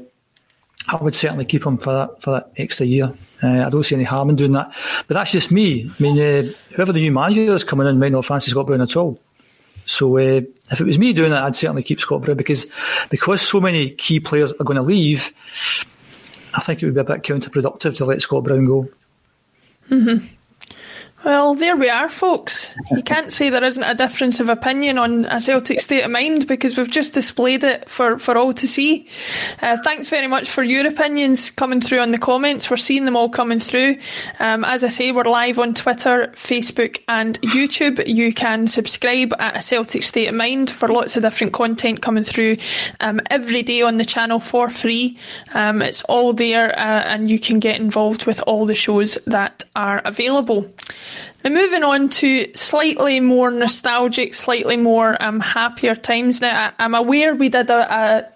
I 0.88 0.96
would 0.96 1.14
certainly 1.14 1.44
keep 1.44 1.66
him 1.66 1.76
for 1.76 1.92
that 1.92 2.22
for 2.22 2.30
that 2.32 2.52
extra 2.56 2.86
year. 2.86 3.12
Uh, 3.42 3.66
I 3.66 3.70
don't 3.70 3.84
see 3.84 3.94
any 3.94 4.04
harm 4.04 4.30
in 4.30 4.36
doing 4.36 4.52
that. 4.52 4.74
But 5.06 5.14
that's 5.14 5.30
just 5.30 5.52
me. 5.52 5.90
I 5.90 6.02
mean, 6.02 6.18
uh, 6.18 6.50
whoever 6.74 6.92
the 6.92 7.00
new 7.00 7.12
manager 7.12 7.52
is 7.52 7.64
coming 7.64 7.86
in 7.86 7.98
might 7.98 8.12
not 8.12 8.24
fancy 8.24 8.50
Scott 8.50 8.66
Brown 8.66 8.80
at 8.80 8.96
all. 8.96 9.20
So 9.86 10.16
uh, 10.16 10.42
if 10.70 10.80
it 10.80 10.84
was 10.84 10.98
me 10.98 11.12
doing 11.12 11.32
it, 11.32 11.36
I'd 11.36 11.56
certainly 11.56 11.82
keep 11.82 12.00
Scott 12.00 12.22
Brown 12.22 12.36
because 12.36 12.66
because 13.10 13.42
so 13.42 13.60
many 13.60 13.90
key 13.90 14.20
players 14.20 14.52
are 14.52 14.64
going 14.64 14.76
to 14.76 14.82
leave. 14.82 15.32
I 16.54 16.60
think 16.60 16.82
it 16.82 16.86
would 16.86 16.94
be 16.94 17.00
a 17.00 17.04
bit 17.04 17.22
counterproductive 17.22 17.96
to 17.96 18.04
let 18.04 18.22
Scott 18.22 18.44
Brown 18.44 18.64
go. 18.64 18.88
Mm-hmm. 19.90 20.26
Well, 21.24 21.54
there 21.54 21.76
we 21.76 21.88
are, 21.88 22.08
folks. 22.08 22.74
You 22.90 23.02
can't 23.04 23.32
say 23.32 23.48
there 23.48 23.62
isn't 23.62 23.82
a 23.84 23.94
difference 23.94 24.40
of 24.40 24.48
opinion 24.48 24.98
on 24.98 25.24
a 25.26 25.40
Celtic 25.40 25.80
state 25.80 26.02
of 26.02 26.10
mind 26.10 26.48
because 26.48 26.76
we've 26.76 26.90
just 26.90 27.14
displayed 27.14 27.62
it 27.62 27.88
for, 27.88 28.18
for 28.18 28.36
all 28.36 28.52
to 28.54 28.66
see. 28.66 29.06
Uh, 29.62 29.76
thanks 29.84 30.10
very 30.10 30.26
much 30.26 30.50
for 30.50 30.64
your 30.64 30.84
opinions 30.84 31.52
coming 31.52 31.80
through 31.80 32.00
on 32.00 32.10
the 32.10 32.18
comments. 32.18 32.68
We're 32.68 32.76
seeing 32.76 33.04
them 33.04 33.14
all 33.14 33.28
coming 33.28 33.60
through. 33.60 33.98
Um, 34.40 34.64
as 34.64 34.82
I 34.82 34.88
say, 34.88 35.12
we're 35.12 35.22
live 35.22 35.60
on 35.60 35.74
Twitter, 35.74 36.26
Facebook, 36.34 37.00
and 37.06 37.40
YouTube. 37.42 38.04
You 38.04 38.34
can 38.34 38.66
subscribe 38.66 39.32
at 39.38 39.56
a 39.56 39.62
Celtic 39.62 40.02
state 40.02 40.26
of 40.26 40.34
mind 40.34 40.72
for 40.72 40.88
lots 40.88 41.16
of 41.16 41.22
different 41.22 41.52
content 41.52 42.02
coming 42.02 42.24
through 42.24 42.56
um, 42.98 43.20
every 43.30 43.62
day 43.62 43.82
on 43.82 43.96
the 43.96 44.04
channel 44.04 44.40
for 44.40 44.70
free. 44.70 45.16
Um, 45.54 45.82
it's 45.82 46.02
all 46.02 46.32
there, 46.32 46.76
uh, 46.76 47.04
and 47.06 47.30
you 47.30 47.38
can 47.38 47.60
get 47.60 47.80
involved 47.80 48.26
with 48.26 48.42
all 48.48 48.66
the 48.66 48.74
shows 48.74 49.18
that 49.26 49.64
are 49.76 50.02
available. 50.04 50.68
Now, 51.44 51.50
moving 51.50 51.82
on 51.82 52.08
to 52.08 52.52
slightly 52.54 53.20
more 53.20 53.50
nostalgic, 53.50 54.34
slightly 54.34 54.76
more 54.76 55.20
um, 55.20 55.40
happier 55.40 55.94
times. 55.94 56.40
Now, 56.40 56.72
I, 56.78 56.84
am 56.84 56.94
aware 56.94 57.34
we 57.34 57.48
did 57.48 57.68
a, 57.68 57.94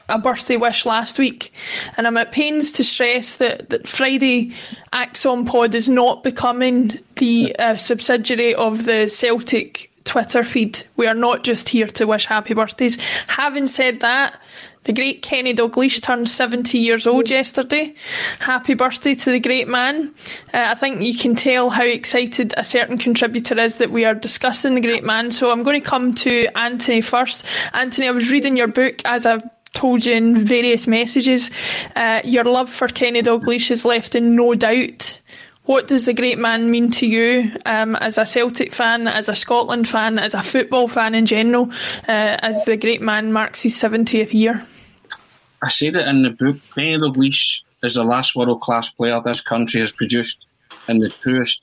a, 0.08 0.14
a, 0.14 0.18
birthday 0.18 0.56
wish 0.56 0.84
last 0.84 1.18
week, 1.18 1.52
and 1.96 2.06
I'm 2.06 2.16
at 2.16 2.32
pains 2.32 2.72
to 2.72 2.84
stress 2.84 3.36
that, 3.36 3.70
that 3.70 3.86
Friday 3.86 4.52
ACSOM 4.92 5.46
Pod 5.46 5.74
is 5.74 5.88
not 5.88 6.24
becoming 6.24 6.98
the 7.16 7.54
uh, 7.58 7.76
subsidiary 7.76 8.54
of 8.54 8.84
the 8.84 9.08
Celtic 9.08 9.92
Twitter 10.04 10.42
feed. 10.42 10.82
We 10.96 11.06
are 11.06 11.14
not 11.14 11.44
just 11.44 11.68
here 11.68 11.88
to 11.88 12.06
wish 12.06 12.26
happy 12.26 12.54
birthdays. 12.54 12.96
Having 13.28 13.68
said 13.68 14.00
that, 14.00 14.40
the 14.86 14.92
great 14.92 15.20
Kenny 15.20 15.52
Dalglish 15.52 16.00
turned 16.00 16.28
70 16.28 16.78
years 16.78 17.08
old 17.08 17.28
yesterday. 17.28 17.92
Happy 18.38 18.74
birthday 18.74 19.16
to 19.16 19.32
the 19.32 19.40
great 19.40 19.66
man. 19.66 20.14
Uh, 20.54 20.68
I 20.68 20.74
think 20.74 21.02
you 21.02 21.16
can 21.16 21.34
tell 21.34 21.70
how 21.70 21.82
excited 21.82 22.54
a 22.56 22.62
certain 22.62 22.96
contributor 22.96 23.58
is 23.58 23.78
that 23.78 23.90
we 23.90 24.04
are 24.04 24.14
discussing 24.14 24.76
the 24.76 24.80
great 24.80 25.04
man. 25.04 25.32
So 25.32 25.50
I'm 25.50 25.64
going 25.64 25.82
to 25.82 25.86
come 25.86 26.14
to 26.14 26.46
Anthony 26.56 27.00
first. 27.00 27.44
Anthony, 27.74 28.06
I 28.06 28.12
was 28.12 28.30
reading 28.30 28.56
your 28.56 28.68
book 28.68 29.02
as 29.04 29.26
I've 29.26 29.42
told 29.72 30.04
you 30.04 30.14
in 30.14 30.44
various 30.44 30.86
messages. 30.86 31.50
Uh, 31.96 32.20
your 32.24 32.44
love 32.44 32.70
for 32.70 32.86
Kenny 32.86 33.22
Dalglish 33.22 33.72
is 33.72 33.84
left 33.84 34.14
in 34.14 34.36
no 34.36 34.54
doubt. 34.54 35.20
What 35.64 35.88
does 35.88 36.06
the 36.06 36.14
great 36.14 36.38
man 36.38 36.70
mean 36.70 36.92
to 36.92 37.08
you 37.08 37.50
um, 37.66 37.96
as 37.96 38.18
a 38.18 38.24
Celtic 38.24 38.72
fan, 38.72 39.08
as 39.08 39.28
a 39.28 39.34
Scotland 39.34 39.88
fan, 39.88 40.16
as 40.16 40.32
a 40.32 40.42
football 40.44 40.86
fan 40.86 41.12
in 41.16 41.26
general, 41.26 41.72
uh, 42.06 42.38
as 42.40 42.64
the 42.66 42.76
great 42.76 43.00
man 43.00 43.32
marks 43.32 43.62
his 43.62 43.74
70th 43.74 44.32
year? 44.32 44.64
I 45.62 45.68
said 45.68 45.96
it 45.96 46.06
in 46.06 46.22
the 46.22 46.30
book. 46.30 46.56
Kenny 46.74 46.98
Dalglish 46.98 47.62
is 47.82 47.94
the 47.94 48.04
last 48.04 48.36
world 48.36 48.60
class 48.60 48.90
player 48.90 49.20
this 49.24 49.40
country 49.40 49.80
has 49.80 49.92
produced 49.92 50.44
in 50.88 50.98
the 50.98 51.08
truest 51.08 51.62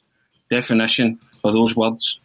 definition 0.50 1.20
of 1.44 1.54
those 1.54 1.76
words. 1.76 2.20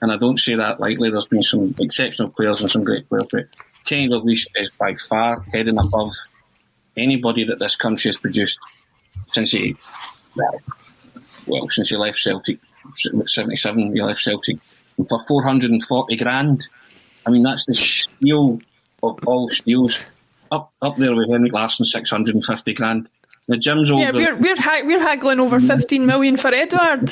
And 0.00 0.12
I 0.12 0.16
don't 0.16 0.38
say 0.38 0.54
that 0.54 0.80
lightly. 0.80 1.10
There's 1.10 1.26
been 1.26 1.42
some 1.42 1.74
exceptional 1.78 2.30
players 2.30 2.60
and 2.60 2.70
some 2.70 2.84
great 2.84 3.08
players, 3.08 3.28
but 3.30 3.46
Kenny 3.84 4.08
Dalglish 4.08 4.46
is 4.56 4.70
by 4.70 4.94
far 4.94 5.40
heading 5.52 5.78
above 5.78 6.12
anybody 6.96 7.44
that 7.44 7.58
this 7.58 7.76
country 7.76 8.08
has 8.08 8.16
produced 8.16 8.58
since 9.32 9.50
he, 9.52 9.76
well, 11.46 11.68
since 11.70 11.90
he 11.90 11.96
left 11.96 12.18
Celtic, 12.18 12.58
77, 12.96 13.94
he 13.94 14.02
left 14.02 14.20
Celtic. 14.20 14.58
For 15.08 15.20
440 15.20 16.16
grand, 16.16 16.66
I 17.26 17.30
mean, 17.30 17.42
that's 17.42 17.66
the 17.66 17.74
steal 17.74 18.60
of 19.02 19.18
all 19.26 19.48
steals 19.50 19.98
up 20.50 20.72
up 20.82 20.96
there 20.96 21.14
with 21.14 21.30
Henrik 21.30 21.52
Larsson, 21.52 21.84
six 21.84 22.10
hundred 22.10 22.34
and 22.34 22.44
fifty 22.44 22.72
grand. 22.72 23.08
The 23.48 23.56
Jim's 23.56 23.90
over. 23.90 24.02
Yeah, 24.02 24.10
we're 24.10 24.36
we're, 24.36 24.60
ha- 24.60 24.82
we're 24.84 25.00
haggling 25.00 25.38
over 25.38 25.60
fifteen 25.60 26.06
million 26.06 26.36
for 26.36 26.48
Edouard, 26.48 27.10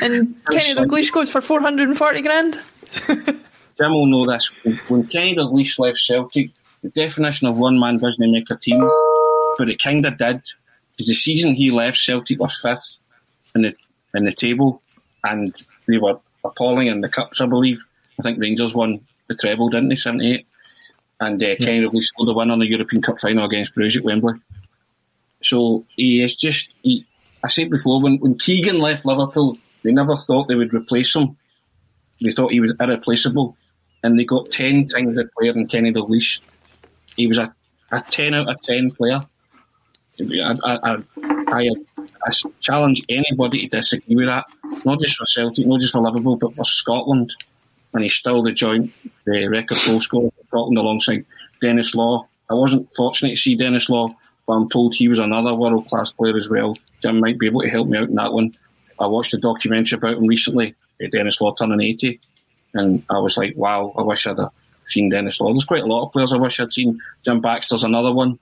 and 0.00 0.36
Kenny 0.50 0.74
Dalglish 0.74 1.10
goes 1.12 1.30
for 1.30 1.40
four 1.40 1.60
hundred 1.60 1.88
and 1.88 1.96
forty 1.96 2.20
grand. 2.20 2.58
Jim 3.06 3.92
will 3.92 4.06
know 4.06 4.26
this. 4.26 4.50
When 4.88 5.06
Kenny 5.06 5.34
Dalglish 5.34 5.78
left 5.78 5.98
Celtic, 5.98 6.50
the 6.82 6.90
definition 6.90 7.46
of 7.46 7.56
one 7.56 7.78
man 7.78 7.98
doesn't 7.98 8.30
make 8.30 8.50
a 8.50 8.56
team, 8.56 8.80
but 9.56 9.70
it 9.70 9.80
kind 9.82 10.04
of 10.04 10.18
did. 10.18 10.42
Because 10.92 11.06
the 11.06 11.14
season 11.14 11.54
he 11.54 11.70
left, 11.70 11.96
Celtic 11.96 12.38
were 12.38 12.48
fifth 12.48 12.98
in 13.54 13.62
the 13.62 13.74
in 14.14 14.24
the 14.24 14.32
table, 14.32 14.82
and 15.24 15.54
they 15.86 15.96
were 15.96 16.18
appalling 16.44 16.88
in 16.88 17.00
the 17.00 17.08
cups. 17.08 17.40
I 17.40 17.46
believe. 17.46 17.82
I 18.20 18.22
think 18.22 18.38
Rangers 18.38 18.74
won 18.74 19.00
the 19.28 19.34
treble, 19.34 19.70
didn't 19.70 19.88
they? 19.88 19.96
Seventy 19.96 20.34
eight 20.34 20.46
and 21.22 21.42
uh, 21.42 21.46
yeah. 21.46 21.54
Kenny 21.54 22.02
scored 22.02 22.28
a 22.28 22.32
win 22.32 22.50
on 22.50 22.58
the 22.58 22.66
European 22.66 23.00
Cup 23.00 23.18
final 23.20 23.44
against 23.44 23.74
Bruges 23.74 23.98
at 23.98 24.04
Wembley. 24.04 24.34
So 25.42 25.84
he 25.96 26.22
is 26.22 26.36
just, 26.36 26.70
he, 26.82 27.06
I 27.42 27.48
said 27.48 27.70
before, 27.70 28.00
when, 28.00 28.18
when 28.18 28.38
Keegan 28.38 28.78
left 28.78 29.04
Liverpool, 29.04 29.56
they 29.82 29.92
never 29.92 30.16
thought 30.16 30.48
they 30.48 30.54
would 30.54 30.74
replace 30.74 31.14
him. 31.14 31.36
They 32.20 32.32
thought 32.32 32.52
he 32.52 32.60
was 32.60 32.74
irreplaceable. 32.78 33.56
And 34.02 34.18
they 34.18 34.24
got 34.24 34.50
10 34.50 34.88
times 34.88 35.16
the 35.16 35.28
player 35.38 35.52
in 35.52 35.68
Kenny 35.68 35.92
Dalglish. 35.92 36.40
He 37.16 37.26
was 37.26 37.38
a, 37.38 37.54
a 37.90 38.00
10 38.00 38.34
out 38.34 38.48
of 38.48 38.60
10 38.62 38.90
player. 38.92 39.20
I, 40.20 40.56
I, 40.64 40.96
I, 41.48 41.70
I, 42.26 42.30
challenge 42.60 43.02
anybody 43.08 43.68
to 43.68 43.76
disagree 43.76 44.16
with 44.16 44.26
that. 44.26 44.44
Not 44.84 45.00
just 45.00 45.16
for 45.16 45.26
Celtic, 45.26 45.66
not 45.66 45.80
just 45.80 45.92
for 45.92 46.00
Liverpool, 46.00 46.36
but 46.36 46.54
for 46.54 46.64
Scotland. 46.64 47.32
And 47.94 48.02
he's 48.02 48.14
still 48.14 48.42
the 48.42 48.52
joint 48.52 48.92
the 49.24 49.48
record 49.48 49.78
goal 49.86 50.00
scorer 50.00 50.30
Scotland 50.46 50.78
alongside 50.78 51.24
Denis 51.60 51.94
Law. 51.94 52.26
I 52.50 52.54
wasn't 52.54 52.92
fortunate 52.94 53.30
to 53.30 53.36
see 53.36 53.54
Denis 53.54 53.88
Law, 53.88 54.14
but 54.46 54.52
I'm 54.52 54.68
told 54.68 54.94
he 54.94 55.08
was 55.08 55.18
another 55.18 55.54
world 55.54 55.88
class 55.88 56.12
player 56.12 56.36
as 56.36 56.48
well. 56.48 56.76
Jim 57.00 57.20
might 57.20 57.38
be 57.38 57.46
able 57.46 57.62
to 57.62 57.70
help 57.70 57.88
me 57.88 57.98
out 57.98 58.08
in 58.08 58.14
that 58.16 58.32
one. 58.32 58.54
I 58.98 59.06
watched 59.06 59.34
a 59.34 59.38
documentary 59.38 59.96
about 59.96 60.18
him 60.18 60.26
recently, 60.26 60.68
eh, 60.68 61.08
Dennis 61.10 61.12
Denis 61.12 61.40
Law 61.40 61.54
turning 61.54 61.80
80, 61.80 62.20
and 62.74 63.02
I 63.10 63.18
was 63.18 63.36
like, 63.36 63.54
wow, 63.56 63.92
I 63.96 64.02
wish 64.02 64.26
I'd 64.26 64.36
seen 64.86 65.08
Denis 65.08 65.40
Law. 65.40 65.52
There's 65.52 65.64
quite 65.64 65.82
a 65.82 65.86
lot 65.86 66.06
of 66.06 66.12
players 66.12 66.32
I 66.32 66.38
wish 66.38 66.60
I'd 66.60 66.72
seen. 66.72 67.00
Jim 67.24 67.40
Baxter's 67.40 67.84
another 67.84 68.12
one. 68.12 68.38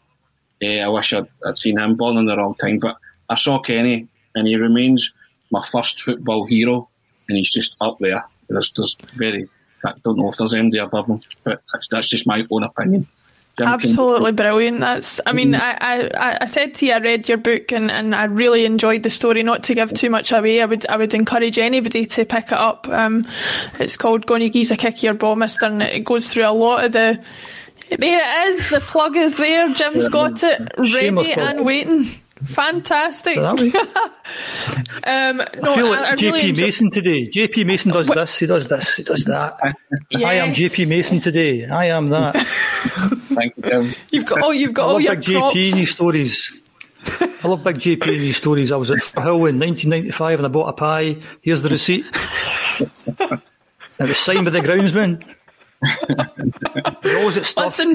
Yeah, 0.60 0.86
I 0.86 0.88
wish 0.88 1.12
I'd, 1.12 1.28
I'd 1.46 1.58
seen 1.58 1.78
him 1.78 1.96
born 1.96 2.16
in 2.16 2.26
the 2.26 2.36
wrong 2.36 2.54
time, 2.56 2.78
but 2.78 2.96
I 3.28 3.34
saw 3.36 3.60
Kenny, 3.60 4.08
and 4.34 4.46
he 4.46 4.56
remains 4.56 5.12
my 5.50 5.64
first 5.64 6.02
football 6.02 6.46
hero, 6.46 6.88
and 7.28 7.38
he's 7.38 7.50
just 7.50 7.76
up 7.80 7.98
there. 8.00 8.24
There's, 8.50 8.72
there's 8.72 8.96
very 9.14 9.48
I 9.84 9.92
don't 10.04 10.18
know 10.18 10.28
if 10.28 10.36
there's 10.36 10.54
anybody 10.54 10.78
above 10.78 11.06
him, 11.06 11.18
but 11.44 11.62
that's, 11.72 11.88
that's 11.88 12.08
just 12.08 12.26
my 12.26 12.44
own 12.50 12.64
opinion. 12.64 13.06
Jim 13.58 13.68
Absolutely 13.68 14.32
brilliant. 14.32 14.80
That's. 14.80 15.20
I 15.26 15.32
mean, 15.32 15.54
I, 15.54 15.76
I, 15.80 16.38
I 16.42 16.46
said 16.46 16.74
to 16.76 16.86
you, 16.86 16.92
I 16.92 16.98
read 16.98 17.28
your 17.28 17.38
book 17.38 17.72
and, 17.72 17.90
and 17.90 18.14
I 18.14 18.24
really 18.24 18.64
enjoyed 18.64 19.02
the 19.02 19.10
story. 19.10 19.42
Not 19.42 19.64
to 19.64 19.74
give 19.74 19.92
too 19.92 20.08
much 20.08 20.32
away, 20.32 20.62
I 20.62 20.66
would 20.66 20.86
I 20.88 20.96
would 20.96 21.14
encourage 21.14 21.58
anybody 21.58 22.06
to 22.06 22.24
pick 22.24 22.46
it 22.46 22.52
up. 22.52 22.88
Um, 22.88 23.24
it's 23.78 23.96
called 23.96 24.26
"Gonna 24.26 24.48
Gives 24.48 24.70
a 24.70 24.76
Kick 24.76 25.02
Your 25.02 25.14
Ball, 25.14 25.36
Mister," 25.36 25.66
and 25.66 25.82
it 25.82 26.04
goes 26.04 26.32
through 26.32 26.46
a 26.46 26.52
lot 26.52 26.84
of 26.84 26.92
the. 26.92 27.22
There 27.98 28.44
it 28.44 28.48
is. 28.50 28.70
The 28.70 28.80
plug 28.80 29.16
is 29.16 29.36
there. 29.36 29.72
Jim's 29.74 30.08
got 30.08 30.42
it 30.44 30.72
ready 30.78 31.32
and 31.32 31.64
waiting. 31.64 32.06
Fantastic. 32.44 33.36
um, 33.38 33.44
no, 33.44 33.74
I 35.04 35.74
feel 35.74 35.90
like 35.90 36.00
I, 36.00 36.08
I 36.08 36.14
JP 36.14 36.32
really 36.32 36.52
Mason 36.52 36.90
today. 36.90 37.28
JP 37.28 37.66
Mason 37.66 37.92
does 37.92 38.06
this, 38.08 38.38
he 38.38 38.46
does 38.46 38.68
this, 38.68 38.96
he 38.96 39.02
does 39.02 39.24
that. 39.26 39.58
Yes. 40.10 40.24
I 40.24 40.34
am 40.34 40.50
JP 40.50 40.88
Mason 40.88 41.20
today. 41.20 41.66
I 41.66 41.86
am 41.86 42.08
that. 42.10 42.34
Thank 43.34 43.56
you, 43.56 43.62
Tim. 43.62 43.86
You've 44.10 44.24
got 44.24 44.40
oh, 44.42 44.52
you've 44.52 44.72
got 44.72 44.88
I 44.88 44.92
all 44.92 45.00
your 45.00 45.16
big 45.16 45.24
JP 45.24 45.70
in 45.70 45.76
these 45.76 45.90
stories. 45.90 46.52
I 47.20 47.48
love 47.48 47.62
big 47.62 47.76
JP 47.76 48.02
in 48.08 48.18
these 48.18 48.36
stories. 48.36 48.72
I 48.72 48.76
was 48.76 48.90
at 48.90 49.02
Hill 49.02 49.46
in 49.46 49.58
1995 49.58 50.38
and 50.38 50.46
I 50.46 50.48
bought 50.48 50.68
a 50.68 50.72
pie. 50.72 51.16
Here's 51.42 51.62
the 51.62 51.68
receipt. 51.68 52.06
it 52.06 53.42
was 53.98 54.16
signed 54.16 54.44
by 54.46 54.50
the 54.50 54.60
groundsman. 54.60 55.22
Listen, 55.82 56.52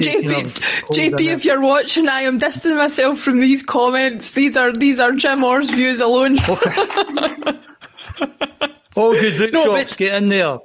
JP, 0.00 0.42
JP, 0.90 1.20
if 1.20 1.44
you're 1.44 1.60
watching, 1.60 2.08
I 2.08 2.22
am 2.22 2.38
distancing 2.38 2.76
myself 2.76 3.20
from 3.20 3.38
these 3.38 3.62
comments. 3.62 4.32
These 4.32 4.56
are 4.56 4.72
these 4.72 4.98
are 4.98 5.12
Jim 5.12 5.44
Orr's 5.44 5.70
views 5.70 6.00
alone. 6.00 6.36
All 8.96 9.12
good 9.12 9.38
book 9.38 9.52
no, 9.52 9.64
shops, 9.64 9.90
but, 9.90 9.98
get 9.98 10.22
in 10.22 10.30
there. 10.30 10.58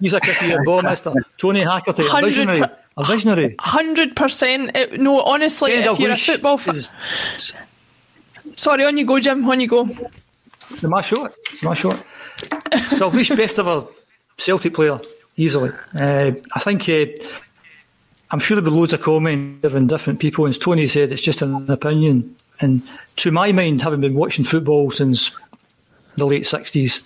He's 0.00 0.12
a 0.12 0.20
kick 0.20 0.42
your 0.42 0.64
ball, 0.64 0.82
Mister 0.90 1.14
Tony 1.38 1.60
Haggerty, 1.60 2.04
a 2.12 2.20
visionary, 2.20 2.62
a 2.96 3.04
visionary. 3.04 3.54
Hundred 3.58 4.14
percent. 4.14 4.72
Eh, 4.74 4.96
no, 4.98 5.22
honestly, 5.22 5.72
if 5.72 5.98
you're 5.98 6.12
a 6.12 6.16
football 6.16 6.58
fan. 6.58 6.74
Sorry, 8.56 8.84
on 8.84 8.98
you 8.98 9.06
go, 9.06 9.18
Jim. 9.18 9.48
On 9.48 9.60
you 9.60 9.68
go. 9.68 9.88
It's 10.70 10.82
my 10.82 11.00
short. 11.00 11.32
It's 11.52 11.62
my 11.62 11.74
shot. 11.74 12.04
Dalglish, 12.36 13.34
best 13.34 13.58
ever 13.58 13.86
Celtic 14.36 14.74
player 14.74 15.00
easily. 15.36 15.70
Uh, 16.00 16.32
I 16.54 16.60
think 16.60 16.88
uh, 16.88 17.06
I'm 18.30 18.40
sure 18.40 18.56
there'll 18.56 18.70
be 18.70 18.76
loads 18.76 18.92
of 18.92 19.02
comments 19.02 19.68
from 19.70 19.86
different 19.86 20.18
people, 20.18 20.44
and 20.44 20.54
as 20.54 20.58
Tony 20.58 20.86
said, 20.86 21.12
it's 21.12 21.22
just 21.22 21.42
an 21.42 21.70
opinion. 21.70 22.34
And 22.60 22.82
to 23.16 23.30
my 23.30 23.52
mind, 23.52 23.82
having 23.82 24.00
been 24.00 24.14
watching 24.14 24.44
football 24.44 24.90
since 24.90 25.32
the 26.16 26.26
late 26.26 26.44
60s, 26.44 27.02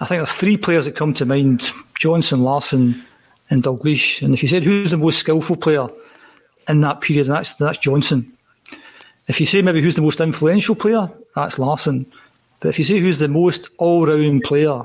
I 0.00 0.06
think 0.06 0.20
there's 0.20 0.32
three 0.32 0.56
players 0.56 0.84
that 0.86 0.96
come 0.96 1.14
to 1.14 1.26
mind 1.26 1.70
Johnstone, 1.98 2.42
Larsson, 2.42 3.02
and 3.50 3.62
Dalglish. 3.62 4.22
And 4.22 4.34
if 4.34 4.42
you 4.42 4.48
said 4.48 4.64
who's 4.64 4.90
the 4.90 4.96
most 4.96 5.18
skillful 5.18 5.56
player 5.56 5.86
in 6.68 6.80
that 6.80 7.00
period, 7.00 7.26
that's, 7.26 7.52
that's 7.54 7.78
Johnstone. 7.78 8.32
If 9.26 9.40
you 9.40 9.46
say 9.46 9.62
maybe 9.62 9.80
who's 9.80 9.96
the 9.96 10.02
most 10.02 10.20
influential 10.20 10.74
player, 10.74 11.10
that's 11.34 11.58
Larsson. 11.58 12.06
But 12.60 12.68
if 12.68 12.78
you 12.78 12.84
say 12.84 12.98
who's 12.98 13.18
the 13.18 13.28
most 13.28 13.68
all 13.78 14.06
round 14.06 14.42
player, 14.42 14.82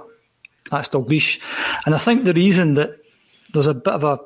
that's 0.69 0.89
Dalglish. 0.89 1.39
And 1.85 1.95
I 1.95 1.97
think 1.97 2.23
the 2.23 2.33
reason 2.33 2.75
that 2.75 2.99
there's 3.53 3.67
a 3.67 3.73
bit 3.73 3.93
of 3.93 4.03
a 4.03 4.19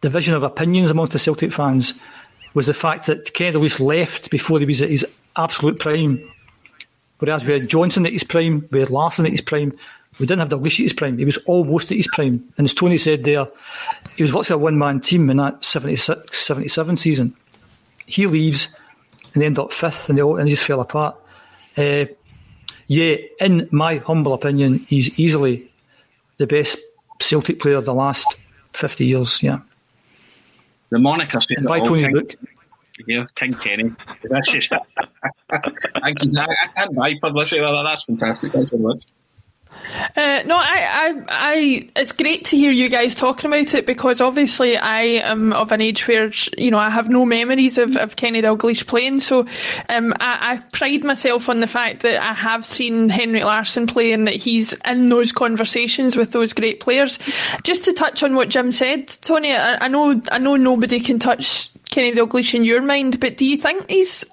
division 0.00 0.34
of 0.34 0.42
opinions 0.42 0.90
amongst 0.90 1.12
the 1.12 1.18
Celtic 1.18 1.52
fans 1.52 1.94
was 2.54 2.66
the 2.66 2.74
fact 2.74 3.06
that 3.06 3.32
Kenny 3.34 3.56
Dalglish 3.56 3.80
left 3.80 4.30
before 4.30 4.58
he 4.58 4.66
was 4.66 4.82
at 4.82 4.90
his 4.90 5.06
absolute 5.36 5.78
prime. 5.78 6.28
Whereas 7.18 7.44
we 7.44 7.52
had 7.52 7.68
Johnstone 7.68 8.06
at 8.06 8.12
his 8.12 8.24
prime, 8.24 8.68
we 8.70 8.80
had 8.80 8.90
Larsson 8.90 9.26
at 9.26 9.32
his 9.32 9.40
prime, 9.40 9.72
we 10.18 10.26
didn't 10.26 10.40
have 10.40 10.48
Dalglish 10.50 10.80
at 10.80 10.84
his 10.84 10.92
prime. 10.92 11.18
He 11.18 11.24
was 11.24 11.38
almost 11.38 11.90
at 11.90 11.96
his 11.96 12.08
prime. 12.08 12.44
And 12.58 12.66
as 12.66 12.74
Tony 12.74 12.98
said 12.98 13.24
there, 13.24 13.46
he 14.16 14.22
was 14.22 14.32
virtually 14.32 14.60
a 14.60 14.64
one 14.64 14.78
man 14.78 15.00
team 15.00 15.30
in 15.30 15.38
that 15.38 15.64
76 15.64 16.38
77 16.38 16.96
season. 16.96 17.34
He 18.06 18.26
leaves 18.26 18.68
and 19.32 19.40
they 19.40 19.46
end 19.46 19.58
up 19.58 19.72
fifth 19.72 20.08
and 20.08 20.18
they, 20.18 20.22
all, 20.22 20.36
and 20.36 20.46
they 20.46 20.50
just 20.50 20.64
fell 20.64 20.80
apart. 20.80 21.16
Uh, 21.76 22.06
yeah, 22.86 23.16
in 23.40 23.68
my 23.70 23.98
humble 23.98 24.34
opinion, 24.34 24.80
he's 24.88 25.18
easily 25.18 25.70
the 26.42 26.46
best 26.48 26.78
Celtic 27.20 27.60
player 27.60 27.76
of 27.76 27.84
the 27.84 27.94
last 27.94 28.36
50 28.74 29.06
years, 29.06 29.42
yeah. 29.42 29.60
The 30.90 30.98
moniker 30.98 31.40
says 31.40 31.58
and 31.58 31.66
by 31.66 31.78
Tony's 31.78 32.06
King, 32.06 32.14
book. 32.14 32.34
Yeah, 33.06 33.26
King 33.36 33.52
Kenny. 33.52 33.90
That's 34.24 34.50
just, 34.50 34.72
I, 34.72 34.80
I, 36.02 36.12
can't 36.12 36.94
buy 36.94 37.14
publicity. 37.20 37.62
That's 37.62 38.02
fantastic. 38.02 38.52
Thanks 38.52 38.70
so 38.70 38.76
much. 38.78 39.04
Uh, 40.16 40.42
no, 40.46 40.56
I, 40.56 40.86
I, 40.90 41.24
I, 41.28 41.88
it's 41.96 42.12
great 42.12 42.46
to 42.46 42.56
hear 42.56 42.70
you 42.70 42.88
guys 42.88 43.14
talking 43.14 43.50
about 43.50 43.74
it 43.74 43.86
because 43.86 44.20
obviously 44.20 44.76
I 44.76 45.00
am 45.00 45.52
of 45.52 45.72
an 45.72 45.80
age 45.80 46.06
where 46.06 46.30
you 46.56 46.70
know 46.70 46.78
I 46.78 46.90
have 46.90 47.08
no 47.08 47.24
memories 47.24 47.78
of, 47.78 47.96
of 47.96 48.16
Kenny 48.16 48.42
Dalglish 48.42 48.86
playing, 48.86 49.20
so 49.20 49.40
um, 49.88 50.12
I, 50.20 50.52
I, 50.52 50.62
pride 50.72 51.04
myself 51.04 51.48
on 51.48 51.60
the 51.60 51.66
fact 51.66 52.00
that 52.00 52.20
I 52.22 52.32
have 52.32 52.64
seen 52.64 53.08
Henrik 53.08 53.44
Larsson 53.44 53.86
play 53.86 54.12
and 54.12 54.26
that 54.26 54.34
he's 54.34 54.74
in 54.86 55.08
those 55.08 55.32
conversations 55.32 56.16
with 56.16 56.32
those 56.32 56.52
great 56.52 56.80
players. 56.80 57.18
Just 57.62 57.84
to 57.84 57.92
touch 57.92 58.22
on 58.22 58.34
what 58.34 58.48
Jim 58.48 58.72
said, 58.72 59.08
Tony, 59.08 59.52
I, 59.52 59.84
I 59.84 59.88
know, 59.88 60.20
I 60.30 60.38
know 60.38 60.56
nobody 60.56 61.00
can 61.00 61.18
touch 61.18 61.70
Kenny 61.92 62.12
Dalglish 62.12 62.54
in 62.54 62.64
your 62.64 62.80
mind, 62.80 63.20
but 63.20 63.36
do 63.36 63.44
you 63.44 63.58
think 63.58 63.88
he's 63.90 64.24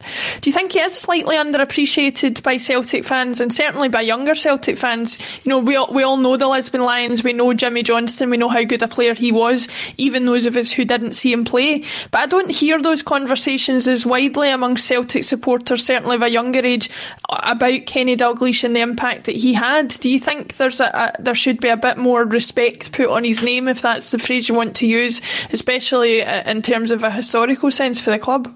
do 0.41 0.49
you 0.49 0.53
think 0.53 0.72
he 0.72 0.80
is 0.80 0.97
slightly 0.97 1.36
underappreciated 1.36 2.41
by 2.41 2.55
Celtic 2.57 3.03
fans 3.03 3.41
and 3.41 3.53
certainly 3.53 3.89
by 3.89 4.01
younger 4.01 4.34
Celtic 4.34 4.78
fans? 4.78 5.20
You 5.45 5.49
know, 5.49 5.60
we 5.60 5.76
all, 5.76 5.93
we 5.93 6.03
all 6.03 6.16
know 6.16 6.38
the 6.38 6.47
Lisbon 6.47 6.82
Lions, 6.82 7.22
we 7.22 7.34
know 7.34 7.53
Jimmy 7.53 7.84
Johnstone, 7.84 8.30
we 8.30 8.38
know 8.38 8.47
how 8.47 8.64
good 8.64 8.82
a 8.82 8.88
player 8.88 9.14
he 9.14 9.34
was, 9.34 9.68
even 9.97 10.26
those 10.26 10.45
of 10.45 10.55
us 10.55 10.72
who 10.72 10.86
didn't 10.86 11.14
see 11.14 11.34
him 11.34 11.43
play. 11.43 11.84
But 12.12 12.22
I 12.22 12.26
don't 12.28 12.49
hear 12.49 12.82
those 12.82 13.03
conversations 13.03 13.88
as 13.88 14.05
widely 14.05 14.49
among 14.49 14.78
Celtic 14.78 15.26
supporters, 15.26 15.86
certainly 15.86 16.16
of 16.16 16.22
a 16.22 16.30
younger 16.30 16.66
age, 16.66 16.89
about 17.30 17.86
Kenny 17.86 18.16
Dalglish 18.16 18.64
and 18.64 18.74
the 18.74 18.82
impact 18.82 19.26
that 19.26 19.36
he 19.36 19.53
had. 19.53 19.89
Do 19.89 20.10
you 20.10 20.20
think 20.20 20.55
there's 20.55 20.80
a, 20.80 20.86
a 20.93 21.12
there 21.22 21.36
should 21.36 21.60
be 21.60 21.70
a 21.70 21.78
bit 21.78 21.97
more 21.97 22.24
respect 22.24 22.93
put 22.93 23.10
on 23.10 23.26
his 23.26 23.43
name, 23.43 23.68
if 23.68 23.82
that's 23.82 24.12
the 24.12 24.20
phrase 24.20 24.47
you 24.47 24.55
want 24.55 24.78
to 24.78 24.88
use, 24.88 25.22
especially 25.51 26.24
uh, 26.24 26.49
in 26.49 26.62
terms 26.62 26.91
of 26.91 27.03
a 27.03 27.12
historic 27.12 27.49
historical 27.50 27.72
sense 27.72 28.00
for 28.00 28.12
the 28.12 28.20
club? 28.20 28.54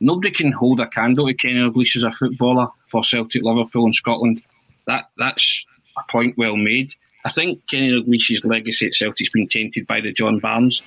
Nobody 0.00 0.30
can 0.30 0.52
hold 0.52 0.80
a 0.80 0.88
candle 0.88 1.26
to 1.26 1.34
Kenny 1.34 1.60
Dalglish 1.60 1.96
as 1.96 2.04
a 2.04 2.12
footballer 2.12 2.68
for 2.86 3.04
Celtic, 3.04 3.42
Liverpool, 3.42 3.84
and 3.84 3.94
Scotland. 3.94 4.42
That 4.86 5.10
that's 5.18 5.66
a 5.98 6.10
point 6.10 6.38
well 6.38 6.56
made. 6.56 6.94
I 7.24 7.28
think 7.28 7.66
Kenny 7.66 7.90
Dalglish's 7.90 8.44
legacy 8.44 8.86
at 8.86 8.94
Celtic's 8.94 9.30
been 9.30 9.48
tainted 9.48 9.86
by 9.86 10.00
the 10.00 10.12
John 10.12 10.38
Barnes 10.38 10.80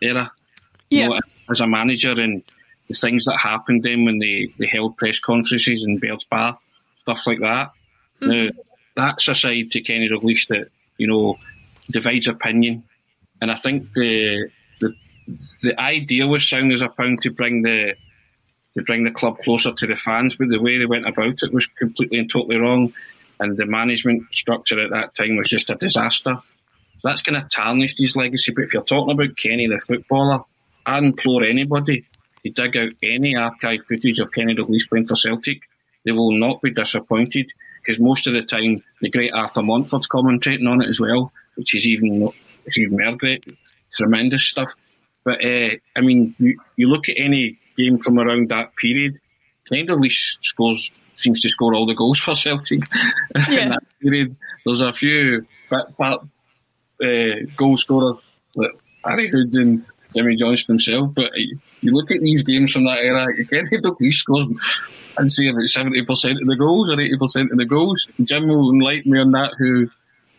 era. 0.00 0.30
Yeah. 0.90 1.02
You 1.02 1.08
know, 1.10 1.20
as 1.50 1.60
a 1.60 1.66
manager 1.66 2.12
and 2.12 2.42
the 2.88 2.94
things 2.94 3.24
that 3.24 3.38
happened 3.38 3.82
then 3.82 4.04
when 4.04 4.20
they, 4.20 4.52
they 4.58 4.66
held 4.66 4.96
press 4.96 5.18
conferences 5.18 5.84
in 5.84 5.98
Baird's 5.98 6.24
Bar, 6.24 6.56
stuff 7.02 7.26
like 7.26 7.40
that. 7.40 7.72
Mm-hmm. 8.20 8.30
Now, 8.30 8.50
that's 8.96 9.28
a 9.28 9.34
side 9.34 9.72
to 9.72 9.80
Kenny 9.80 10.08
Dalglish 10.08 10.46
that, 10.48 10.68
you 10.98 11.08
know, 11.08 11.36
divides 11.90 12.28
opinion. 12.28 12.84
And 13.40 13.50
I 13.50 13.58
think 13.58 13.92
the 13.94 14.50
the 15.62 15.78
idea 15.78 16.26
was 16.26 16.48
sound 16.48 16.72
as 16.72 16.82
a 16.82 16.88
pound 16.88 17.22
to 17.22 17.30
bring 17.30 17.62
the 17.62 17.94
to 18.74 18.82
bring 18.82 19.04
the 19.04 19.10
club 19.10 19.38
closer 19.42 19.72
to 19.72 19.86
the 19.86 19.96
fans, 19.96 20.36
but 20.36 20.48
the 20.48 20.60
way 20.60 20.78
they 20.78 20.86
went 20.86 21.06
about 21.06 21.42
it 21.42 21.52
was 21.52 21.66
completely 21.66 22.18
and 22.18 22.30
totally 22.30 22.56
wrong. 22.56 22.92
And 23.40 23.56
the 23.56 23.66
management 23.66 24.32
structure 24.32 24.80
at 24.80 24.90
that 24.90 25.14
time 25.14 25.36
was 25.36 25.48
just 25.48 25.70
a 25.70 25.74
disaster. 25.74 26.36
So 26.98 27.08
that's 27.08 27.22
going 27.22 27.40
to 27.40 27.48
tarnish 27.48 27.96
his 27.96 28.14
legacy. 28.14 28.52
But 28.54 28.64
if 28.64 28.72
you're 28.72 28.84
talking 28.84 29.12
about 29.12 29.36
Kenny 29.36 29.66
the 29.66 29.80
footballer, 29.80 30.44
I 30.86 30.98
implore 30.98 31.42
anybody 31.42 32.04
to 32.44 32.50
dig 32.50 32.76
out 32.76 32.92
any 33.02 33.34
archive 33.34 33.84
footage 33.86 34.20
of 34.20 34.32
Kenny 34.32 34.54
Dalglish 34.54 34.88
playing 34.88 35.06
for 35.06 35.16
Celtic. 35.16 35.62
They 36.04 36.12
will 36.12 36.38
not 36.38 36.62
be 36.62 36.70
disappointed 36.70 37.50
because 37.82 38.00
most 38.00 38.26
of 38.26 38.34
the 38.34 38.42
time 38.42 38.82
the 39.00 39.10
great 39.10 39.32
Arthur 39.32 39.62
Montford's 39.62 40.08
commentating 40.08 40.68
on 40.68 40.82
it 40.82 40.88
as 40.88 41.00
well, 41.00 41.32
which 41.56 41.74
is 41.74 41.86
even 41.86 42.30
it's 42.66 42.78
even 42.78 42.98
more 42.98 43.16
great, 43.16 43.44
tremendous 43.94 44.46
stuff. 44.46 44.74
But 45.24 45.44
uh, 45.44 45.70
I 45.96 46.00
mean, 46.00 46.34
you, 46.38 46.60
you 46.76 46.88
look 46.88 47.08
at 47.08 47.16
any 47.18 47.58
game 47.76 47.98
from 47.98 48.18
around 48.18 48.50
that 48.50 48.74
period, 48.76 49.20
kind 49.68 49.90
of 49.90 50.00
least 50.00 50.38
scores 50.40 50.94
seems 51.16 51.40
to 51.40 51.48
score 51.50 51.74
all 51.74 51.86
the 51.86 51.94
goals 51.94 52.18
for 52.18 52.34
Celtic 52.34 52.80
yeah. 53.48 53.60
in 53.60 53.68
that 53.70 53.82
period. 54.00 54.36
There's 54.64 54.80
a 54.80 54.92
few 54.92 55.46
but 55.68 55.92
uh, 56.00 57.34
goal 57.56 57.76
scorers 57.76 58.20
like 58.56 58.72
Harry 59.04 59.30
Hood 59.30 59.54
and 59.54 59.84
Jimmy 60.14 60.36
Johnstone 60.36 60.74
himself, 60.74 61.14
but 61.14 61.30
you 61.36 61.92
look 61.92 62.10
at 62.10 62.20
these 62.20 62.42
games 62.42 62.72
from 62.72 62.84
that 62.84 62.98
era, 62.98 63.26
you 63.36 63.46
can't 63.46 63.68
he 64.00 64.10
scores 64.10 64.46
and 65.16 65.30
say 65.30 65.48
about 65.48 65.66
seventy 65.66 66.04
percent 66.04 66.40
of 66.40 66.48
the 66.48 66.56
goals 66.56 66.90
or 66.90 67.00
eighty 67.00 67.16
percent 67.16 67.52
of 67.52 67.58
the 67.58 67.64
goals. 67.64 68.08
Jim 68.22 68.48
will 68.48 68.72
enlighten 68.72 69.12
me 69.12 69.20
on 69.20 69.32
that. 69.32 69.52
Who 69.58 69.88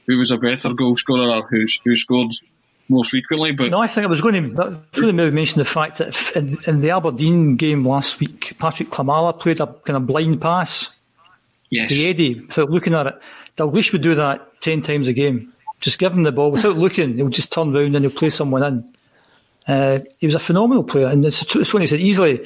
who 0.08 0.18
was 0.18 0.32
a 0.32 0.38
better 0.38 0.74
goal 0.74 0.98
scorer 0.98 1.30
or 1.30 1.48
who 1.48 1.66
who 1.86 1.96
scored 1.96 2.32
more 2.92 3.06
frequently. 3.06 3.52
But 3.54 3.72
no, 3.72 3.80
I 3.80 3.88
think 3.88 4.06
I 4.06 4.10
was 4.10 4.22
going 4.22 4.54
to, 4.54 4.62
I 4.62 4.68
was 4.68 5.02
going 5.02 5.18
to 5.18 5.32
mention 5.32 5.58
the 5.60 5.66
fact 5.66 5.98
that 5.98 6.32
in, 6.36 6.58
in, 6.68 6.82
the 6.82 6.92
Aberdeen 6.92 7.56
game 7.56 7.88
last 7.88 8.20
week, 8.20 8.54
Patrick 8.60 8.90
Klimala 8.90 9.40
played 9.40 9.60
a 9.60 9.68
kind 9.68 9.98
of 9.98 10.06
blind 10.06 10.40
pass 10.42 10.96
yes. 11.70 11.90
to 11.90 12.04
Eddie 12.04 12.42
without 12.42 12.70
looking 12.70 12.94
at 12.94 13.08
it. 13.08 13.16
Dalglish 13.58 13.92
would 13.94 14.02
do 14.02 14.14
that 14.16 14.62
ten 14.62 14.82
times 14.82 15.08
a 15.08 15.14
game. 15.14 15.54
Just 15.80 15.98
give 15.98 16.12
him 16.12 16.24
the 16.24 16.32
ball 16.32 16.52
without 16.52 16.78
looking. 16.78 17.16
He'll 17.16 17.30
just 17.30 17.52
turn 17.52 17.74
round 17.74 17.96
and 17.96 18.06
he'll 18.06 18.14
play 18.14 18.30
someone 18.30 18.64
in. 18.64 18.94
Uh, 19.68 20.00
he 20.20 20.28
was 20.28 20.36
a 20.36 20.40
phenomenal 20.40 20.84
player, 20.84 21.08
and 21.08 21.26
it's, 21.26 21.56
it's 21.56 21.74
when 21.74 21.82
he 21.82 21.88
said 21.88 22.00
easily 22.00 22.46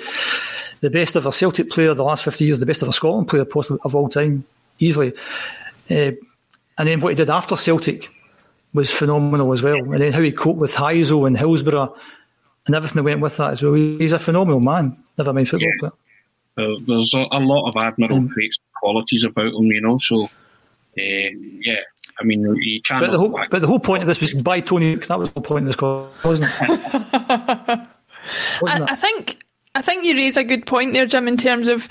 the 0.81 0.89
best 0.89 1.15
of 1.15 1.25
a 1.25 1.31
Celtic 1.31 1.69
player 1.69 1.93
the 1.93 2.03
last 2.03 2.23
fifty 2.23 2.45
years, 2.45 2.59
the 2.59 2.65
best 2.65 2.81
of 2.81 2.87
a 2.87 2.93
Scotland 2.93 3.27
player 3.27 3.45
possibly 3.45 3.79
of 3.83 3.95
all 3.95 4.09
time, 4.09 4.45
easily. 4.79 5.11
Uh, 5.89 6.11
and 6.77 6.87
then 6.87 7.01
what 7.01 7.09
he 7.09 7.15
did 7.15 7.29
after 7.29 7.55
Celtic 7.55 8.09
was 8.75 8.91
phenomenal 8.91 9.51
as 9.53 9.63
well. 9.63 9.77
And 9.77 10.01
then 10.01 10.13
how 10.13 10.21
he 10.21 10.31
coped 10.31 10.59
with 10.59 10.75
Heysel 10.75 11.25
and 11.25 11.37
Hillsborough 11.37 11.95
and 12.65 12.75
everything 12.75 12.97
that 12.97 13.03
went 13.03 13.21
with 13.21 13.37
that 13.37 13.53
as 13.53 13.63
well. 13.63 13.73
He's 13.73 14.11
a 14.11 14.19
phenomenal 14.19 14.59
man, 14.59 14.97
never 15.17 15.33
mind 15.33 15.49
football 15.49 15.69
yeah. 15.69 15.89
player. 15.89 15.93
Uh, 16.57 16.79
there's 16.87 17.13
a, 17.13 17.25
a, 17.31 17.39
lot 17.39 17.67
of 17.67 17.75
admirable 17.75 18.17
um, 18.17 18.29
traits, 18.29 18.59
qualities 18.79 19.23
about 19.23 19.53
him, 19.53 19.65
you 19.65 19.81
know. 19.81 19.97
So, 19.97 20.23
uh, 20.23 20.29
yeah, 20.97 21.81
I 22.19 22.23
mean, 22.23 22.41
you 22.55 22.81
can't. 22.81 23.01
But 23.01 23.11
the 23.11 23.19
whole, 23.19 23.39
but 23.49 23.59
the 23.59 23.67
whole 23.67 23.79
point 23.79 24.03
of 24.03 24.07
this 24.07 24.21
was 24.21 24.33
by 24.33 24.61
Tony. 24.61 24.95
That 24.95 25.19
was 25.19 25.29
the 25.31 25.39
whole 25.39 25.45
point 25.45 25.63
of 25.63 25.67
this 25.67 25.75
call, 25.75 26.09
wasn't 26.23 26.49
it? 26.49 26.69
wasn't 28.61 28.89
I, 28.89 28.93
I 28.93 28.95
think 28.95 29.44
I 29.75 29.81
think 29.81 30.05
you 30.05 30.15
raise 30.15 30.37
a 30.37 30.43
good 30.43 30.65
point 30.65 30.93
there, 30.93 31.05
Jim, 31.05 31.27
in 31.27 31.37
terms 31.37 31.67
of. 31.67 31.87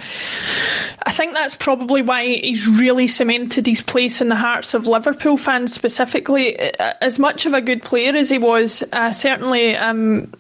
I 1.07 1.12
think 1.12 1.35
that's 1.35 1.55
probably 1.55 2.01
why 2.01 2.24
he's 2.24 2.66
really 2.66 3.09
cemented 3.09 3.66
his 3.66 3.82
place 3.82 4.22
in 4.22 4.30
the 4.30 4.37
hearts 4.37 4.72
of 4.72 4.87
Liverpool 4.87 5.37
fans 5.37 5.74
specifically. 5.74 6.59
As 6.78 7.18
much 7.18 7.45
of 7.45 7.53
a 7.53 7.61
good 7.61 7.82
player 7.82 8.16
as 8.16 8.30
he 8.30 8.39
was, 8.39 8.82
uh, 8.93 9.12
certainly 9.12 9.76
um, 9.76 10.32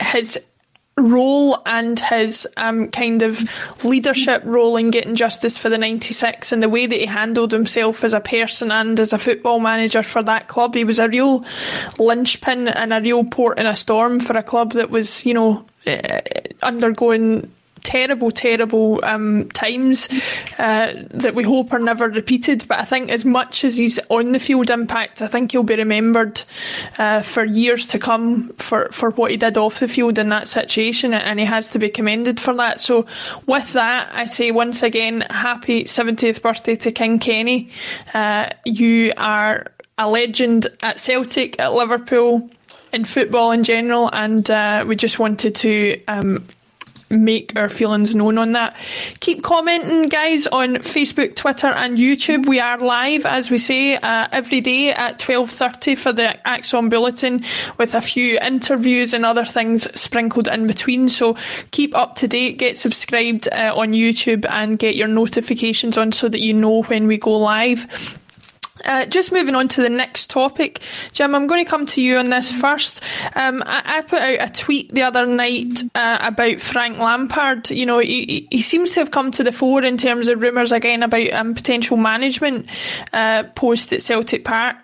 his 0.00 0.38
role 0.96 1.60
and 1.66 1.98
his 1.98 2.46
um, 2.56 2.88
kind 2.88 3.22
of 3.22 3.44
leadership 3.84 4.42
role 4.44 4.76
in 4.76 4.90
getting 4.90 5.16
justice 5.16 5.58
for 5.58 5.68
the 5.68 5.78
96 5.78 6.52
and 6.52 6.62
the 6.62 6.68
way 6.68 6.86
that 6.86 6.98
he 6.98 7.06
handled 7.06 7.50
himself 7.52 8.04
as 8.04 8.12
a 8.12 8.20
person 8.20 8.70
and 8.70 9.00
as 9.00 9.12
a 9.12 9.18
football 9.18 9.58
manager 9.58 10.02
for 10.02 10.22
that 10.22 10.46
club. 10.46 10.74
He 10.74 10.84
was 10.84 10.98
a 10.98 11.08
real 11.08 11.42
linchpin 11.98 12.68
and 12.68 12.92
a 12.92 13.00
real 13.00 13.24
port 13.24 13.58
in 13.58 13.66
a 13.66 13.76
storm 13.76 14.20
for 14.20 14.36
a 14.36 14.42
club 14.42 14.72
that 14.72 14.90
was, 14.90 15.26
you 15.26 15.34
know, 15.34 15.66
uh, 15.86 16.20
undergoing 16.62 17.50
terrible, 17.84 18.30
terrible 18.32 18.98
um, 19.04 19.48
times 19.50 20.08
uh, 20.58 21.04
that 21.10 21.34
we 21.34 21.44
hope 21.44 21.72
are 21.72 21.78
never 21.78 22.08
repeated. 22.08 22.64
But 22.66 22.80
I 22.80 22.84
think 22.84 23.10
as 23.10 23.24
much 23.24 23.62
as 23.62 23.76
he's 23.76 24.00
on 24.08 24.32
the 24.32 24.40
field 24.40 24.70
impact, 24.70 25.22
I 25.22 25.28
think 25.28 25.52
he'll 25.52 25.62
be 25.62 25.76
remembered 25.76 26.42
uh, 26.98 27.22
for 27.22 27.44
years 27.44 27.86
to 27.88 27.98
come 27.98 28.48
for, 28.54 28.88
for 28.88 29.10
what 29.10 29.30
he 29.30 29.36
did 29.36 29.56
off 29.56 29.78
the 29.78 29.86
field 29.86 30.18
in 30.18 30.30
that 30.30 30.48
situation, 30.48 31.14
and 31.14 31.38
he 31.38 31.44
has 31.44 31.70
to 31.70 31.78
be 31.78 31.90
commended 31.90 32.40
for 32.40 32.54
that. 32.54 32.80
So, 32.80 33.06
with 33.46 33.72
that, 33.74 34.10
I 34.12 34.26
say 34.26 34.50
once 34.50 34.82
again, 34.82 35.20
happy 35.30 35.84
70th 35.84 36.42
birthday 36.42 36.76
to 36.76 36.90
King 36.90 37.18
Kenny. 37.18 37.70
Uh, 38.12 38.48
you 38.64 39.12
are 39.16 39.66
a 39.98 40.10
legend 40.10 40.66
at 40.82 41.00
Celtic, 41.00 41.60
at 41.60 41.72
Liverpool, 41.72 42.50
in 42.94 43.04
football 43.04 43.50
in 43.50 43.64
general, 43.64 44.08
and 44.12 44.48
uh, 44.48 44.84
we 44.86 44.94
just 44.94 45.18
wanted 45.18 45.56
to 45.56 46.00
um, 46.06 46.46
make 47.10 47.56
our 47.56 47.68
feelings 47.68 48.14
known 48.14 48.38
on 48.38 48.52
that. 48.52 48.76
Keep 49.18 49.42
commenting, 49.42 50.08
guys, 50.08 50.46
on 50.46 50.76
Facebook, 50.76 51.34
Twitter, 51.34 51.66
and 51.66 51.98
YouTube. 51.98 52.46
We 52.46 52.60
are 52.60 52.78
live, 52.78 53.26
as 53.26 53.50
we 53.50 53.58
say, 53.58 53.96
uh, 53.96 54.28
every 54.30 54.60
day 54.60 54.92
at 54.92 55.18
twelve 55.18 55.50
thirty 55.50 55.96
for 55.96 56.12
the 56.12 56.38
ACSOM 56.46 56.88
Bulletin, 56.88 57.40
with 57.78 57.94
a 57.94 58.00
few 58.00 58.38
interviews 58.40 59.12
and 59.12 59.26
other 59.26 59.44
things 59.44 59.82
sprinkled 60.00 60.46
in 60.46 60.68
between. 60.68 61.08
So 61.08 61.36
keep 61.72 61.96
up 61.96 62.14
to 62.16 62.28
date, 62.28 62.58
get 62.58 62.78
subscribed 62.78 63.48
uh, 63.48 63.74
on 63.76 63.92
YouTube, 63.92 64.46
and 64.48 64.78
get 64.78 64.94
your 64.94 65.08
notifications 65.08 65.98
on 65.98 66.12
so 66.12 66.28
that 66.28 66.40
you 66.40 66.54
know 66.54 66.84
when 66.84 67.08
we 67.08 67.18
go 67.18 67.32
live. 67.32 68.18
Uh, 68.84 69.06
just 69.06 69.32
moving 69.32 69.54
on 69.54 69.68
to 69.68 69.82
the 69.82 69.88
next 69.88 70.30
topic, 70.30 70.80
Jim, 71.12 71.34
I'm 71.34 71.46
going 71.46 71.64
to 71.64 71.70
come 71.70 71.86
to 71.86 72.02
you 72.02 72.16
on 72.18 72.30
this 72.30 72.52
first. 72.52 73.02
Um, 73.34 73.62
I, 73.66 73.82
I, 73.84 74.00
put 74.02 74.20
out 74.20 74.48
a 74.48 74.52
tweet 74.52 74.92
the 74.92 75.02
other 75.02 75.26
night 75.26 75.82
uh, 75.94 76.18
about 76.20 76.60
Frank 76.60 76.98
Lampard. 76.98 77.70
You 77.70 77.86
know, 77.86 77.98
he, 77.98 78.46
he, 78.50 78.62
seems 78.62 78.92
to 78.92 79.00
have 79.00 79.10
come 79.10 79.30
to 79.32 79.42
the 79.42 79.52
fore 79.52 79.82
in 79.82 79.96
terms 79.96 80.28
of 80.28 80.42
rumours 80.42 80.72
again 80.72 81.02
about 81.02 81.32
um, 81.32 81.54
potential 81.54 81.96
management 81.96 82.68
uh, 83.12 83.44
post 83.54 83.92
at 83.92 84.02
Celtic 84.02 84.44
Park. 84.44 84.76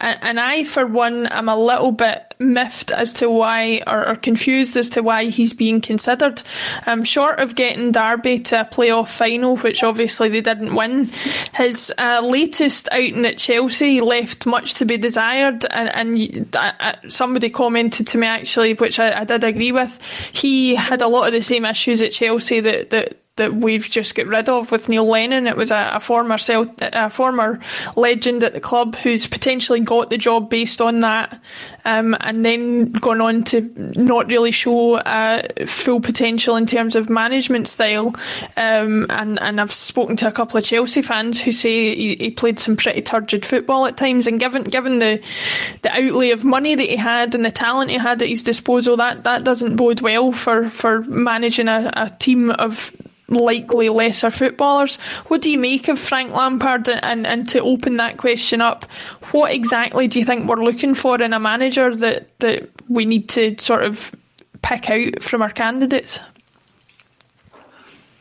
And, 0.00 0.18
and 0.22 0.40
I, 0.40 0.64
for 0.64 0.86
one, 0.86 1.26
am 1.26 1.48
a 1.48 1.56
little 1.56 1.92
bit 1.92 2.34
miffed 2.38 2.90
as 2.90 3.12
to 3.14 3.30
why, 3.30 3.82
or, 3.86 4.08
or 4.08 4.16
confused 4.16 4.76
as 4.76 4.88
to 4.90 5.02
why 5.02 5.26
he's 5.26 5.54
being 5.54 5.80
considered. 5.80 6.42
Um, 6.86 7.04
short 7.04 7.38
of 7.38 7.54
getting 7.54 7.92
Derby 7.92 8.38
to 8.40 8.62
a 8.62 8.64
playoff 8.64 9.16
final, 9.16 9.56
which 9.58 9.82
obviously 9.82 10.28
they 10.28 10.40
didn't 10.40 10.74
win, 10.74 11.10
his 11.54 11.92
uh, 11.98 12.22
latest 12.24 12.88
outing 12.92 13.24
at 13.24 13.38
Chelsea 13.38 14.00
left 14.00 14.46
much 14.46 14.74
to 14.74 14.84
be 14.84 14.96
desired. 14.96 15.64
And, 15.70 15.88
and 15.94 16.56
uh, 16.56 16.94
somebody 17.08 17.50
commented 17.50 18.06
to 18.08 18.18
me 18.18 18.26
actually, 18.26 18.74
which 18.74 18.98
I, 18.98 19.20
I 19.20 19.24
did 19.24 19.44
agree 19.44 19.72
with. 19.72 20.00
He 20.32 20.74
had 20.74 21.02
a 21.02 21.08
lot 21.08 21.26
of 21.26 21.32
the 21.32 21.42
same 21.42 21.64
issues 21.64 22.02
at 22.02 22.12
Chelsea 22.12 22.60
that 22.60 22.90
that 22.90 23.23
that 23.36 23.52
we've 23.52 23.88
just 23.88 24.14
got 24.14 24.26
rid 24.26 24.48
of 24.48 24.70
with 24.70 24.88
Neil 24.88 25.04
Lennon. 25.04 25.48
It 25.48 25.56
was 25.56 25.72
a, 25.72 25.92
a 25.94 26.00
former 26.00 26.36
a 26.80 27.10
former 27.10 27.58
legend 27.96 28.44
at 28.44 28.52
the 28.52 28.60
club 28.60 28.94
who's 28.94 29.26
potentially 29.26 29.80
got 29.80 30.10
the 30.10 30.18
job 30.18 30.48
based 30.48 30.80
on 30.80 31.00
that, 31.00 31.40
um, 31.84 32.16
and 32.20 32.44
then 32.44 32.92
gone 32.92 33.20
on 33.20 33.42
to 33.44 33.60
not 33.96 34.28
really 34.28 34.52
show 34.52 34.98
uh, 34.98 35.42
full 35.66 36.00
potential 36.00 36.54
in 36.54 36.66
terms 36.66 36.94
of 36.94 37.10
management 37.10 37.66
style. 37.66 38.14
Um, 38.56 39.06
and 39.10 39.40
and 39.42 39.60
I've 39.60 39.72
spoken 39.72 40.16
to 40.18 40.28
a 40.28 40.32
couple 40.32 40.58
of 40.58 40.64
Chelsea 40.64 41.02
fans 41.02 41.42
who 41.42 41.50
say 41.50 41.94
he, 41.94 42.14
he, 42.14 42.30
played 42.30 42.60
some 42.60 42.76
pretty 42.76 43.02
turgid 43.02 43.44
football 43.44 43.86
at 43.86 43.96
times. 43.96 44.28
And 44.28 44.38
given 44.38 44.62
given 44.62 45.00
the 45.00 45.20
the 45.82 45.90
outlay 45.90 46.30
of 46.30 46.44
money 46.44 46.76
that 46.76 46.88
he 46.88 46.96
had 46.96 47.34
and 47.34 47.44
the 47.44 47.50
talent 47.50 47.90
he 47.90 47.98
had 47.98 48.22
at 48.22 48.28
his 48.28 48.44
disposal, 48.44 48.96
that 48.98 49.24
that 49.24 49.42
doesn't 49.42 49.74
bode 49.74 50.02
well 50.02 50.30
for 50.30 50.68
for 50.68 51.02
managing 51.02 51.66
a, 51.66 51.90
a 51.96 52.10
team 52.10 52.50
of 52.50 52.94
likely 53.28 53.88
lesser 53.88 54.30
footballers. 54.30 54.96
What 55.26 55.42
do 55.42 55.50
you 55.50 55.58
make 55.58 55.88
of 55.88 55.98
Frank 55.98 56.32
Lampard? 56.32 56.88
And, 56.88 57.26
and 57.26 57.48
to 57.48 57.60
open 57.60 57.96
that 57.96 58.16
question 58.16 58.60
up, 58.60 58.84
what 59.32 59.52
exactly 59.52 60.08
do 60.08 60.18
you 60.18 60.24
think 60.24 60.48
we're 60.48 60.56
looking 60.56 60.94
for 60.94 61.20
in 61.20 61.32
a 61.32 61.40
manager 61.40 61.94
that, 61.94 62.38
that 62.40 62.68
we 62.88 63.04
need 63.04 63.28
to 63.30 63.56
sort 63.58 63.84
of 63.84 64.14
pick 64.62 64.90
out 64.90 65.22
from 65.22 65.42
our 65.42 65.50
candidates? 65.50 66.20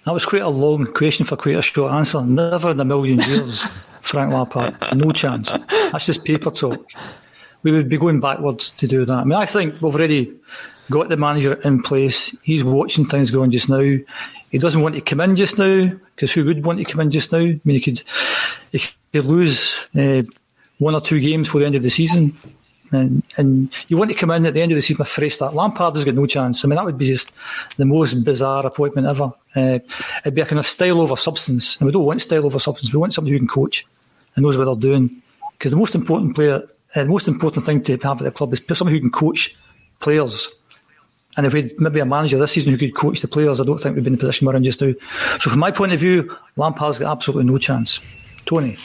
That 0.05 0.13
was 0.13 0.25
quite 0.25 0.41
a 0.41 0.49
long 0.49 0.85
question 0.87 1.25
for 1.25 1.37
quite 1.37 1.55
a 1.55 1.61
short 1.61 1.93
answer. 1.93 2.21
Never 2.21 2.71
in 2.71 2.79
a 2.79 2.85
million 2.85 3.19
years, 3.19 3.61
Frank 4.01 4.33
Lampard. 4.33 4.75
No 4.95 5.11
chance. 5.11 5.49
That's 5.49 6.05
just 6.05 6.25
paper 6.25 6.51
talk. 6.51 6.85
We 7.63 7.71
would 7.71 7.87
be 7.87 7.97
going 7.97 8.19
backwards 8.19 8.71
to 8.71 8.87
do 8.87 9.05
that. 9.05 9.13
I 9.13 9.23
mean, 9.23 9.39
I 9.39 9.45
think 9.45 9.75
we've 9.75 9.95
already 9.95 10.33
got 10.89 11.07
the 11.07 11.15
manager 11.15 11.53
in 11.53 11.81
place. 11.81 12.35
He's 12.43 12.65
watching 12.65 13.05
things 13.05 13.31
going 13.31 13.51
just 13.51 13.69
now. 13.69 13.97
He 14.53 14.59
doesn't 14.59 14.83
want 14.83 14.93
to 14.93 15.01
come 15.01 15.19
in 15.19 15.35
just 15.35 15.57
now 15.57 15.91
because 16.15 16.31
who 16.31 16.45
would 16.45 16.63
want 16.63 16.77
to 16.77 16.85
come 16.85 17.01
in 17.01 17.09
just 17.09 17.31
now? 17.31 17.39
I 17.39 17.59
mean, 17.63 17.79
he 17.79 17.79
could, 17.79 18.03
he 18.71 18.83
could 19.11 19.25
lose 19.25 19.75
uh, 19.97 20.21
one 20.77 20.93
or 20.93 21.01
two 21.01 21.19
games 21.19 21.47
for 21.47 21.57
the 21.57 21.65
end 21.65 21.73
of 21.73 21.81
the 21.81 21.89
season. 21.89 22.37
And, 22.91 23.23
and 23.35 23.73
you 23.87 23.97
want 23.97 24.11
to 24.11 24.15
come 24.15 24.29
in 24.29 24.45
at 24.45 24.53
the 24.53 24.61
end 24.61 24.71
of 24.71 24.75
the 24.75 24.83
season 24.83 24.99
with 24.99 25.07
a 25.07 25.09
fresh 25.09 25.33
start. 25.33 25.55
Lampard 25.55 25.95
has 25.95 26.05
got 26.05 26.13
no 26.13 26.27
chance. 26.27 26.63
I 26.63 26.67
mean, 26.67 26.75
that 26.75 26.85
would 26.85 26.99
be 26.99 27.07
just 27.07 27.31
the 27.77 27.85
most 27.85 28.23
bizarre 28.23 28.63
appointment 28.63 29.07
ever. 29.07 29.33
Uh, 29.55 29.79
it'd 30.19 30.35
be 30.35 30.41
a 30.41 30.45
kind 30.45 30.59
of 30.59 30.67
style 30.67 31.01
over 31.01 31.15
substance. 31.15 31.75
And 31.77 31.87
we 31.87 31.91
don't 31.91 32.05
want 32.05 32.21
style 32.21 32.45
over 32.45 32.59
substance. 32.59 32.93
We 32.93 32.99
want 32.99 33.15
somebody 33.15 33.33
who 33.33 33.39
can 33.39 33.47
coach 33.47 33.87
and 34.35 34.43
knows 34.43 34.55
what 34.55 34.65
they're 34.65 34.75
doing. 34.75 35.19
Because 35.53 35.71
the 35.71 35.77
most 35.77 35.95
important 35.95 36.35
player, 36.35 36.61
uh, 36.93 37.03
the 37.03 37.09
most 37.09 37.27
important 37.27 37.65
thing 37.65 37.81
to 37.81 37.97
have 37.97 38.21
at 38.21 38.23
the 38.23 38.29
club 38.29 38.53
is 38.53 38.61
somebody 38.73 38.97
who 38.97 39.01
can 39.01 39.11
coach 39.11 39.55
players 39.99 40.47
and 41.35 41.45
if 41.45 41.53
we'd 41.53 41.79
maybe 41.79 41.99
a 41.99 42.05
manager 42.05 42.37
this 42.37 42.51
season 42.51 42.71
who 42.71 42.77
could 42.77 42.95
coach 42.95 43.21
the 43.21 43.27
players, 43.27 43.59
I 43.59 43.63
don't 43.63 43.79
think 43.79 43.95
we'd 43.95 44.03
be 44.03 44.09
in 44.09 44.13
the 44.13 44.19
position 44.19 44.47
we're 44.47 44.55
in 44.55 44.63
just 44.63 44.81
now. 44.81 44.93
So 45.39 45.49
from 45.49 45.59
my 45.59 45.71
point 45.71 45.93
of 45.93 45.99
view, 45.99 46.35
Lampard's 46.55 46.99
got 46.99 47.11
absolutely 47.11 47.51
no 47.51 47.57
chance. 47.57 47.99
Tony. 48.45 48.77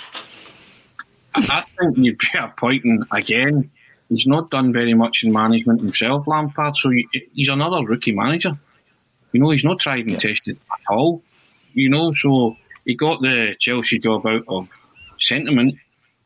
I 1.34 1.62
think 1.78 1.99
you'd 1.99 2.18
be 2.18 2.28
appointing 2.38 3.05
again. 3.12 3.70
He's 4.09 4.26
not 4.26 4.51
done 4.51 4.72
very 4.72 4.94
much 4.94 5.22
in 5.22 5.32
management 5.32 5.80
himself, 5.80 6.26
Lampard. 6.26 6.76
So 6.76 6.90
he's 7.34 7.49
another 7.49 7.84
rookie 7.84 8.12
manager. 8.12 8.59
You 9.32 9.40
know, 9.40 9.51
he's 9.51 9.64
not 9.64 9.78
tried 9.78 10.07
and 10.07 10.12
yeah. 10.12 10.18
tested 10.18 10.59
at 10.72 10.94
all. 10.94 11.22
You 11.74 11.90
know, 11.90 12.12
so 12.12 12.57
he 12.86 12.94
got 12.94 13.20
the 13.20 13.55
Chelsea 13.61 13.99
job 13.99 14.26
out 14.26 14.44
of 14.49 14.68
sentiment, 15.20 15.74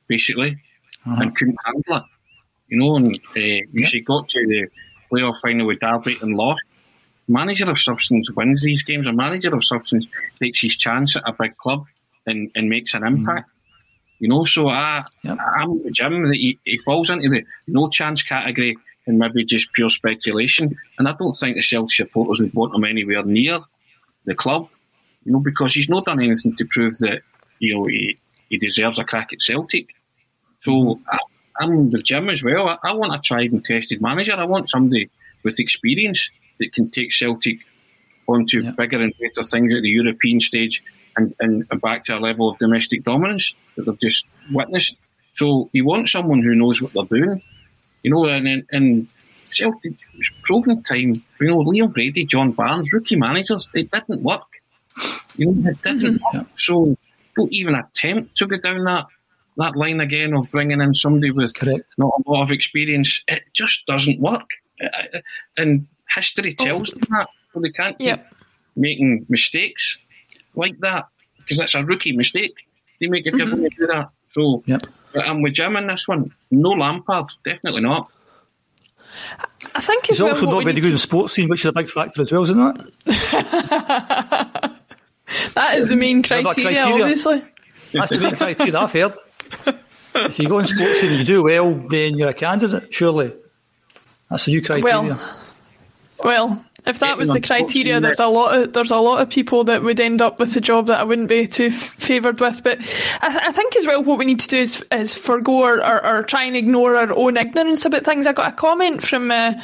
basically, 0.07 0.57
uh-huh. 1.05 1.21
and 1.21 1.37
couldn't 1.37 1.59
handle 1.65 1.97
it. 1.97 2.05
You 2.69 2.79
know, 2.79 2.97
and 2.97 3.15
uh, 3.15 3.41
yeah. 3.73 3.87
she 3.87 4.01
got 4.01 4.29
to 4.29 4.47
the 4.47 4.69
playoff 5.13 5.41
final 5.41 5.67
with 5.67 5.81
Derby 5.81 6.19
and 6.23 6.37
lost. 6.37 6.71
Manager 7.29 7.71
of 7.71 7.79
substance 7.79 8.31
wins 8.31 8.63
these 8.63 8.83
games. 8.83 9.07
A 9.07 9.13
manager 9.13 9.55
of 9.55 9.65
substance 9.65 10.07
takes 10.39 10.61
his 10.61 10.77
chance 10.77 11.17
at 11.17 11.23
a 11.27 11.33
big 11.33 11.57
club 11.57 11.87
and, 12.27 12.51
and 12.55 12.69
makes 12.69 12.95
an 12.95 13.07
impact. 13.07 13.49
Mm. 13.49 13.53
You 14.21 14.29
know, 14.29 14.45
so 14.45 14.69
I, 14.69 15.05
yep. 15.23 15.39
I'm 15.57 15.83
with 15.83 15.95
Jim 15.95 16.29
that 16.29 16.35
he, 16.35 16.59
he 16.65 16.79
falls 16.79 17.11
into 17.11 17.29
the 17.29 17.45
no 17.67 17.89
chance 17.89 18.23
category 18.23 18.77
and 19.07 19.19
maybe 19.19 19.45
just 19.45 19.73
pure 19.73 19.91
speculation. 19.91 20.77
And 20.99 21.09
I 21.09 21.13
don't 21.13 21.35
think 21.35 21.57
the 21.57 21.63
Celtic 21.63 21.95
supporters 21.95 22.41
would 22.41 22.55
want 22.55 22.75
him 22.75 22.85
anywhere 22.85 23.25
near 23.25 23.61
the 24.25 24.35
club, 24.35 24.69
you 25.25 25.33
know, 25.33 25.41
because 25.41 25.75
he's 25.75 25.89
not 25.89 26.05
done 26.05 26.23
anything 26.23 26.55
to 26.57 26.65
prove 26.67 26.99
that, 26.99 27.23
you 27.59 27.75
know, 27.75 27.85
he, 27.85 28.17
he 28.49 28.59
deserves 28.59 28.99
a 28.99 29.05
crack 29.05 29.33
at 29.33 29.43
Celtic. 29.43 29.89
So. 30.61 31.01
I, 31.09 31.19
I'm 31.63 31.91
the 31.91 32.03
Jim 32.03 32.29
as 32.29 32.43
well. 32.43 32.69
I, 32.69 32.79
I, 32.83 32.93
want 32.95 33.15
a 33.15 33.19
tried 33.19 33.53
and 33.53 33.65
tested 33.65 34.01
manager. 34.01 34.35
I 34.35 34.45
want 34.45 34.71
somebody 34.71 35.11
with 35.43 35.61
experience 35.61 36.31
that 36.59 36.73
can 36.73 36.91
take 36.91 37.13
Celtic 37.13 37.59
onto 38.27 38.63
yeah. 38.63 38.71
bigger 38.73 39.01
and 39.01 39.13
better 39.19 39.43
things 39.43 39.73
at 39.75 39.83
the 39.83 39.89
European 39.89 40.41
stage 40.41 40.83
and, 41.17 41.35
and 41.41 41.69
back 41.81 42.05
to 42.05 42.17
a 42.17 42.21
level 42.21 42.51
of 42.51 42.59
domestic 42.59 43.05
dominance 43.05 43.55
that 43.77 43.85
they've 43.85 43.99
just 43.99 44.27
witnessed. 44.51 44.97
So 45.35 45.71
you 45.73 45.85
want 45.85 46.09
someone 46.09 46.43
who 46.43 46.55
knows 46.55 46.81
what 46.81 46.93
they're 46.93 47.21
doing, 47.21 47.43
you 48.03 48.11
know, 48.11 48.27
and, 48.27 48.67
and 48.71 49.09
Celtic 49.53 49.95
proven 50.43 50.83
time, 50.83 51.23
you 51.41 51.47
know, 51.47 51.59
Liam 51.59 51.93
Brady, 51.93 52.25
John 52.25 52.53
Barnes, 52.53 52.93
rookie 52.93 53.17
managers, 53.17 53.69
they 53.73 53.83
didn't 53.83 54.23
work. 54.23 54.47
You 55.37 55.53
know, 55.53 55.71
it 55.71 55.83
didn't 55.83 56.19
mm-hmm. 56.19 56.39
work. 56.39 56.47
So 56.57 56.97
don't 57.37 57.53
even 57.53 57.75
attempt 57.75 58.37
to 58.39 58.47
go 58.47 58.57
down 58.59 58.85
that 58.85 59.07
that 59.57 59.77
line 59.77 60.01
again 60.01 60.35
of 60.35 60.51
bringing 60.51 60.81
in 60.81 60.95
somebody 60.95 61.31
with 61.31 61.55
Correct. 61.55 61.85
not 61.99 62.13
a 62.27 62.31
lot 62.31 62.43
of 62.43 62.51
experience, 62.51 63.23
it 63.29 63.43
just 63.53 63.87
doesn't 63.87 64.21
work. 64.21 64.49
Uh, 64.83 64.87
uh, 65.15 65.21
and 65.57 65.87
history 66.15 66.57
oh. 66.59 66.65
tells 66.65 66.91
them 66.91 67.01
that. 67.11 67.29
So 67.53 67.61
they 67.61 67.71
can't 67.71 67.99
keep 67.99 68.21
making 68.77 69.27
mistakes 69.29 69.99
like 70.55 70.79
that 70.81 71.05
because 71.39 71.59
that's 71.59 71.75
a 71.75 71.85
rookie 71.85 72.13
mistake. 72.13 72.55
They 73.01 73.09
make 73.09 73.27
it 73.27 73.35
mm-hmm. 73.35 73.67
do 73.79 73.87
that. 73.89 74.09
So 74.27 74.63
yep. 74.67 74.83
I'm 75.15 75.43
with 75.43 75.55
Jim 75.55 75.77
in 75.77 75.87
this 75.87 76.09
one. 76.09 76.33
No 76.51 76.71
Lampard, 76.71 77.27
definitely 77.45 77.83
not. 77.83 78.11
I 79.75 79.81
think 79.81 80.07
he's 80.07 80.23
well, 80.23 80.35
also 80.35 80.47
not 80.47 80.65
very 80.65 80.77
good 80.77 80.87
in 80.87 80.93
the 80.93 80.99
sports 80.99 81.35
scene, 81.35 81.49
which 81.49 81.61
is 81.61 81.67
a 81.67 81.73
big 81.73 81.91
factor 81.91 82.23
as 82.23 82.33
well, 82.33 82.45
isn't 82.45 82.59
it? 82.59 82.95
that 85.55 85.75
is 85.75 85.89
the 85.89 85.97
main 85.97 86.23
criteria, 86.23 86.55
criteria, 86.55 87.03
obviously. 87.05 87.45
That's 87.93 88.11
the 88.11 88.21
main 88.21 88.37
criteria 88.37 88.79
I've 88.79 88.93
heard 88.93 89.13
if 90.15 90.39
you 90.39 90.49
go 90.49 90.59
in 90.59 90.67
sports 90.67 91.03
and 91.03 91.19
you 91.19 91.25
do 91.25 91.43
well, 91.43 91.75
then 91.75 92.19
you're 92.19 92.31
a 92.31 92.35
candidate, 92.35 92.93
surely. 92.93 93.33
That's 94.31 94.47
the 94.47 94.53
new 94.53 94.63
criteria. 94.63 95.05
Well, 95.05 95.43
well 96.25 96.65
If 96.85 96.99
that 96.99 97.17
was 97.17 97.33
the 97.33 97.41
criteria, 97.41 98.01
there's 98.01 98.19
a 98.19 98.27
lot 98.27 98.59
of 98.59 98.73
there's 98.73 98.91
a 98.91 98.97
lot 98.97 99.23
of 99.23 99.31
people 99.31 99.63
that 99.65 99.85
would 99.85 100.01
end 100.01 100.21
up 100.21 100.41
with 100.41 100.55
the 100.55 100.61
job 100.61 100.89
that 100.89 100.99
I 100.99 101.05
wouldn't 101.05 101.29
be 101.29 101.47
too 101.47 101.67
f- 101.67 101.75
favoured 101.75 102.41
with. 102.41 102.65
But 102.65 102.79
I, 103.23 103.39
I, 103.47 103.53
think 103.53 103.77
as 103.77 103.87
well, 103.87 104.03
what 104.03 104.19
we 104.19 104.25
need 104.25 104.41
to 104.41 104.49
do 104.49 104.57
is 104.57 104.85
is 104.91 105.17
forego 105.17 105.61
or, 105.61 105.85
or, 105.85 106.05
or, 106.05 106.25
try 106.25 106.43
and 106.43 106.57
ignore 106.57 106.97
our 106.97 107.13
own 107.17 107.37
ignorance 107.37 107.85
about 107.85 108.03
things. 108.03 108.27
I 108.27 108.33
got 108.33 108.53
a 108.53 108.57
comment 108.57 109.01
from 109.01 109.31
uh, 109.31 109.55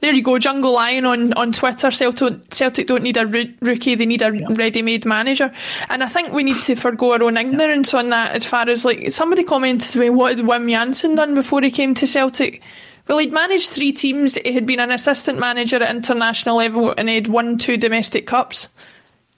there 0.00 0.12
you 0.12 0.22
go, 0.22 0.36
Jungle 0.40 0.74
Lion 0.74 1.06
on 1.06 1.32
on 1.34 1.52
Twitter. 1.52 1.92
Celtic, 1.92 2.52
Celtic 2.52 2.88
don't 2.88 3.04
need 3.04 3.18
a 3.18 3.26
rookie; 3.60 3.94
they 3.94 4.06
need 4.06 4.22
a 4.22 4.32
ready-made 4.32 5.06
manager. 5.06 5.52
And 5.88 6.02
I 6.02 6.08
think 6.08 6.32
we 6.32 6.42
need 6.42 6.60
to 6.62 6.74
forego 6.74 7.12
our 7.12 7.22
own 7.22 7.36
ignorance 7.36 7.94
on 7.94 8.10
that. 8.10 8.34
As 8.34 8.46
far 8.46 8.68
as 8.68 8.84
like 8.84 9.12
somebody 9.12 9.44
commented 9.44 9.92
to 9.92 10.00
me, 10.00 10.10
what 10.10 10.36
had 10.36 10.44
Wim 10.44 10.68
Jansen 10.68 11.14
done 11.14 11.36
before 11.36 11.62
he 11.62 11.70
came 11.70 11.94
to 11.94 12.06
Celtic? 12.08 12.62
Well, 13.06 13.18
he'd 13.18 13.32
managed 13.32 13.70
three 13.70 13.92
teams. 13.92 14.36
He 14.36 14.52
had 14.52 14.66
been 14.66 14.80
an 14.80 14.90
assistant 14.90 15.38
manager 15.38 15.76
at 15.76 15.94
international 15.94 16.56
level, 16.56 16.94
and 16.96 17.08
he'd 17.08 17.28
won 17.28 17.58
two 17.58 17.76
domestic 17.76 18.26
cups. 18.26 18.68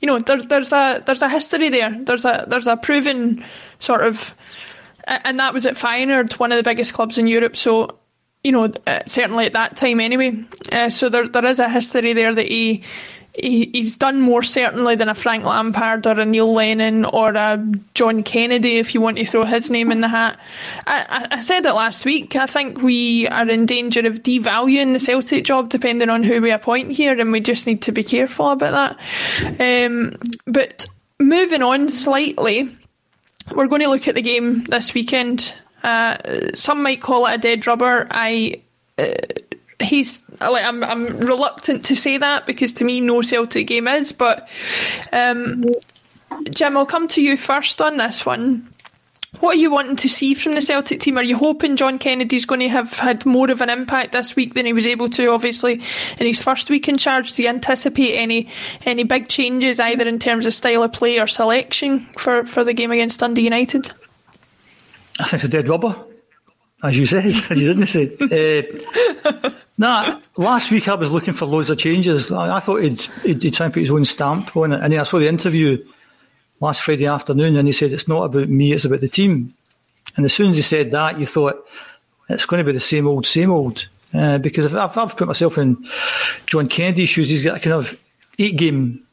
You 0.01 0.07
know, 0.07 0.19
there, 0.21 0.43
there's 0.43 0.73
a 0.73 1.03
there's 1.05 1.23
a 1.23 1.29
history 1.29 1.69
there. 1.69 2.05
There's 2.05 2.25
a 2.25 2.45
there's 2.47 2.67
a 2.67 2.77
proven 2.77 3.45
sort 3.81 4.05
of, 4.05 4.35
and 5.07 5.41
that 5.41 5.53
was 5.53 5.67
at 5.67 5.75
Feyenoord, 5.75 6.39
one 6.39 6.53
of 6.53 6.59
the 6.59 6.63
biggest 6.63 6.95
clubs 6.95 7.19
in 7.19 7.27
Europe. 7.27 7.57
So, 7.57 7.99
you 8.45 8.53
know, 8.53 8.71
uh, 8.87 9.01
certainly 9.07 9.47
at 9.47 9.55
that 9.55 9.75
time 9.75 10.01
anyway. 10.01 10.45
Uh, 10.71 10.91
so 10.91 11.09
there 11.09 11.27
there 11.27 11.47
is 11.47 11.59
a 11.59 11.69
history 11.69 12.13
there 12.13 12.35
that 12.35 12.47
he 12.47 12.85
he, 13.39 13.71
he's 13.73 13.97
done 13.97 14.21
more 14.21 14.43
certainly 14.43 14.97
than 14.97 15.09
a 15.09 15.15
Frank 15.15 15.45
Lampard 15.45 16.07
or 16.07 16.21
a 16.21 16.25
Neil 16.25 16.53
Lennon 16.53 17.05
or 17.05 17.35
a 17.35 17.65
John 17.95 18.23
Kennedy, 18.23 18.79
if 18.79 18.95
you 18.95 19.01
want 19.01 19.19
to 19.19 19.25
throw 19.25 19.45
his 19.45 19.71
name 19.71 19.93
in 19.93 20.01
the 20.01 20.09
hat. 20.09 20.39
I, 20.87 21.29
I 21.31 21.41
said 21.41 21.67
it 21.67 21.73
last 21.75 22.05
week. 22.05 22.37
I 22.37 22.47
think 22.47 22.83
we 22.83 23.29
are 23.29 23.49
in 23.49 23.67
danger 23.67 24.07
of 24.07 24.23
devaluing 24.23 24.93
the 24.93 24.99
Celtic 24.99 25.45
job 25.45 25.69
depending 25.69 26.09
on 26.09 26.23
who 26.23 26.41
we 26.41 26.51
appoint 26.51 26.93
here, 26.93 27.19
and 27.19 27.33
we 27.33 27.41
just 27.41 27.67
need 27.67 27.83
to 27.83 27.93
be 27.93 28.03
careful 28.03 28.51
about 28.51 28.99
that. 28.99 29.87
Um, 29.87 30.15
but 30.47 30.87
moving 31.21 31.63
on 31.63 31.89
slightly, 31.89 32.69
we're 33.55 33.69
going 33.69 33.83
to 33.83 33.89
look 33.89 34.09
at 34.09 34.15
the 34.15 34.23
game 34.23 34.65
this 34.65 34.95
weekend. 34.95 35.55
Uh, 35.83 36.17
some 36.55 36.83
might 36.83 37.01
call 37.01 37.27
it 37.27 37.35
a 37.35 37.39
dead 37.39 37.67
rubber. 37.67 38.07
I. 38.11 38.63
Uh, 38.99 39.13
he's 39.81 40.23
like 40.41 40.65
I'm 40.65 40.83
I'm 40.83 41.07
reluctant 41.19 41.85
to 41.87 41.97
say 41.97 42.19
that 42.19 42.47
because 42.47 42.73
to 42.75 42.85
me 42.85 43.01
no 43.01 43.23
Celtic 43.23 43.67
game 43.67 43.89
is, 43.89 44.13
but 44.13 44.49
um, 45.13 45.65
Jim, 46.51 46.77
I'll 46.77 46.87
come 46.87 47.09
to 47.09 47.23
you 47.23 47.37
first 47.37 47.81
on 47.81 47.97
this 47.97 48.25
one. 48.25 48.69
What 49.41 49.57
are 49.57 49.61
you 49.61 49.71
wanting 49.71 49.97
to 49.97 50.09
see 50.09 50.33
from 50.33 50.55
the 50.55 50.63
Celtic 50.63 51.01
team? 51.01 51.19
Are 51.19 51.23
you 51.23 51.37
hoping 51.37 51.77
John 51.77 51.99
Kennedy's 51.99 52.47
going 52.47 52.61
to 52.61 52.71
have 52.71 52.95
had 52.95 53.27
more 53.27 53.51
of 53.51 53.61
an 53.61 53.69
impact 53.69 54.13
this 54.13 54.35
week 54.35 54.55
than 54.55 54.65
he 54.65 54.73
was 54.73 54.87
able 54.87 55.11
to, 55.11 55.27
obviously, 55.27 55.75
in 55.75 56.27
his 56.27 56.43
first 56.43 56.71
week 56.71 56.89
in 56.89 56.97
charge? 56.97 57.35
Do 57.35 57.43
you 57.43 57.51
anticipate 57.51 58.15
any 58.15 58.49
any 58.87 59.05
big 59.05 59.29
changes 59.29 59.79
either 59.79 60.09
in 60.09 60.19
terms 60.19 60.47
of 60.47 60.55
style 60.55 60.83
of 60.83 60.93
play 60.93 61.21
or 61.21 61.27
selection 61.27 62.01
for, 62.01 62.47
for 62.47 62.65
the 62.65 62.73
game 62.73 62.93
against 62.93 63.21
Dundee 63.21 63.43
United? 63.43 63.91
I 65.19 65.25
think 65.25 65.35
it's 65.35 65.45
a 65.45 65.49
dead 65.49 65.69
rubber 65.69 65.97
as 66.83 66.99
you 66.99 67.07
said, 67.07 67.25
as 67.25 67.51
you 67.51 67.75
didn't 67.75 67.87
say. 67.87 68.17
Uh, 69.27 69.51
nah, 69.79 70.21
last 70.37 70.71
week 70.71 70.89
I 70.89 70.95
was 70.95 71.11
looking 71.11 71.35
for 71.35 71.47
loads 71.47 71.71
of 71.71 71.79
changes. 71.79 72.31
I, 72.33 72.57
I 72.57 72.61
thought 72.61 72.83
he'd, 72.83 73.01
he'd, 73.23 73.43
he'd, 73.43 73.55
try 73.55 73.67
and 73.67 73.73
put 73.75 73.81
his 73.81 73.91
own 73.91 74.05
stamp 74.05 74.57
on 74.57 74.73
it. 74.73 74.83
And 74.83 74.95
I 74.95 75.03
saw 75.05 75.19
the 75.19 75.29
interview 75.29 75.85
last 76.61 76.83
Friday 76.83 77.07
afternoon 77.07 77.57
and 77.57 77.69
he 77.69 77.73
said, 77.73 77.93
it's 77.93 78.09
not 78.09 78.25
about 78.25 78.49
me, 78.49 78.73
it's 78.73 78.85
about 78.85 79.01
the 79.01 79.09
team. 79.09 79.55
And 80.17 80.25
as 80.25 80.33
soon 80.33 80.51
as 80.51 80.57
he 80.57 80.63
said 80.63 80.91
that, 80.93 81.19
you 81.19 81.27
thought, 81.27 81.67
it's 82.29 82.47
going 82.47 82.59
to 82.59 82.65
be 82.65 82.73
the 82.73 82.81
same 82.81 83.07
old, 83.07 83.27
same 83.27 83.51
old. 83.51 83.89
Uh, 84.13 84.39
because 84.39 84.65
if 84.65 84.75
I've, 84.75 84.97
I've 84.97 85.17
put 85.17 85.27
myself 85.27 85.59
in 85.59 85.87
John 86.47 86.69
Kennedy's 86.69 87.09
shoes, 87.09 87.29
he's 87.29 87.45
got 87.45 87.57
a 87.57 87.61
kind 87.61 87.75
of 87.75 88.01
eight 88.39 88.57
game 88.57 89.05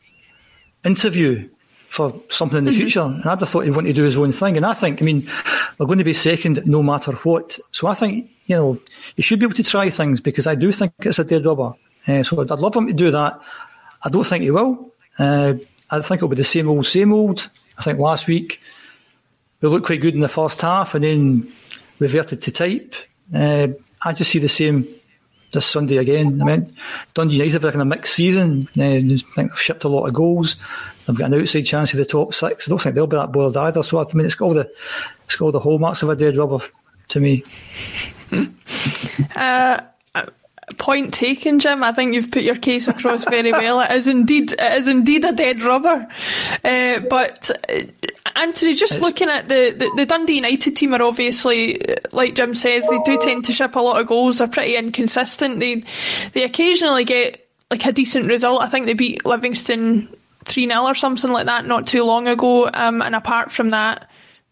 interview 0.86 1.50
for 1.94 2.12
something 2.30 2.58
in 2.58 2.66
the 2.66 2.72
mm-hmm. 2.72 2.80
future. 2.80 3.02
And 3.02 3.24
I'd 3.24 3.40
have 3.40 3.48
thought 3.48 3.66
he'd 3.66 3.76
want 3.76 3.86
to 3.86 3.94
do 3.94 4.02
his 4.02 4.18
own 4.18 4.32
thing. 4.32 4.58
And 4.58 4.66
I 4.66 4.74
think, 4.74 5.00
I 5.00 5.06
mean, 5.06 5.30
we're 5.78 5.86
going 5.86 6.00
to 6.00 6.04
be 6.04 6.14
second 6.14 6.66
no 6.66 6.82
matter 6.82 7.12
what. 7.18 7.60
So 7.72 7.86
I 7.86 7.94
think, 7.94 8.32
you 8.48 8.56
know, 8.56 8.80
he 9.16 9.22
should 9.22 9.38
be 9.38 9.46
able 9.46 9.54
to 9.54 9.64
try 9.64 9.92
things 9.92 10.20
because 10.20 10.48
I 10.48 10.56
do 10.56 10.72
think 10.72 10.94
it's 11.02 11.20
a 11.20 11.24
dead 11.24 11.46
rubber. 11.46 11.74
Uh, 12.08 12.24
so 12.24 12.42
I'd 12.42 12.50
love 12.50 12.76
him 12.76 12.88
to 12.88 12.94
do 12.94 13.12
that. 13.12 13.40
I 14.02 14.10
don't 14.10 14.26
think 14.26 14.44
he 14.44 14.50
will. 14.50 14.92
Uh, 15.20 15.54
I 15.92 16.02
think 16.02 16.18
it'll 16.18 16.30
be 16.30 16.36
the 16.36 16.44
same 16.44 16.68
old, 16.68 16.88
same 16.88 17.14
old. 17.14 17.48
I 17.78 17.84
think 17.84 18.00
last 18.00 18.26
week 18.26 18.60
we 19.62 19.70
looked 19.70 19.86
quite 19.86 20.02
good 20.02 20.16
in 20.16 20.22
the 20.22 20.30
first 20.30 20.62
half 20.62 20.96
and 20.96 21.04
then 21.04 21.52
reverted 22.00 22.42
to 22.42 22.52
type. 22.52 22.96
Uh, 23.32 23.68
I 24.02 24.14
just 24.14 24.32
see 24.32 24.40
the 24.40 24.50
same 24.50 24.88
this 25.54 25.66
Sunday 25.66 25.98
again. 25.98 26.42
I 26.42 26.46
mean, 26.46 26.76
Dundee 27.14 27.38
United 27.38 27.64
have 27.64 27.76
a 27.76 27.86
mixed 27.86 28.14
season. 28.14 28.68
I 28.76 29.02
think 29.02 29.24
they've 29.36 29.60
shipped 29.60 29.84
a 29.84 29.90
lot 29.90 30.08
of 30.08 30.14
goals. 30.14 30.58
They've 31.06 31.16
got 31.16 31.32
an 31.32 31.42
outside 31.42 31.62
chance 31.62 31.94
of 31.94 31.98
the 31.98 32.06
top 32.06 32.34
six. 32.34 32.68
I 32.68 32.70
don't 32.70 32.82
think 32.82 32.96
they'll 32.96 33.08
be 33.08 33.18
that 33.18 33.32
bothered 33.32 33.58
either. 33.58 33.84
So 33.84 34.00
I 34.00 34.06
mean, 34.14 34.26
it's 34.26 34.36
got 34.36 34.46
all 34.46 34.54
the 34.54 34.72
it's 35.26 35.36
got 35.36 35.46
all 35.46 35.52
the 35.52 35.60
hallmarks 35.60 36.04
of 36.04 36.10
a 36.10 36.16
dead 36.16 36.38
rubber 36.38 36.60
to 37.10 37.20
me. 37.20 37.44
uh, 39.36 39.82
point 40.78 41.14
taken, 41.14 41.60
Jim. 41.60 41.84
I 41.84 41.92
think 41.92 42.14
you've 42.14 42.32
put 42.32 42.44
your 42.44 42.58
case 42.58 42.88
across 42.88 43.26
very 43.26 43.52
well. 43.52 43.82
It 43.82 43.92
is 43.92 44.08
indeed, 44.08 44.54
it 44.54 44.80
is 44.80 44.88
indeed 44.88 45.26
a 45.26 45.32
dead 45.32 45.62
rubber. 45.62 46.08
Uh, 46.64 47.00
but 47.10 47.52
uh, 47.70 47.84
Anthony, 48.36 48.74
just 48.74 49.02
looking 49.02 49.30
at 49.30 49.48
the, 49.48 49.74
the, 49.78 49.92
the 49.96 50.06
Dundee 50.06 50.36
United 50.36 50.76
team 50.76 50.94
are 50.94 51.02
obviously, 51.02 51.82
like 52.12 52.36
Jim 52.36 52.54
says, 52.56 52.88
they 52.90 53.00
do 53.06 53.18
tend 53.20 53.46
to 53.46 53.52
ship 53.52 53.76
a 53.76 53.80
lot 53.80 54.00
of 54.00 54.08
goals. 54.08 54.40
They're 54.40 54.48
pretty 54.48 54.76
inconsistent. 54.76 55.60
They 55.60 55.84
they 56.34 56.44
occasionally 56.44 57.06
get 57.06 57.48
like 57.70 57.86
a 57.86 57.92
decent 57.92 58.28
result. 58.28 58.62
I 58.62 58.68
think 58.68 58.86
they 58.86 58.94
beat 58.94 59.26
Livingston 59.26 60.08
3 60.46 60.68
0 60.68 60.84
or 60.84 60.96
something 60.96 61.32
like 61.32 61.46
that 61.48 61.66
not 61.66 61.88
too 61.88 62.06
long 62.06 62.28
ago. 62.28 62.70
Um, 62.74 63.02
and 63.02 63.16
apart 63.16 63.52
from 63.52 63.70
that, 63.72 64.10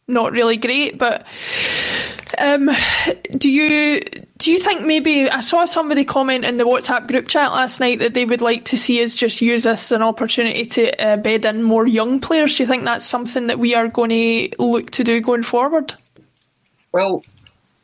not 0.08 0.32
really 0.32 0.58
great. 0.58 0.98
But 0.98 1.26
um, 2.38 2.70
do 3.38 3.50
you 3.50 4.02
do 4.38 4.52
you 4.52 4.60
think 4.60 4.86
maybe 4.86 5.30
I 5.30 5.42
saw 5.42 5.66
somebody 5.66 6.04
comment 6.04 6.46
in 6.46 6.58
the 6.58 6.64
WhatsApp 6.64 7.08
group 7.08 7.28
chat 7.28 7.52
last 7.52 7.80
night 7.80 8.00
that 8.00 8.14
they 8.14 8.26
would 8.26 8.42
like 8.42 8.66
to 8.66 8.78
see 8.78 9.04
us 9.04 9.16
just 9.16 9.42
use 9.42 9.64
this 9.64 9.84
as 9.84 9.92
an 9.92 10.02
opportunity 10.02 10.66
to 10.66 11.04
uh, 11.04 11.18
bed 11.18 11.46
in 11.46 11.62
more 11.62 11.86
young 11.86 12.20
players? 12.20 12.58
Do 12.58 12.64
you 12.64 12.68
think 12.68 12.84
that's 12.84 13.06
something 13.06 13.48
that 13.48 13.60
we 13.60 13.76
are 13.76 13.88
going 13.88 14.10
to 14.10 14.50
look 14.58 14.90
to 14.92 15.04
do 15.04 15.22
going 15.22 15.44
forward? 15.44 15.94
Well, 16.92 17.24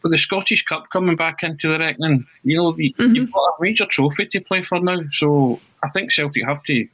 with 0.01 0.11
the 0.11 0.17
Scottish 0.17 0.65
Cup 0.65 0.89
coming 0.91 1.15
back 1.15 1.43
into 1.43 1.69
the 1.69 1.79
reckoning, 1.79 2.25
you 2.43 2.57
know, 2.57 2.73
mm-hmm. 2.73 3.15
you've 3.15 3.31
got 3.31 3.41
a 3.41 3.61
major 3.61 3.85
trophy 3.85 4.25
to 4.27 4.41
play 4.41 4.63
for 4.63 4.79
now. 4.79 5.01
So 5.11 5.59
I 5.83 5.89
think 5.89 6.11
Celtic 6.11 6.45
have 6.45 6.63
to 6.63 6.87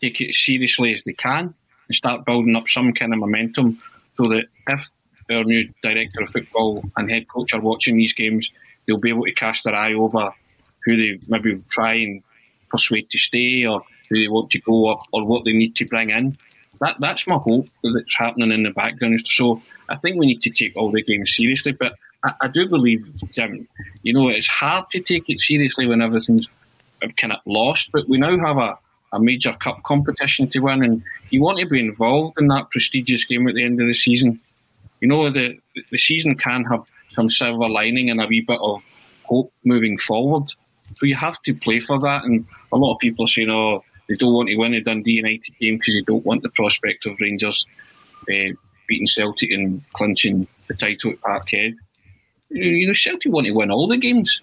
take 0.00 0.20
it 0.20 0.30
as 0.30 0.38
seriously 0.38 0.92
as 0.92 1.02
they 1.04 1.14
can 1.14 1.54
and 1.88 1.96
start 1.96 2.24
building 2.24 2.56
up 2.56 2.68
some 2.68 2.92
kind 2.92 3.12
of 3.12 3.18
momentum 3.18 3.78
so 4.16 4.28
that 4.28 4.44
if 4.68 4.88
our 5.30 5.44
new 5.44 5.68
director 5.82 6.22
of 6.22 6.30
football 6.30 6.84
and 6.96 7.10
head 7.10 7.28
coach 7.28 7.52
are 7.54 7.60
watching 7.60 7.96
these 7.96 8.12
games, 8.12 8.50
they'll 8.86 8.98
be 8.98 9.10
able 9.10 9.24
to 9.24 9.32
cast 9.32 9.64
their 9.64 9.74
eye 9.74 9.94
over 9.94 10.32
who 10.84 10.96
they 10.96 11.20
maybe 11.28 11.60
try 11.68 11.94
and 11.94 12.22
persuade 12.70 13.10
to 13.10 13.18
stay 13.18 13.64
or 13.64 13.82
who 14.08 14.18
they 14.18 14.28
want 14.28 14.50
to 14.50 14.60
go 14.60 14.86
or, 14.88 15.02
or 15.12 15.24
what 15.24 15.44
they 15.44 15.52
need 15.52 15.76
to 15.76 15.84
bring 15.84 16.10
in. 16.10 16.36
That 16.80 16.96
that's 17.00 17.26
my 17.26 17.36
hope 17.36 17.66
that's 17.82 18.14
happening 18.14 18.52
in 18.52 18.62
the 18.62 18.70
background. 18.70 19.20
So 19.26 19.60
I 19.88 19.96
think 19.96 20.16
we 20.16 20.26
need 20.26 20.42
to 20.42 20.50
take 20.50 20.76
all 20.76 20.90
the 20.90 21.02
games 21.02 21.34
seriously. 21.34 21.72
But 21.72 21.94
I, 22.22 22.32
I 22.42 22.48
do 22.48 22.68
believe, 22.68 23.06
Jim, 23.32 23.66
you 24.02 24.12
know, 24.12 24.28
it's 24.28 24.46
hard 24.46 24.88
to 24.90 25.00
take 25.00 25.28
it 25.28 25.40
seriously 25.40 25.86
when 25.86 26.02
everything's 26.02 26.46
kind 27.16 27.32
of 27.32 27.40
lost. 27.46 27.90
But 27.92 28.08
we 28.08 28.18
now 28.18 28.38
have 28.38 28.58
a 28.58 28.78
a 29.12 29.20
major 29.20 29.52
cup 29.54 29.82
competition 29.84 30.48
to 30.50 30.60
win, 30.60 30.84
and 30.84 31.02
you 31.30 31.40
want 31.40 31.58
to 31.58 31.66
be 31.66 31.80
involved 31.80 32.38
in 32.38 32.48
that 32.48 32.70
prestigious 32.70 33.24
game 33.24 33.48
at 33.48 33.54
the 33.54 33.64
end 33.64 33.80
of 33.80 33.86
the 33.86 33.94
season. 33.94 34.40
You 35.00 35.08
know, 35.08 35.30
the 35.30 35.58
the 35.90 35.98
season 35.98 36.34
can 36.36 36.64
have 36.64 36.84
some 37.12 37.28
silver 37.28 37.68
lining 37.68 38.10
and 38.10 38.20
a 38.20 38.26
wee 38.26 38.44
bit 38.46 38.58
of 38.60 38.82
hope 39.24 39.52
moving 39.64 39.98
forward. 39.98 40.50
So 40.96 41.06
you 41.06 41.16
have 41.16 41.40
to 41.42 41.54
play 41.54 41.80
for 41.80 41.98
that. 42.00 42.24
And 42.24 42.46
a 42.72 42.76
lot 42.76 42.94
of 42.94 42.98
people 42.98 43.26
are 43.26 43.28
saying, 43.28 43.50
oh, 43.50 43.84
they 44.08 44.14
don't 44.14 44.32
want 44.32 44.48
to 44.48 44.56
win 44.56 44.74
a 44.74 44.80
Dundee 44.80 45.12
United 45.12 45.58
game 45.60 45.76
because 45.78 45.94
they 45.94 46.02
don't 46.02 46.24
want 46.24 46.42
the 46.42 46.48
prospect 46.50 47.06
of 47.06 47.20
Rangers 47.20 47.66
uh, 48.22 48.52
beating 48.86 49.06
Celtic 49.06 49.50
and 49.50 49.82
clinching 49.92 50.46
the 50.66 50.74
title 50.74 51.12
at 51.12 51.20
Parkhead. 51.20 51.74
You 52.50 52.86
know, 52.86 52.94
Celtic 52.94 53.32
want 53.32 53.46
to 53.46 53.52
win 53.52 53.70
all 53.70 53.86
the 53.86 53.98
games. 53.98 54.40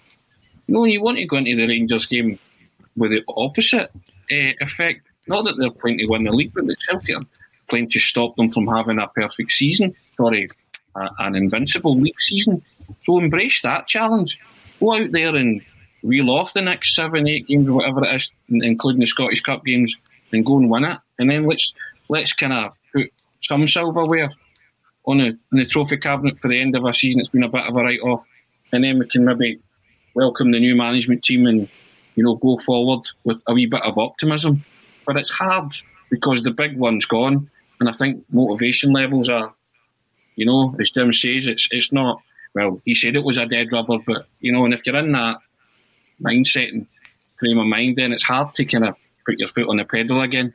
You 0.66 0.74
know, 0.74 0.84
you 0.84 1.02
want 1.02 1.18
to 1.18 1.26
go 1.26 1.36
into 1.36 1.56
the 1.56 1.66
Rangers 1.66 2.06
game 2.06 2.38
with 2.96 3.10
the 3.10 3.22
opposite 3.28 3.90
uh, 4.32 4.52
effect. 4.60 5.02
Not 5.26 5.44
that 5.44 5.56
they're 5.58 5.70
playing 5.70 5.98
to 5.98 6.06
win 6.06 6.24
the 6.24 6.30
league, 6.30 6.54
but 6.54 6.66
the 6.66 6.76
Celtic 6.88 7.16
are 7.16 7.22
playing 7.68 7.90
to 7.90 7.98
stop 7.98 8.36
them 8.36 8.52
from 8.52 8.68
having 8.68 8.98
a 8.98 9.08
perfect 9.08 9.50
season. 9.50 9.94
Sorry, 10.16 10.48
an 10.94 11.34
invincible 11.34 11.98
league 11.98 12.20
season. 12.20 12.62
So 13.04 13.18
embrace 13.18 13.62
that 13.62 13.86
challenge. 13.86 14.38
Go 14.80 14.94
out 14.94 15.12
there 15.12 15.34
and 15.34 15.62
reel 16.02 16.30
off 16.30 16.52
the 16.52 16.62
next 16.62 16.94
seven, 16.94 17.28
eight 17.28 17.46
games, 17.46 17.68
or 17.68 17.74
whatever 17.74 18.04
it 18.04 18.14
is, 18.14 18.30
including 18.48 19.00
the 19.00 19.06
Scottish 19.06 19.42
Cup 19.42 19.64
games, 19.64 19.94
and 20.32 20.44
go 20.44 20.58
and 20.58 20.70
win 20.70 20.84
it. 20.84 20.98
And 21.18 21.30
then 21.30 21.46
let's 21.46 21.72
let's 22.08 22.32
kind 22.32 22.52
of 22.52 22.72
put 22.92 23.12
some 23.40 23.66
silverware 23.66 24.30
on 25.04 25.18
the, 25.18 25.26
on 25.28 25.38
the 25.52 25.66
trophy 25.66 25.96
cabinet 25.96 26.40
for 26.40 26.48
the 26.48 26.60
end 26.60 26.76
of 26.76 26.84
our 26.84 26.92
season. 26.92 27.20
It's 27.20 27.28
been 27.28 27.42
a 27.42 27.48
bit 27.48 27.66
of 27.66 27.76
a 27.76 27.82
write 27.82 28.00
off, 28.00 28.24
and 28.72 28.84
then 28.84 28.98
we 28.98 29.08
can 29.08 29.24
maybe 29.24 29.60
welcome 30.14 30.50
the 30.50 30.60
new 30.60 30.74
management 30.74 31.22
team 31.24 31.46
and 31.46 31.68
you 32.16 32.24
know, 32.24 32.34
go 32.34 32.58
forward 32.58 33.06
with 33.24 33.40
a 33.46 33.54
wee 33.54 33.66
bit 33.66 33.82
of 33.82 33.98
optimism. 33.98 34.64
But 35.06 35.16
it's 35.16 35.30
hard 35.30 35.76
because 36.10 36.42
the 36.42 36.50
big 36.50 36.76
one's 36.76 37.04
gone, 37.04 37.50
and 37.78 37.88
I 37.88 37.92
think 37.92 38.24
motivation 38.30 38.92
levels 38.92 39.28
are, 39.28 39.54
you 40.36 40.46
know, 40.46 40.74
as 40.78 40.90
Jim 40.90 41.12
says, 41.12 41.46
it's 41.46 41.68
it's 41.70 41.92
not. 41.92 42.22
Well, 42.54 42.80
he 42.84 42.94
said 42.94 43.16
it 43.16 43.24
was 43.24 43.36
a 43.36 43.46
dead 43.46 43.72
rubber, 43.72 43.98
but 43.98 44.26
you 44.40 44.52
know, 44.52 44.64
and 44.64 44.72
if 44.72 44.86
you're 44.86 44.96
in 44.96 45.12
that 45.12 45.38
mindset 46.22 46.72
and 46.72 46.86
frame 47.38 47.58
of 47.58 47.66
mind, 47.66 47.96
then 47.96 48.12
it's 48.12 48.22
hard 48.22 48.54
to 48.54 48.64
kind 48.64 48.86
of 48.86 48.96
put 49.26 49.38
your 49.38 49.48
foot 49.48 49.68
on 49.68 49.76
the 49.76 49.84
pedal 49.84 50.22
again. 50.22 50.54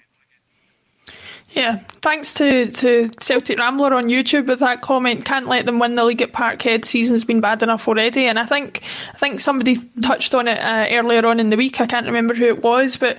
Yeah, 1.49 1.79
thanks 2.01 2.33
to, 2.35 2.71
to 2.71 3.09
Celtic 3.19 3.59
Rambler 3.59 3.93
on 3.93 4.05
YouTube 4.05 4.47
with 4.47 4.59
that 4.59 4.79
comment. 4.81 5.25
Can't 5.25 5.47
let 5.47 5.65
them 5.65 5.79
win 5.79 5.95
the 5.95 6.05
league 6.05 6.21
at 6.21 6.31
Parkhead. 6.31 6.85
Season's 6.85 7.25
been 7.25 7.41
bad 7.41 7.61
enough 7.61 7.89
already, 7.89 8.25
and 8.25 8.39
I 8.39 8.45
think 8.45 8.83
I 9.13 9.17
think 9.17 9.41
somebody 9.41 9.75
touched 10.01 10.33
on 10.33 10.47
it 10.47 10.57
uh, 10.59 10.87
earlier 10.91 11.25
on 11.25 11.41
in 11.41 11.49
the 11.49 11.57
week. 11.57 11.81
I 11.81 11.87
can't 11.87 12.05
remember 12.05 12.33
who 12.33 12.45
it 12.45 12.63
was, 12.63 12.95
but 12.95 13.17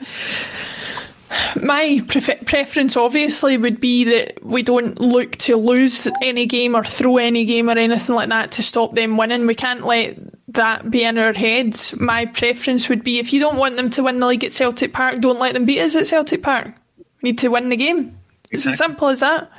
my 1.62 2.00
preference 2.06 2.96
obviously 2.96 3.56
would 3.56 3.80
be 3.80 4.04
that 4.04 4.44
we 4.44 4.62
don't 4.62 5.00
look 5.00 5.36
to 5.36 5.56
lose 5.56 6.08
any 6.22 6.46
game 6.46 6.74
or 6.74 6.84
throw 6.84 7.18
any 7.18 7.44
game 7.44 7.68
or 7.68 7.78
anything 7.78 8.14
like 8.14 8.28
that 8.30 8.52
to 8.52 8.62
stop 8.62 8.94
them 8.94 9.16
winning. 9.16 9.46
We 9.46 9.54
can't 9.54 9.84
let 9.84 10.16
that 10.48 10.90
be 10.90 11.04
in 11.04 11.18
our 11.18 11.32
heads. 11.32 11.98
My 11.98 12.26
preference 12.26 12.88
would 12.88 13.02
be 13.02 13.18
if 13.18 13.32
you 13.32 13.40
don't 13.40 13.58
want 13.58 13.76
them 13.76 13.90
to 13.90 14.02
win 14.02 14.20
the 14.20 14.26
league 14.26 14.44
at 14.44 14.52
Celtic 14.52 14.92
Park, 14.92 15.20
don't 15.20 15.40
let 15.40 15.54
them 15.54 15.64
beat 15.64 15.80
us 15.80 15.96
at 15.96 16.06
Celtic 16.06 16.42
Park. 16.42 16.74
We 17.22 17.30
need 17.30 17.38
to 17.38 17.48
win 17.48 17.68
the 17.68 17.76
game. 17.76 18.18
As 18.52 18.76
simple 18.76 19.08
as 19.08 19.20
that. 19.20 19.50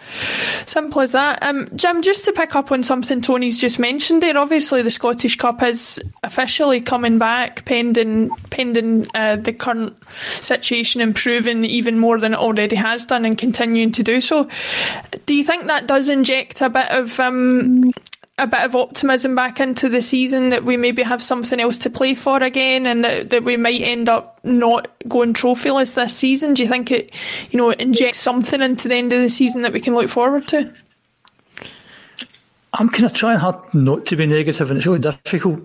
Simple 0.68 1.02
as 1.02 1.14
that. 1.14 1.42
Um, 1.42 1.68
Jim, 1.76 2.02
just 2.02 2.26
to 2.26 2.32
pick 2.32 2.56
up 2.56 2.72
on 2.72 2.84
something 2.84 3.22
Tony's 3.22 3.60
just 3.60 3.80
mentioned 3.80 4.22
there, 4.22 4.38
obviously 4.38 4.82
the 4.82 4.92
Scottish 4.92 5.36
Cup 5.36 5.64
is 5.64 6.02
officially 6.22 6.80
coming 6.80 7.18
back, 7.18 7.66
pending 7.66 8.30
pending 8.52 9.08
uh, 9.16 9.38
the 9.38 9.52
current 9.52 9.98
situation 10.14 11.02
improving 11.02 11.66
even 11.66 11.98
more 11.98 12.20
than 12.20 12.34
it 12.34 12.40
already 12.40 12.76
has 12.76 13.06
done 13.06 13.26
and 13.26 13.38
continuing 13.38 13.92
to 13.94 14.04
do 14.04 14.22
so. 14.22 14.48
Do 15.26 15.36
you 15.36 15.44
think 15.44 15.66
that 15.66 15.88
does 15.88 16.10
inject 16.10 16.62
a 16.62 16.70
bit 16.70 16.90
of 16.92 17.20
um, 17.20 17.84
a 18.40 18.48
bit 18.48 18.64
of 18.64 18.76
optimism 18.76 19.36
back 19.36 19.60
into 19.60 19.90
the 19.90 20.02
season 20.02 20.50
that 20.50 20.64
we 20.64 20.76
maybe 20.76 21.04
have 21.04 21.22
something 21.22 21.60
else 21.60 21.78
to 21.78 21.90
play 21.90 22.16
for 22.16 22.42
again 22.42 22.88
and 22.88 23.06
that, 23.06 23.30
that 23.30 23.44
we 23.44 23.58
might 23.58 23.82
end 23.82 24.10
up 24.10 24.40
not 24.44 24.88
going 25.08 25.34
trophyless 25.34 25.94
this 25.94 26.16
season? 26.16 26.56
Do 26.56 26.64
you 26.64 26.70
think 26.70 26.92
it, 26.92 27.16
you 27.52 27.58
know, 27.58 27.72
injects 27.72 28.20
something 28.20 28.62
into 28.62 28.88
the 28.88 28.96
end 28.96 29.14
of 29.14 29.22
the 29.22 29.30
season 29.30 29.62
that 29.62 29.74
we 29.74 29.80
can 29.80 29.94
look 29.94 30.10
forward 30.10 30.48
to? 30.48 30.74
I'm 32.74 32.90
kind 32.90 33.06
of 33.06 33.14
trying 33.14 33.38
hard 33.38 33.56
not 33.76 34.08
to 34.08 34.16
be 34.16 34.26
negative, 34.26 34.72
and 34.72 34.80
it's 34.80 34.88
really 34.88 34.98
difficult 34.98 35.62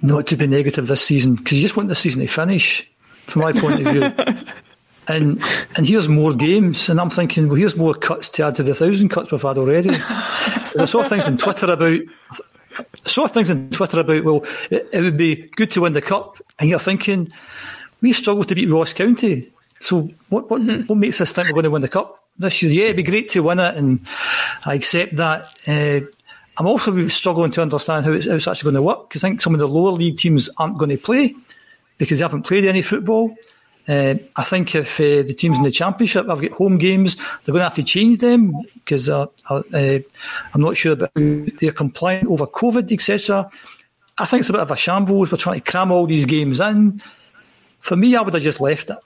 not 0.00 0.28
to 0.28 0.36
be 0.36 0.46
negative 0.46 0.86
this 0.86 1.02
season 1.02 1.34
because 1.34 1.54
you 1.54 1.62
just 1.62 1.76
want 1.76 1.88
the 1.88 1.96
season 1.96 2.20
to 2.20 2.28
finish, 2.28 2.88
from 3.24 3.42
my 3.42 3.52
point 3.52 3.84
of 3.84 3.92
view. 3.92 4.44
and 5.08 5.42
and 5.76 5.86
here's 5.86 6.08
more 6.08 6.34
games, 6.34 6.88
and 6.88 7.00
I'm 7.00 7.10
thinking, 7.10 7.48
well, 7.48 7.56
here's 7.56 7.76
more 7.76 7.94
cuts 7.94 8.28
to 8.30 8.44
add 8.44 8.54
to 8.56 8.62
the 8.62 8.74
thousand 8.74 9.08
cuts 9.08 9.32
we've 9.32 9.42
had 9.42 9.58
already. 9.58 9.90
I 10.78 10.84
saw 10.86 11.02
things 11.02 11.26
on 11.26 11.36
Twitter 11.38 11.70
about. 11.72 12.00
I 12.78 12.84
saw 13.08 13.26
things 13.26 13.50
on 13.50 13.70
Twitter 13.70 14.00
about. 14.00 14.24
Well, 14.24 14.46
it, 14.70 14.88
it, 14.92 15.00
would 15.00 15.16
be 15.16 15.36
good 15.56 15.70
to 15.72 15.82
win 15.82 15.92
the 15.92 16.02
cup, 16.02 16.38
and 16.58 16.70
you're 16.70 16.78
thinking 16.78 17.30
we 18.00 18.12
struggled 18.12 18.48
to 18.48 18.54
beat 18.54 18.70
Ross 18.70 18.92
County. 18.92 19.50
So 19.80 20.08
what 20.28 20.50
what, 20.50 20.62
mm-hmm. 20.62 20.86
what 20.86 20.98
makes 20.98 21.20
us 21.20 21.32
think 21.32 21.48
we're 21.48 21.54
going 21.54 21.64
to 21.64 21.70
win 21.70 21.82
the 21.82 21.88
cup 21.88 22.24
this 22.38 22.62
year? 22.62 22.72
Yeah, 22.72 22.84
it'd 22.84 22.96
be 22.96 23.02
great 23.02 23.28
to 23.30 23.42
win 23.42 23.58
it, 23.58 23.76
and 23.76 24.06
I 24.64 24.74
accept 24.74 25.16
that. 25.16 25.52
Uh, 25.66 26.06
I'm 26.58 26.66
also 26.66 27.08
struggling 27.08 27.50
to 27.52 27.62
understand 27.62 28.04
how 28.04 28.12
it's, 28.12 28.26
how 28.26 28.34
it's 28.34 28.46
actually 28.46 28.72
going 28.72 28.82
to 28.82 28.82
work 28.82 29.08
because 29.08 29.24
I 29.24 29.28
think 29.28 29.40
some 29.40 29.54
of 29.54 29.60
the 29.60 29.68
lower 29.68 29.92
league 29.92 30.18
teams 30.18 30.50
aren't 30.58 30.78
going 30.78 30.90
to 30.90 30.98
play 30.98 31.34
because 31.98 32.18
they 32.18 32.24
haven't 32.24 32.42
played 32.42 32.64
any 32.66 32.82
football. 32.82 33.34
Uh, 33.88 34.14
I 34.36 34.44
think 34.44 34.74
if 34.74 35.00
uh, 35.00 35.26
the 35.26 35.34
teams 35.34 35.58
in 35.58 35.64
the 35.64 35.70
championship 35.70 36.28
have 36.28 36.40
got 36.40 36.52
home 36.52 36.78
games, 36.78 37.16
they're 37.16 37.52
going 37.52 37.60
to 37.60 37.64
have 37.64 37.74
to 37.74 37.82
change 37.82 38.18
them 38.18 38.54
because 38.74 39.08
uh, 39.08 39.26
uh, 39.50 39.62
I'm 40.54 40.60
not 40.60 40.76
sure 40.76 40.92
about 40.92 41.10
they're 41.14 41.72
compliant 41.72 42.28
over 42.28 42.46
COVID, 42.46 42.92
etc. 42.92 43.50
I 44.18 44.26
think 44.26 44.40
it's 44.40 44.50
a 44.50 44.52
bit 44.52 44.60
of 44.60 44.70
a 44.70 44.76
shambles. 44.76 45.32
We're 45.32 45.38
trying 45.38 45.60
to 45.60 45.70
cram 45.70 45.90
all 45.90 46.06
these 46.06 46.26
games 46.26 46.60
in. 46.60 47.02
For 47.80 47.96
me, 47.96 48.14
I 48.14 48.22
would 48.22 48.34
have 48.34 48.42
just 48.42 48.60
left 48.60 48.90
it. 48.90 48.98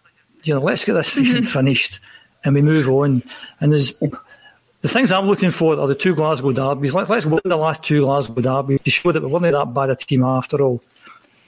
You 0.45 0.55
know, 0.55 0.61
let's 0.61 0.85
get 0.85 0.93
this 0.93 1.13
season 1.13 1.45
finished 1.45 2.01
and 2.45 2.55
we 2.55 2.61
move 2.61 2.89
on. 2.89 3.23
And 3.61 3.73
there's 3.73 3.93
the 3.93 4.89
things 4.89 5.11
I'm 5.11 5.27
looking 5.27 5.51
for 5.51 5.79
are 5.79 5.87
the 5.87 5.95
two 5.95 6.15
Glasgow 6.15 6.53
derbies. 6.53 6.93
Let, 6.93 7.11
us 7.11 7.25
win 7.25 7.41
the 7.45 7.57
last 7.57 7.83
two 7.83 8.03
Glasgow 8.03 8.43
derbies 8.43 8.81
to 8.83 8.91
show 8.91 9.11
that 9.11 9.23
we 9.23 9.29
weren't 9.29 9.45
that 9.45 9.73
bad 9.73 9.89
a 9.89 9.97
team 9.97 10.23
after 10.23 10.61
all 10.61 10.83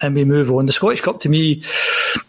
and 0.01 0.15
we 0.15 0.25
move 0.25 0.51
on. 0.51 0.67
The 0.67 0.73
Scottish 0.73 1.01
Cup 1.01 1.21
to 1.21 1.29
me, 1.29 1.63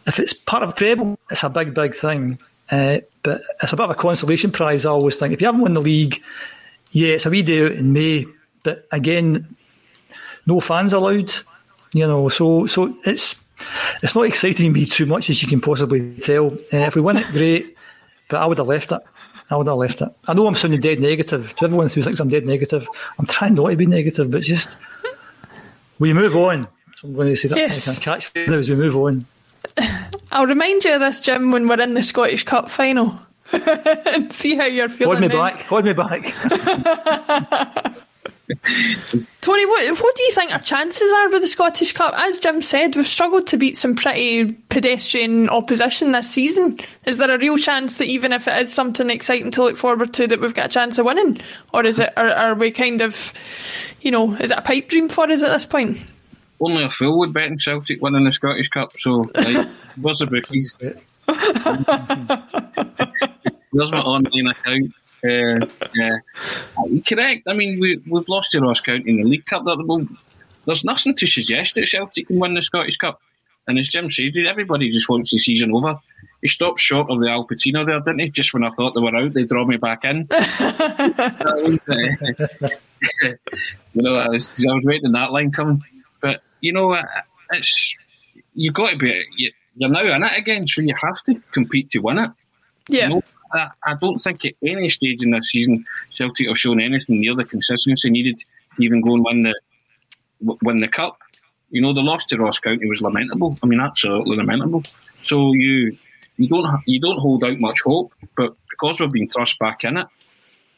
if 0.09 0.19
it's 0.19 0.33
part 0.33 0.63
of 0.63 0.75
treble, 0.75 1.17
it's 1.29 1.43
a 1.43 1.49
big, 1.49 1.73
big 1.73 1.95
thing. 1.95 2.39
Uh, 2.69 2.99
but 3.23 3.41
it's 3.61 3.73
a 3.73 3.75
bit 3.75 3.85
of 3.85 3.91
a 3.91 3.95
consolation 3.95 4.51
prize, 4.51 4.85
I 4.85 4.89
always 4.89 5.15
think. 5.15 5.33
If 5.33 5.41
you 5.41 5.47
haven't 5.47 5.61
won 5.61 5.75
the 5.75 5.81
league, 5.81 6.21
yeah, 6.91 7.13
it's 7.13 7.25
a 7.25 7.29
wee 7.29 7.43
day 7.43 7.65
out 7.65 7.73
in 7.73 7.93
May. 7.93 8.25
But 8.63 8.87
again, 8.91 9.55
no 10.45 10.59
fans 10.59 10.93
allowed. 10.93 11.31
You 11.93 12.07
know, 12.07 12.27
so 12.29 12.65
so 12.65 12.95
it's 13.05 13.35
it's 14.01 14.15
not 14.15 14.25
exciting 14.25 14.73
me 14.73 14.85
too 14.85 15.05
much 15.05 15.29
as 15.29 15.41
you 15.41 15.47
can 15.47 15.61
possibly 15.61 16.15
tell. 16.17 16.47
Uh, 16.47 16.87
if 16.87 16.95
we 16.95 17.01
win 17.01 17.17
it, 17.17 17.27
great. 17.27 17.75
But 18.27 18.41
I 18.41 18.45
would 18.45 18.57
have 18.57 18.67
left 18.67 18.91
it. 18.91 19.01
I 19.49 19.55
would 19.55 19.67
have 19.67 19.77
left 19.77 20.01
it. 20.01 20.09
I 20.27 20.33
know 20.33 20.45
I'm 20.45 20.55
sounding 20.55 20.81
dead 20.81 20.99
negative. 20.99 21.55
To 21.55 21.65
everyone 21.65 21.89
who 21.89 22.03
thinks 22.03 22.19
I'm 22.19 22.29
dead 22.29 22.45
negative, 22.45 22.87
I'm 23.17 23.25
trying 23.25 23.55
not 23.55 23.69
to 23.69 23.75
be 23.75 23.87
negative, 23.87 24.29
but 24.29 24.43
just 24.43 24.69
we 25.97 26.13
move 26.13 26.35
on. 26.35 26.63
So 26.95 27.07
I'm 27.07 27.13
going 27.15 27.29
to 27.29 27.35
say 27.35 27.47
that 27.49 27.57
yes. 27.57 27.87
I 27.87 27.93
can 27.93 28.01
catch 28.01 28.31
now 28.35 28.57
as 28.57 28.69
we 28.69 28.75
move 28.75 28.95
on. 28.97 29.25
I'll 30.31 30.47
remind 30.47 30.83
you 30.83 30.95
of 30.95 30.99
this, 31.01 31.21
Jim, 31.21 31.51
when 31.51 31.67
we're 31.67 31.81
in 31.81 31.93
the 31.93 32.03
Scottish 32.03 32.43
Cup 32.43 32.69
final. 32.69 33.19
and 33.53 34.31
see 34.31 34.55
how 34.55 34.65
you're 34.65 34.89
feeling. 34.89 35.17
Hold 35.17 35.21
me 35.21 35.27
then. 35.27 35.37
back. 35.37 35.61
Hold 35.63 35.85
me 35.85 35.93
back. 35.93 36.21
Tony, 39.41 39.65
what, 39.67 40.01
what 40.01 40.15
do 40.15 40.23
you 40.23 40.31
think 40.31 40.51
our 40.51 40.59
chances 40.59 41.11
are 41.11 41.29
with 41.29 41.41
the 41.41 41.47
Scottish 41.47 41.93
Cup? 41.93 42.13
As 42.17 42.39
Jim 42.39 42.61
said, 42.61 42.95
we've 42.95 43.07
struggled 43.07 43.45
to 43.47 43.57
beat 43.57 43.77
some 43.77 43.95
pretty 43.95 44.51
pedestrian 44.69 45.49
opposition 45.49 46.11
this 46.11 46.29
season. 46.29 46.79
Is 47.05 47.19
there 47.19 47.33
a 47.33 47.37
real 47.37 47.57
chance 47.57 47.97
that 47.97 48.07
even 48.07 48.33
if 48.33 48.47
it 48.47 48.57
is 48.61 48.73
something 48.73 49.09
exciting 49.09 49.51
to 49.51 49.63
look 49.63 49.77
forward 49.77 50.13
to, 50.13 50.27
that 50.27 50.41
we've 50.41 50.55
got 50.55 50.65
a 50.67 50.69
chance 50.69 50.97
of 50.97 51.05
winning, 51.05 51.39
or 51.73 51.85
is 51.85 51.99
it? 51.99 52.11
Are, 52.17 52.29
are 52.29 52.55
we 52.55 52.71
kind 52.71 53.01
of, 53.01 53.33
you 54.01 54.11
know, 54.11 54.33
is 54.35 54.51
it 54.51 54.57
a 54.57 54.63
pipe 54.63 54.89
dream 54.89 55.09
for 55.09 55.29
us 55.29 55.43
at 55.43 55.51
this 55.51 55.65
point? 55.65 55.97
Only 56.59 56.83
a 56.83 56.91
fool 56.91 57.19
would 57.19 57.33
bet 57.33 57.49
on 57.49 57.57
Celtic 57.57 58.01
winning 58.01 58.23
the 58.23 58.31
Scottish 58.31 58.69
Cup. 58.69 58.93
So, 58.99 59.29
like, 59.33 59.67
where's 59.99 60.19
the 60.19 60.27
bookies? 60.27 60.73
Where's 63.71 63.91
my 63.91 63.99
online 63.99 64.47
account? 64.47 64.93
Uh, 65.23 65.65
yeah, 65.95 66.17
correct. 67.07 67.47
I 67.47 67.53
mean, 67.53 67.79
we, 67.79 68.01
we've 68.07 68.27
lost 68.27 68.51
to 68.51 68.61
Ross 68.61 68.81
County 68.81 69.09
in 69.09 69.17
the 69.17 69.23
League 69.23 69.45
Cup 69.45 69.67
at 69.67 69.77
the 69.77 69.83
moment. 69.83 70.17
There's 70.65 70.83
nothing 70.83 71.15
to 71.15 71.27
suggest 71.27 71.75
that 71.75 71.87
Celtic 71.87 72.27
can 72.27 72.39
win 72.39 72.53
the 72.53 72.61
Scottish 72.61 72.97
Cup. 72.97 73.21
And 73.67 73.77
as 73.77 73.89
Jim 73.89 74.09
said, 74.09 74.35
everybody 74.47 74.91
just 74.91 75.09
wants 75.09 75.29
the 75.29 75.37
season 75.37 75.73
over. 75.73 75.99
He 76.41 76.47
stopped 76.47 76.79
short 76.79 77.11
of 77.11 77.19
the 77.19 77.29
Al 77.29 77.45
Pacino 77.45 77.85
there, 77.85 77.99
didn't 77.99 78.19
he? 78.19 78.29
Just 78.29 78.53
when 78.53 78.63
I 78.63 78.69
thought 78.71 78.93
they 78.95 79.01
were 79.01 79.15
out, 79.15 79.33
they 79.33 79.43
draw 79.43 79.65
me 79.65 79.77
back 79.77 80.05
in. 80.05 80.27
you 83.93 84.01
know, 84.01 84.13
I 84.13 84.29
was, 84.29 84.47
I 84.47 84.73
was 84.73 84.85
waiting 84.85 85.11
that 85.11 85.31
line 85.31 85.51
coming 85.51 85.83
you 86.61 86.73
know, 86.73 86.93
uh, 86.93 87.03
it's 87.51 87.95
you've 88.53 88.73
got 88.73 88.91
to 88.91 88.97
be 88.97 89.53
you're 89.75 89.89
now 89.89 90.01
in 90.01 90.23
it 90.23 90.37
again, 90.37 90.67
so 90.67 90.81
you 90.81 90.93
have 91.01 91.23
to 91.23 91.41
compete 91.53 91.89
to 91.91 91.99
win 91.99 92.19
it. 92.19 92.31
Yeah. 92.89 93.03
You 93.03 93.15
know, 93.15 93.21
I, 93.53 93.67
I, 93.85 93.93
don't 93.99 94.19
think 94.19 94.43
at 94.45 94.53
any 94.61 94.89
stage 94.89 95.23
in 95.23 95.31
this 95.31 95.49
season 95.49 95.85
Celtic 96.09 96.47
have 96.47 96.57
shown 96.57 96.81
anything 96.81 97.21
near 97.21 97.35
the 97.35 97.45
consistency 97.45 98.09
needed 98.09 98.39
to 98.39 98.83
even 98.83 99.01
go 99.01 99.13
and 99.13 99.23
win 99.23 99.43
the 99.43 100.55
win 100.61 100.81
the 100.81 100.87
cup. 100.87 101.17
You 101.69 101.81
know, 101.81 101.93
the 101.93 102.01
loss 102.01 102.25
to 102.25 102.37
Ross 102.37 102.59
County 102.59 102.87
was 102.87 103.01
lamentable. 103.01 103.57
I 103.61 103.67
mean, 103.67 103.79
absolutely 103.79 104.37
lamentable. 104.37 104.83
So 105.23 105.53
you 105.53 105.97
you 106.37 106.47
don't 106.47 106.81
you 106.85 106.99
don't 106.99 107.19
hold 107.19 107.43
out 107.43 107.59
much 107.59 107.81
hope, 107.81 108.13
but 108.35 108.55
because 108.69 108.99
we've 108.99 109.11
been 109.11 109.29
thrust 109.29 109.59
back 109.59 109.83
in 109.83 109.97
it, 109.97 110.07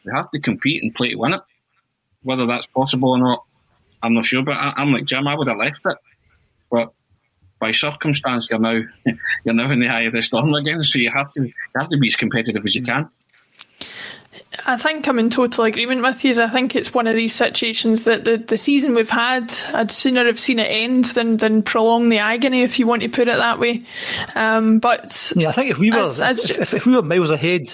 we 0.06 0.12
have 0.14 0.30
to 0.32 0.40
compete 0.40 0.84
and 0.84 0.94
play 0.94 1.10
to 1.10 1.16
win 1.16 1.34
it. 1.34 1.42
Whether 2.24 2.46
that's 2.46 2.68
possible 2.68 3.10
or 3.10 3.20
not, 3.20 3.46
I'm 4.04 4.14
not 4.14 4.26
sure, 4.26 4.44
but 4.44 4.54
I, 4.54 4.74
am 4.78 4.92
like 4.92 5.06
Jim. 5.06 5.28
I 5.28 5.36
would 5.36 5.48
have 5.48 5.58
left 5.58 5.82
it, 5.86 5.98
but 6.70 6.94
by 7.60 7.72
circumstance, 7.72 8.50
you're 8.50 8.60
now 8.60 8.82
you're 9.46 9.54
now 9.54 9.72
in 9.72 9.80
the 9.80 9.88
eye 9.88 10.02
of 10.02 10.14
the 10.14 10.22
storm 10.22 10.54
again. 10.54 10.84
So 10.84 11.00
you 11.00 11.12
have 11.12 11.32
to 11.34 11.44
you 11.44 11.54
have 11.76 11.90
to 11.90 11.98
be 11.98 12.08
as 12.08 12.16
competitive 12.16 12.66
as 12.66 12.76
you 12.76 12.84
can. 12.84 13.10
I 14.66 14.78
think 14.78 15.08
I'm 15.08 15.20
in 15.20 15.30
total 15.30 15.64
agreement 15.64 16.02
with 16.02 16.24
you. 16.26 16.42
I 16.42 16.50
think 16.50 16.76
it's 16.76 16.94
one 16.94 17.08
of 17.08 17.16
these 17.16 17.34
situations 17.34 18.04
that 18.04 18.26
the, 18.26 18.38
the 18.38 18.58
season 18.58 18.96
we've 18.96 19.10
had, 19.10 19.54
I'd 19.74 19.92
sooner 19.92 20.26
have 20.26 20.40
seen 20.40 20.60
it 20.60 20.68
end 20.70 21.06
than, 21.06 21.38
than 21.38 21.64
prolong 21.64 22.10
the 22.10 22.20
agony, 22.20 22.62
if 22.62 22.78
you 22.78 22.86
want 22.86 23.02
to 23.04 23.10
put 23.10 23.30
it 23.30 23.38
that 23.38 23.60
way. 23.60 23.84
Um, 24.36 24.80
but 24.80 25.32
yeah, 25.36 25.50
I 25.50 25.52
think 25.54 25.72
if 25.72 25.78
we 25.78 25.92
were 25.92 26.00
as, 26.00 26.20
as 26.20 26.50
if, 26.50 26.74
if, 26.74 26.86
we 26.86 26.96
were 26.96 27.02
miles 27.02 27.30
ahead 27.30 27.74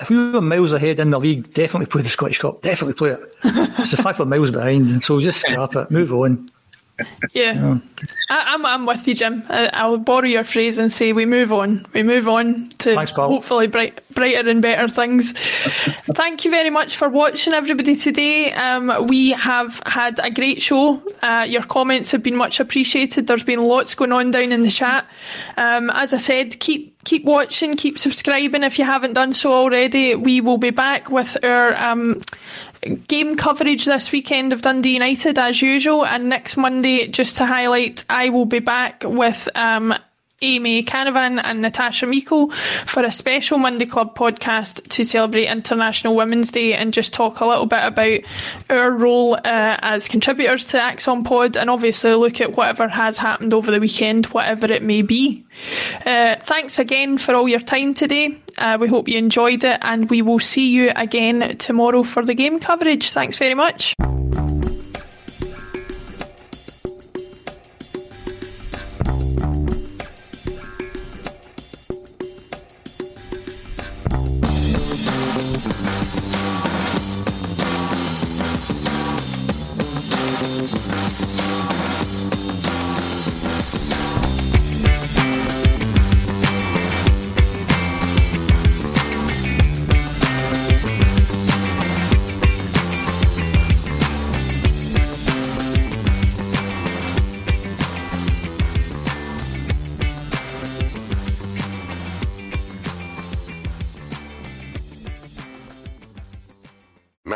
if 0.00 0.10
we 0.10 0.30
were 0.30 0.40
miles 0.40 0.72
ahead 0.72 0.98
in 0.98 1.10
the 1.10 1.20
league, 1.20 1.52
definitely 1.52 1.86
play 1.86 2.02
the 2.02 2.08
Scottish 2.08 2.38
Cup. 2.38 2.62
Definitely 2.62 2.94
play 2.94 3.10
it. 3.10 3.20
it's 3.44 3.90
the 3.90 4.02
fact 4.02 4.18
we're 4.18 4.24
miles 4.24 4.50
behind, 4.50 5.04
so 5.04 5.20
just 5.20 5.40
scrap 5.40 5.76
it, 5.76 5.90
move 5.90 6.12
on. 6.12 6.50
Yeah. 7.32 7.78
I, 8.30 8.54
am 8.54 8.64
I'm, 8.64 8.66
I'm 8.66 8.86
with 8.86 9.06
you, 9.08 9.14
Jim. 9.14 9.42
I, 9.48 9.88
will 9.88 9.98
borrow 9.98 10.26
your 10.26 10.44
phrase 10.44 10.78
and 10.78 10.90
say 10.90 11.12
we 11.12 11.26
move 11.26 11.52
on. 11.52 11.84
We 11.92 12.02
move 12.02 12.28
on 12.28 12.68
to 12.78 12.94
Thanks, 12.94 13.10
hopefully 13.10 13.66
bright, 13.66 14.02
brighter 14.14 14.48
and 14.48 14.62
better 14.62 14.88
things. 14.88 15.32
Thank 16.14 16.44
you 16.44 16.50
very 16.50 16.70
much 16.70 16.96
for 16.96 17.08
watching, 17.08 17.52
everybody, 17.52 17.96
today. 17.96 18.52
Um, 18.52 19.06
we 19.06 19.30
have 19.30 19.82
had 19.86 20.18
a 20.20 20.30
great 20.30 20.62
show. 20.62 21.02
Uh, 21.22 21.46
your 21.48 21.62
comments 21.64 22.10
have 22.12 22.22
been 22.22 22.36
much 22.36 22.60
appreciated. 22.60 23.26
There's 23.26 23.42
been 23.42 23.64
lots 23.64 23.94
going 23.94 24.12
on 24.12 24.30
down 24.30 24.52
in 24.52 24.62
the 24.62 24.70
chat. 24.70 25.06
Um, 25.56 25.90
as 25.90 26.14
I 26.14 26.18
said, 26.18 26.60
keep 26.60 26.90
keep 27.04 27.24
watching, 27.24 27.76
keep 27.76 27.98
subscribing 27.98 28.62
if 28.62 28.78
you 28.78 28.84
haven't 28.84 29.14
done 29.14 29.32
so 29.32 29.52
already. 29.52 30.14
We 30.14 30.40
will 30.40 30.58
be 30.58 30.70
back 30.70 31.10
with 31.10 31.36
our 31.42 31.74
um, 31.76 32.20
game 33.08 33.36
coverage 33.36 33.84
this 33.84 34.12
weekend 34.12 34.52
of 34.52 34.62
Dundee 34.62 34.94
United 34.94 35.38
as 35.38 35.60
usual, 35.60 36.04
and 36.04 36.28
next 36.28 36.56
Monday, 36.56 37.06
just 37.08 37.36
to 37.38 37.46
highlight, 37.46 38.04
I 38.08 38.30
will 38.30 38.46
be 38.46 38.60
back 38.60 39.02
with 39.04 39.48
um, 39.54 39.94
Amy 40.42 40.82
Canavan 40.82 41.40
and 41.42 41.60
Natasha 41.60 42.06
Meikle 42.06 42.50
for 42.50 43.02
a 43.02 43.12
special 43.12 43.58
Monday 43.58 43.84
Club 43.84 44.14
podcast 44.14 44.88
to 44.88 45.04
celebrate 45.04 45.46
International 45.46 46.16
Women's 46.16 46.50
Day 46.50 46.74
and 46.74 46.94
just 46.94 47.12
talk 47.12 47.40
a 47.40 47.46
little 47.46 47.66
bit 47.66 47.84
about 47.84 48.20
our 48.70 48.90
role 48.90 49.34
uh, 49.34 49.40
as 49.44 50.08
contributors 50.08 50.64
to 50.66 50.78
ACSOM 50.78 51.24
Pod 51.24 51.56
and 51.56 51.68
obviously 51.68 52.14
look 52.14 52.40
at 52.40 52.56
whatever 52.56 52.88
has 52.88 53.18
happened 53.18 53.52
over 53.52 53.70
the 53.70 53.80
weekend, 53.80 54.26
whatever 54.26 54.72
it 54.72 54.82
may 54.82 55.02
be. 55.02 55.44
Uh, 56.06 56.36
thanks 56.36 56.78
again 56.78 57.18
for 57.18 57.34
all 57.34 57.48
your 57.48 57.60
time 57.60 57.92
today. 57.92 58.36
Uh, 58.56 58.78
we 58.80 58.88
hope 58.88 59.08
you 59.08 59.18
enjoyed 59.18 59.62
it 59.64 59.78
and 59.82 60.08
we 60.08 60.22
will 60.22 60.40
see 60.40 60.70
you 60.70 60.90
again 60.96 61.56
tomorrow 61.58 62.02
for 62.02 62.24
the 62.24 62.34
game 62.34 62.58
coverage. 62.60 63.10
Thanks 63.10 63.36
very 63.36 63.54
much. 63.54 63.94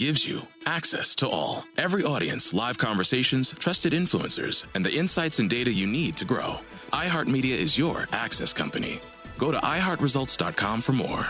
gives 0.00 0.26
you 0.26 0.40
access 0.64 1.14
to 1.14 1.28
all. 1.28 1.62
Every 1.76 2.04
audience, 2.04 2.54
live 2.54 2.78
conversations, 2.78 3.52
trusted 3.58 3.92
influencers, 3.92 4.64
and 4.74 4.82
the 4.82 4.96
insights 4.96 5.40
and 5.40 5.50
data 5.50 5.70
you 5.70 5.86
need 5.86 6.16
to 6.16 6.24
grow. 6.24 6.54
iHeartMedia 6.94 7.54
is 7.54 7.76
your 7.76 8.08
access 8.10 8.54
company. 8.54 8.98
Go 9.36 9.52
to 9.52 9.58
iHeartResults.com 9.58 10.80
for 10.80 10.92
more. 10.92 11.26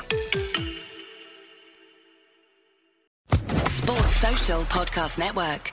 Sports 3.66 4.16
Social 4.16 4.60
Podcast 4.62 5.18
Network. 5.18 5.72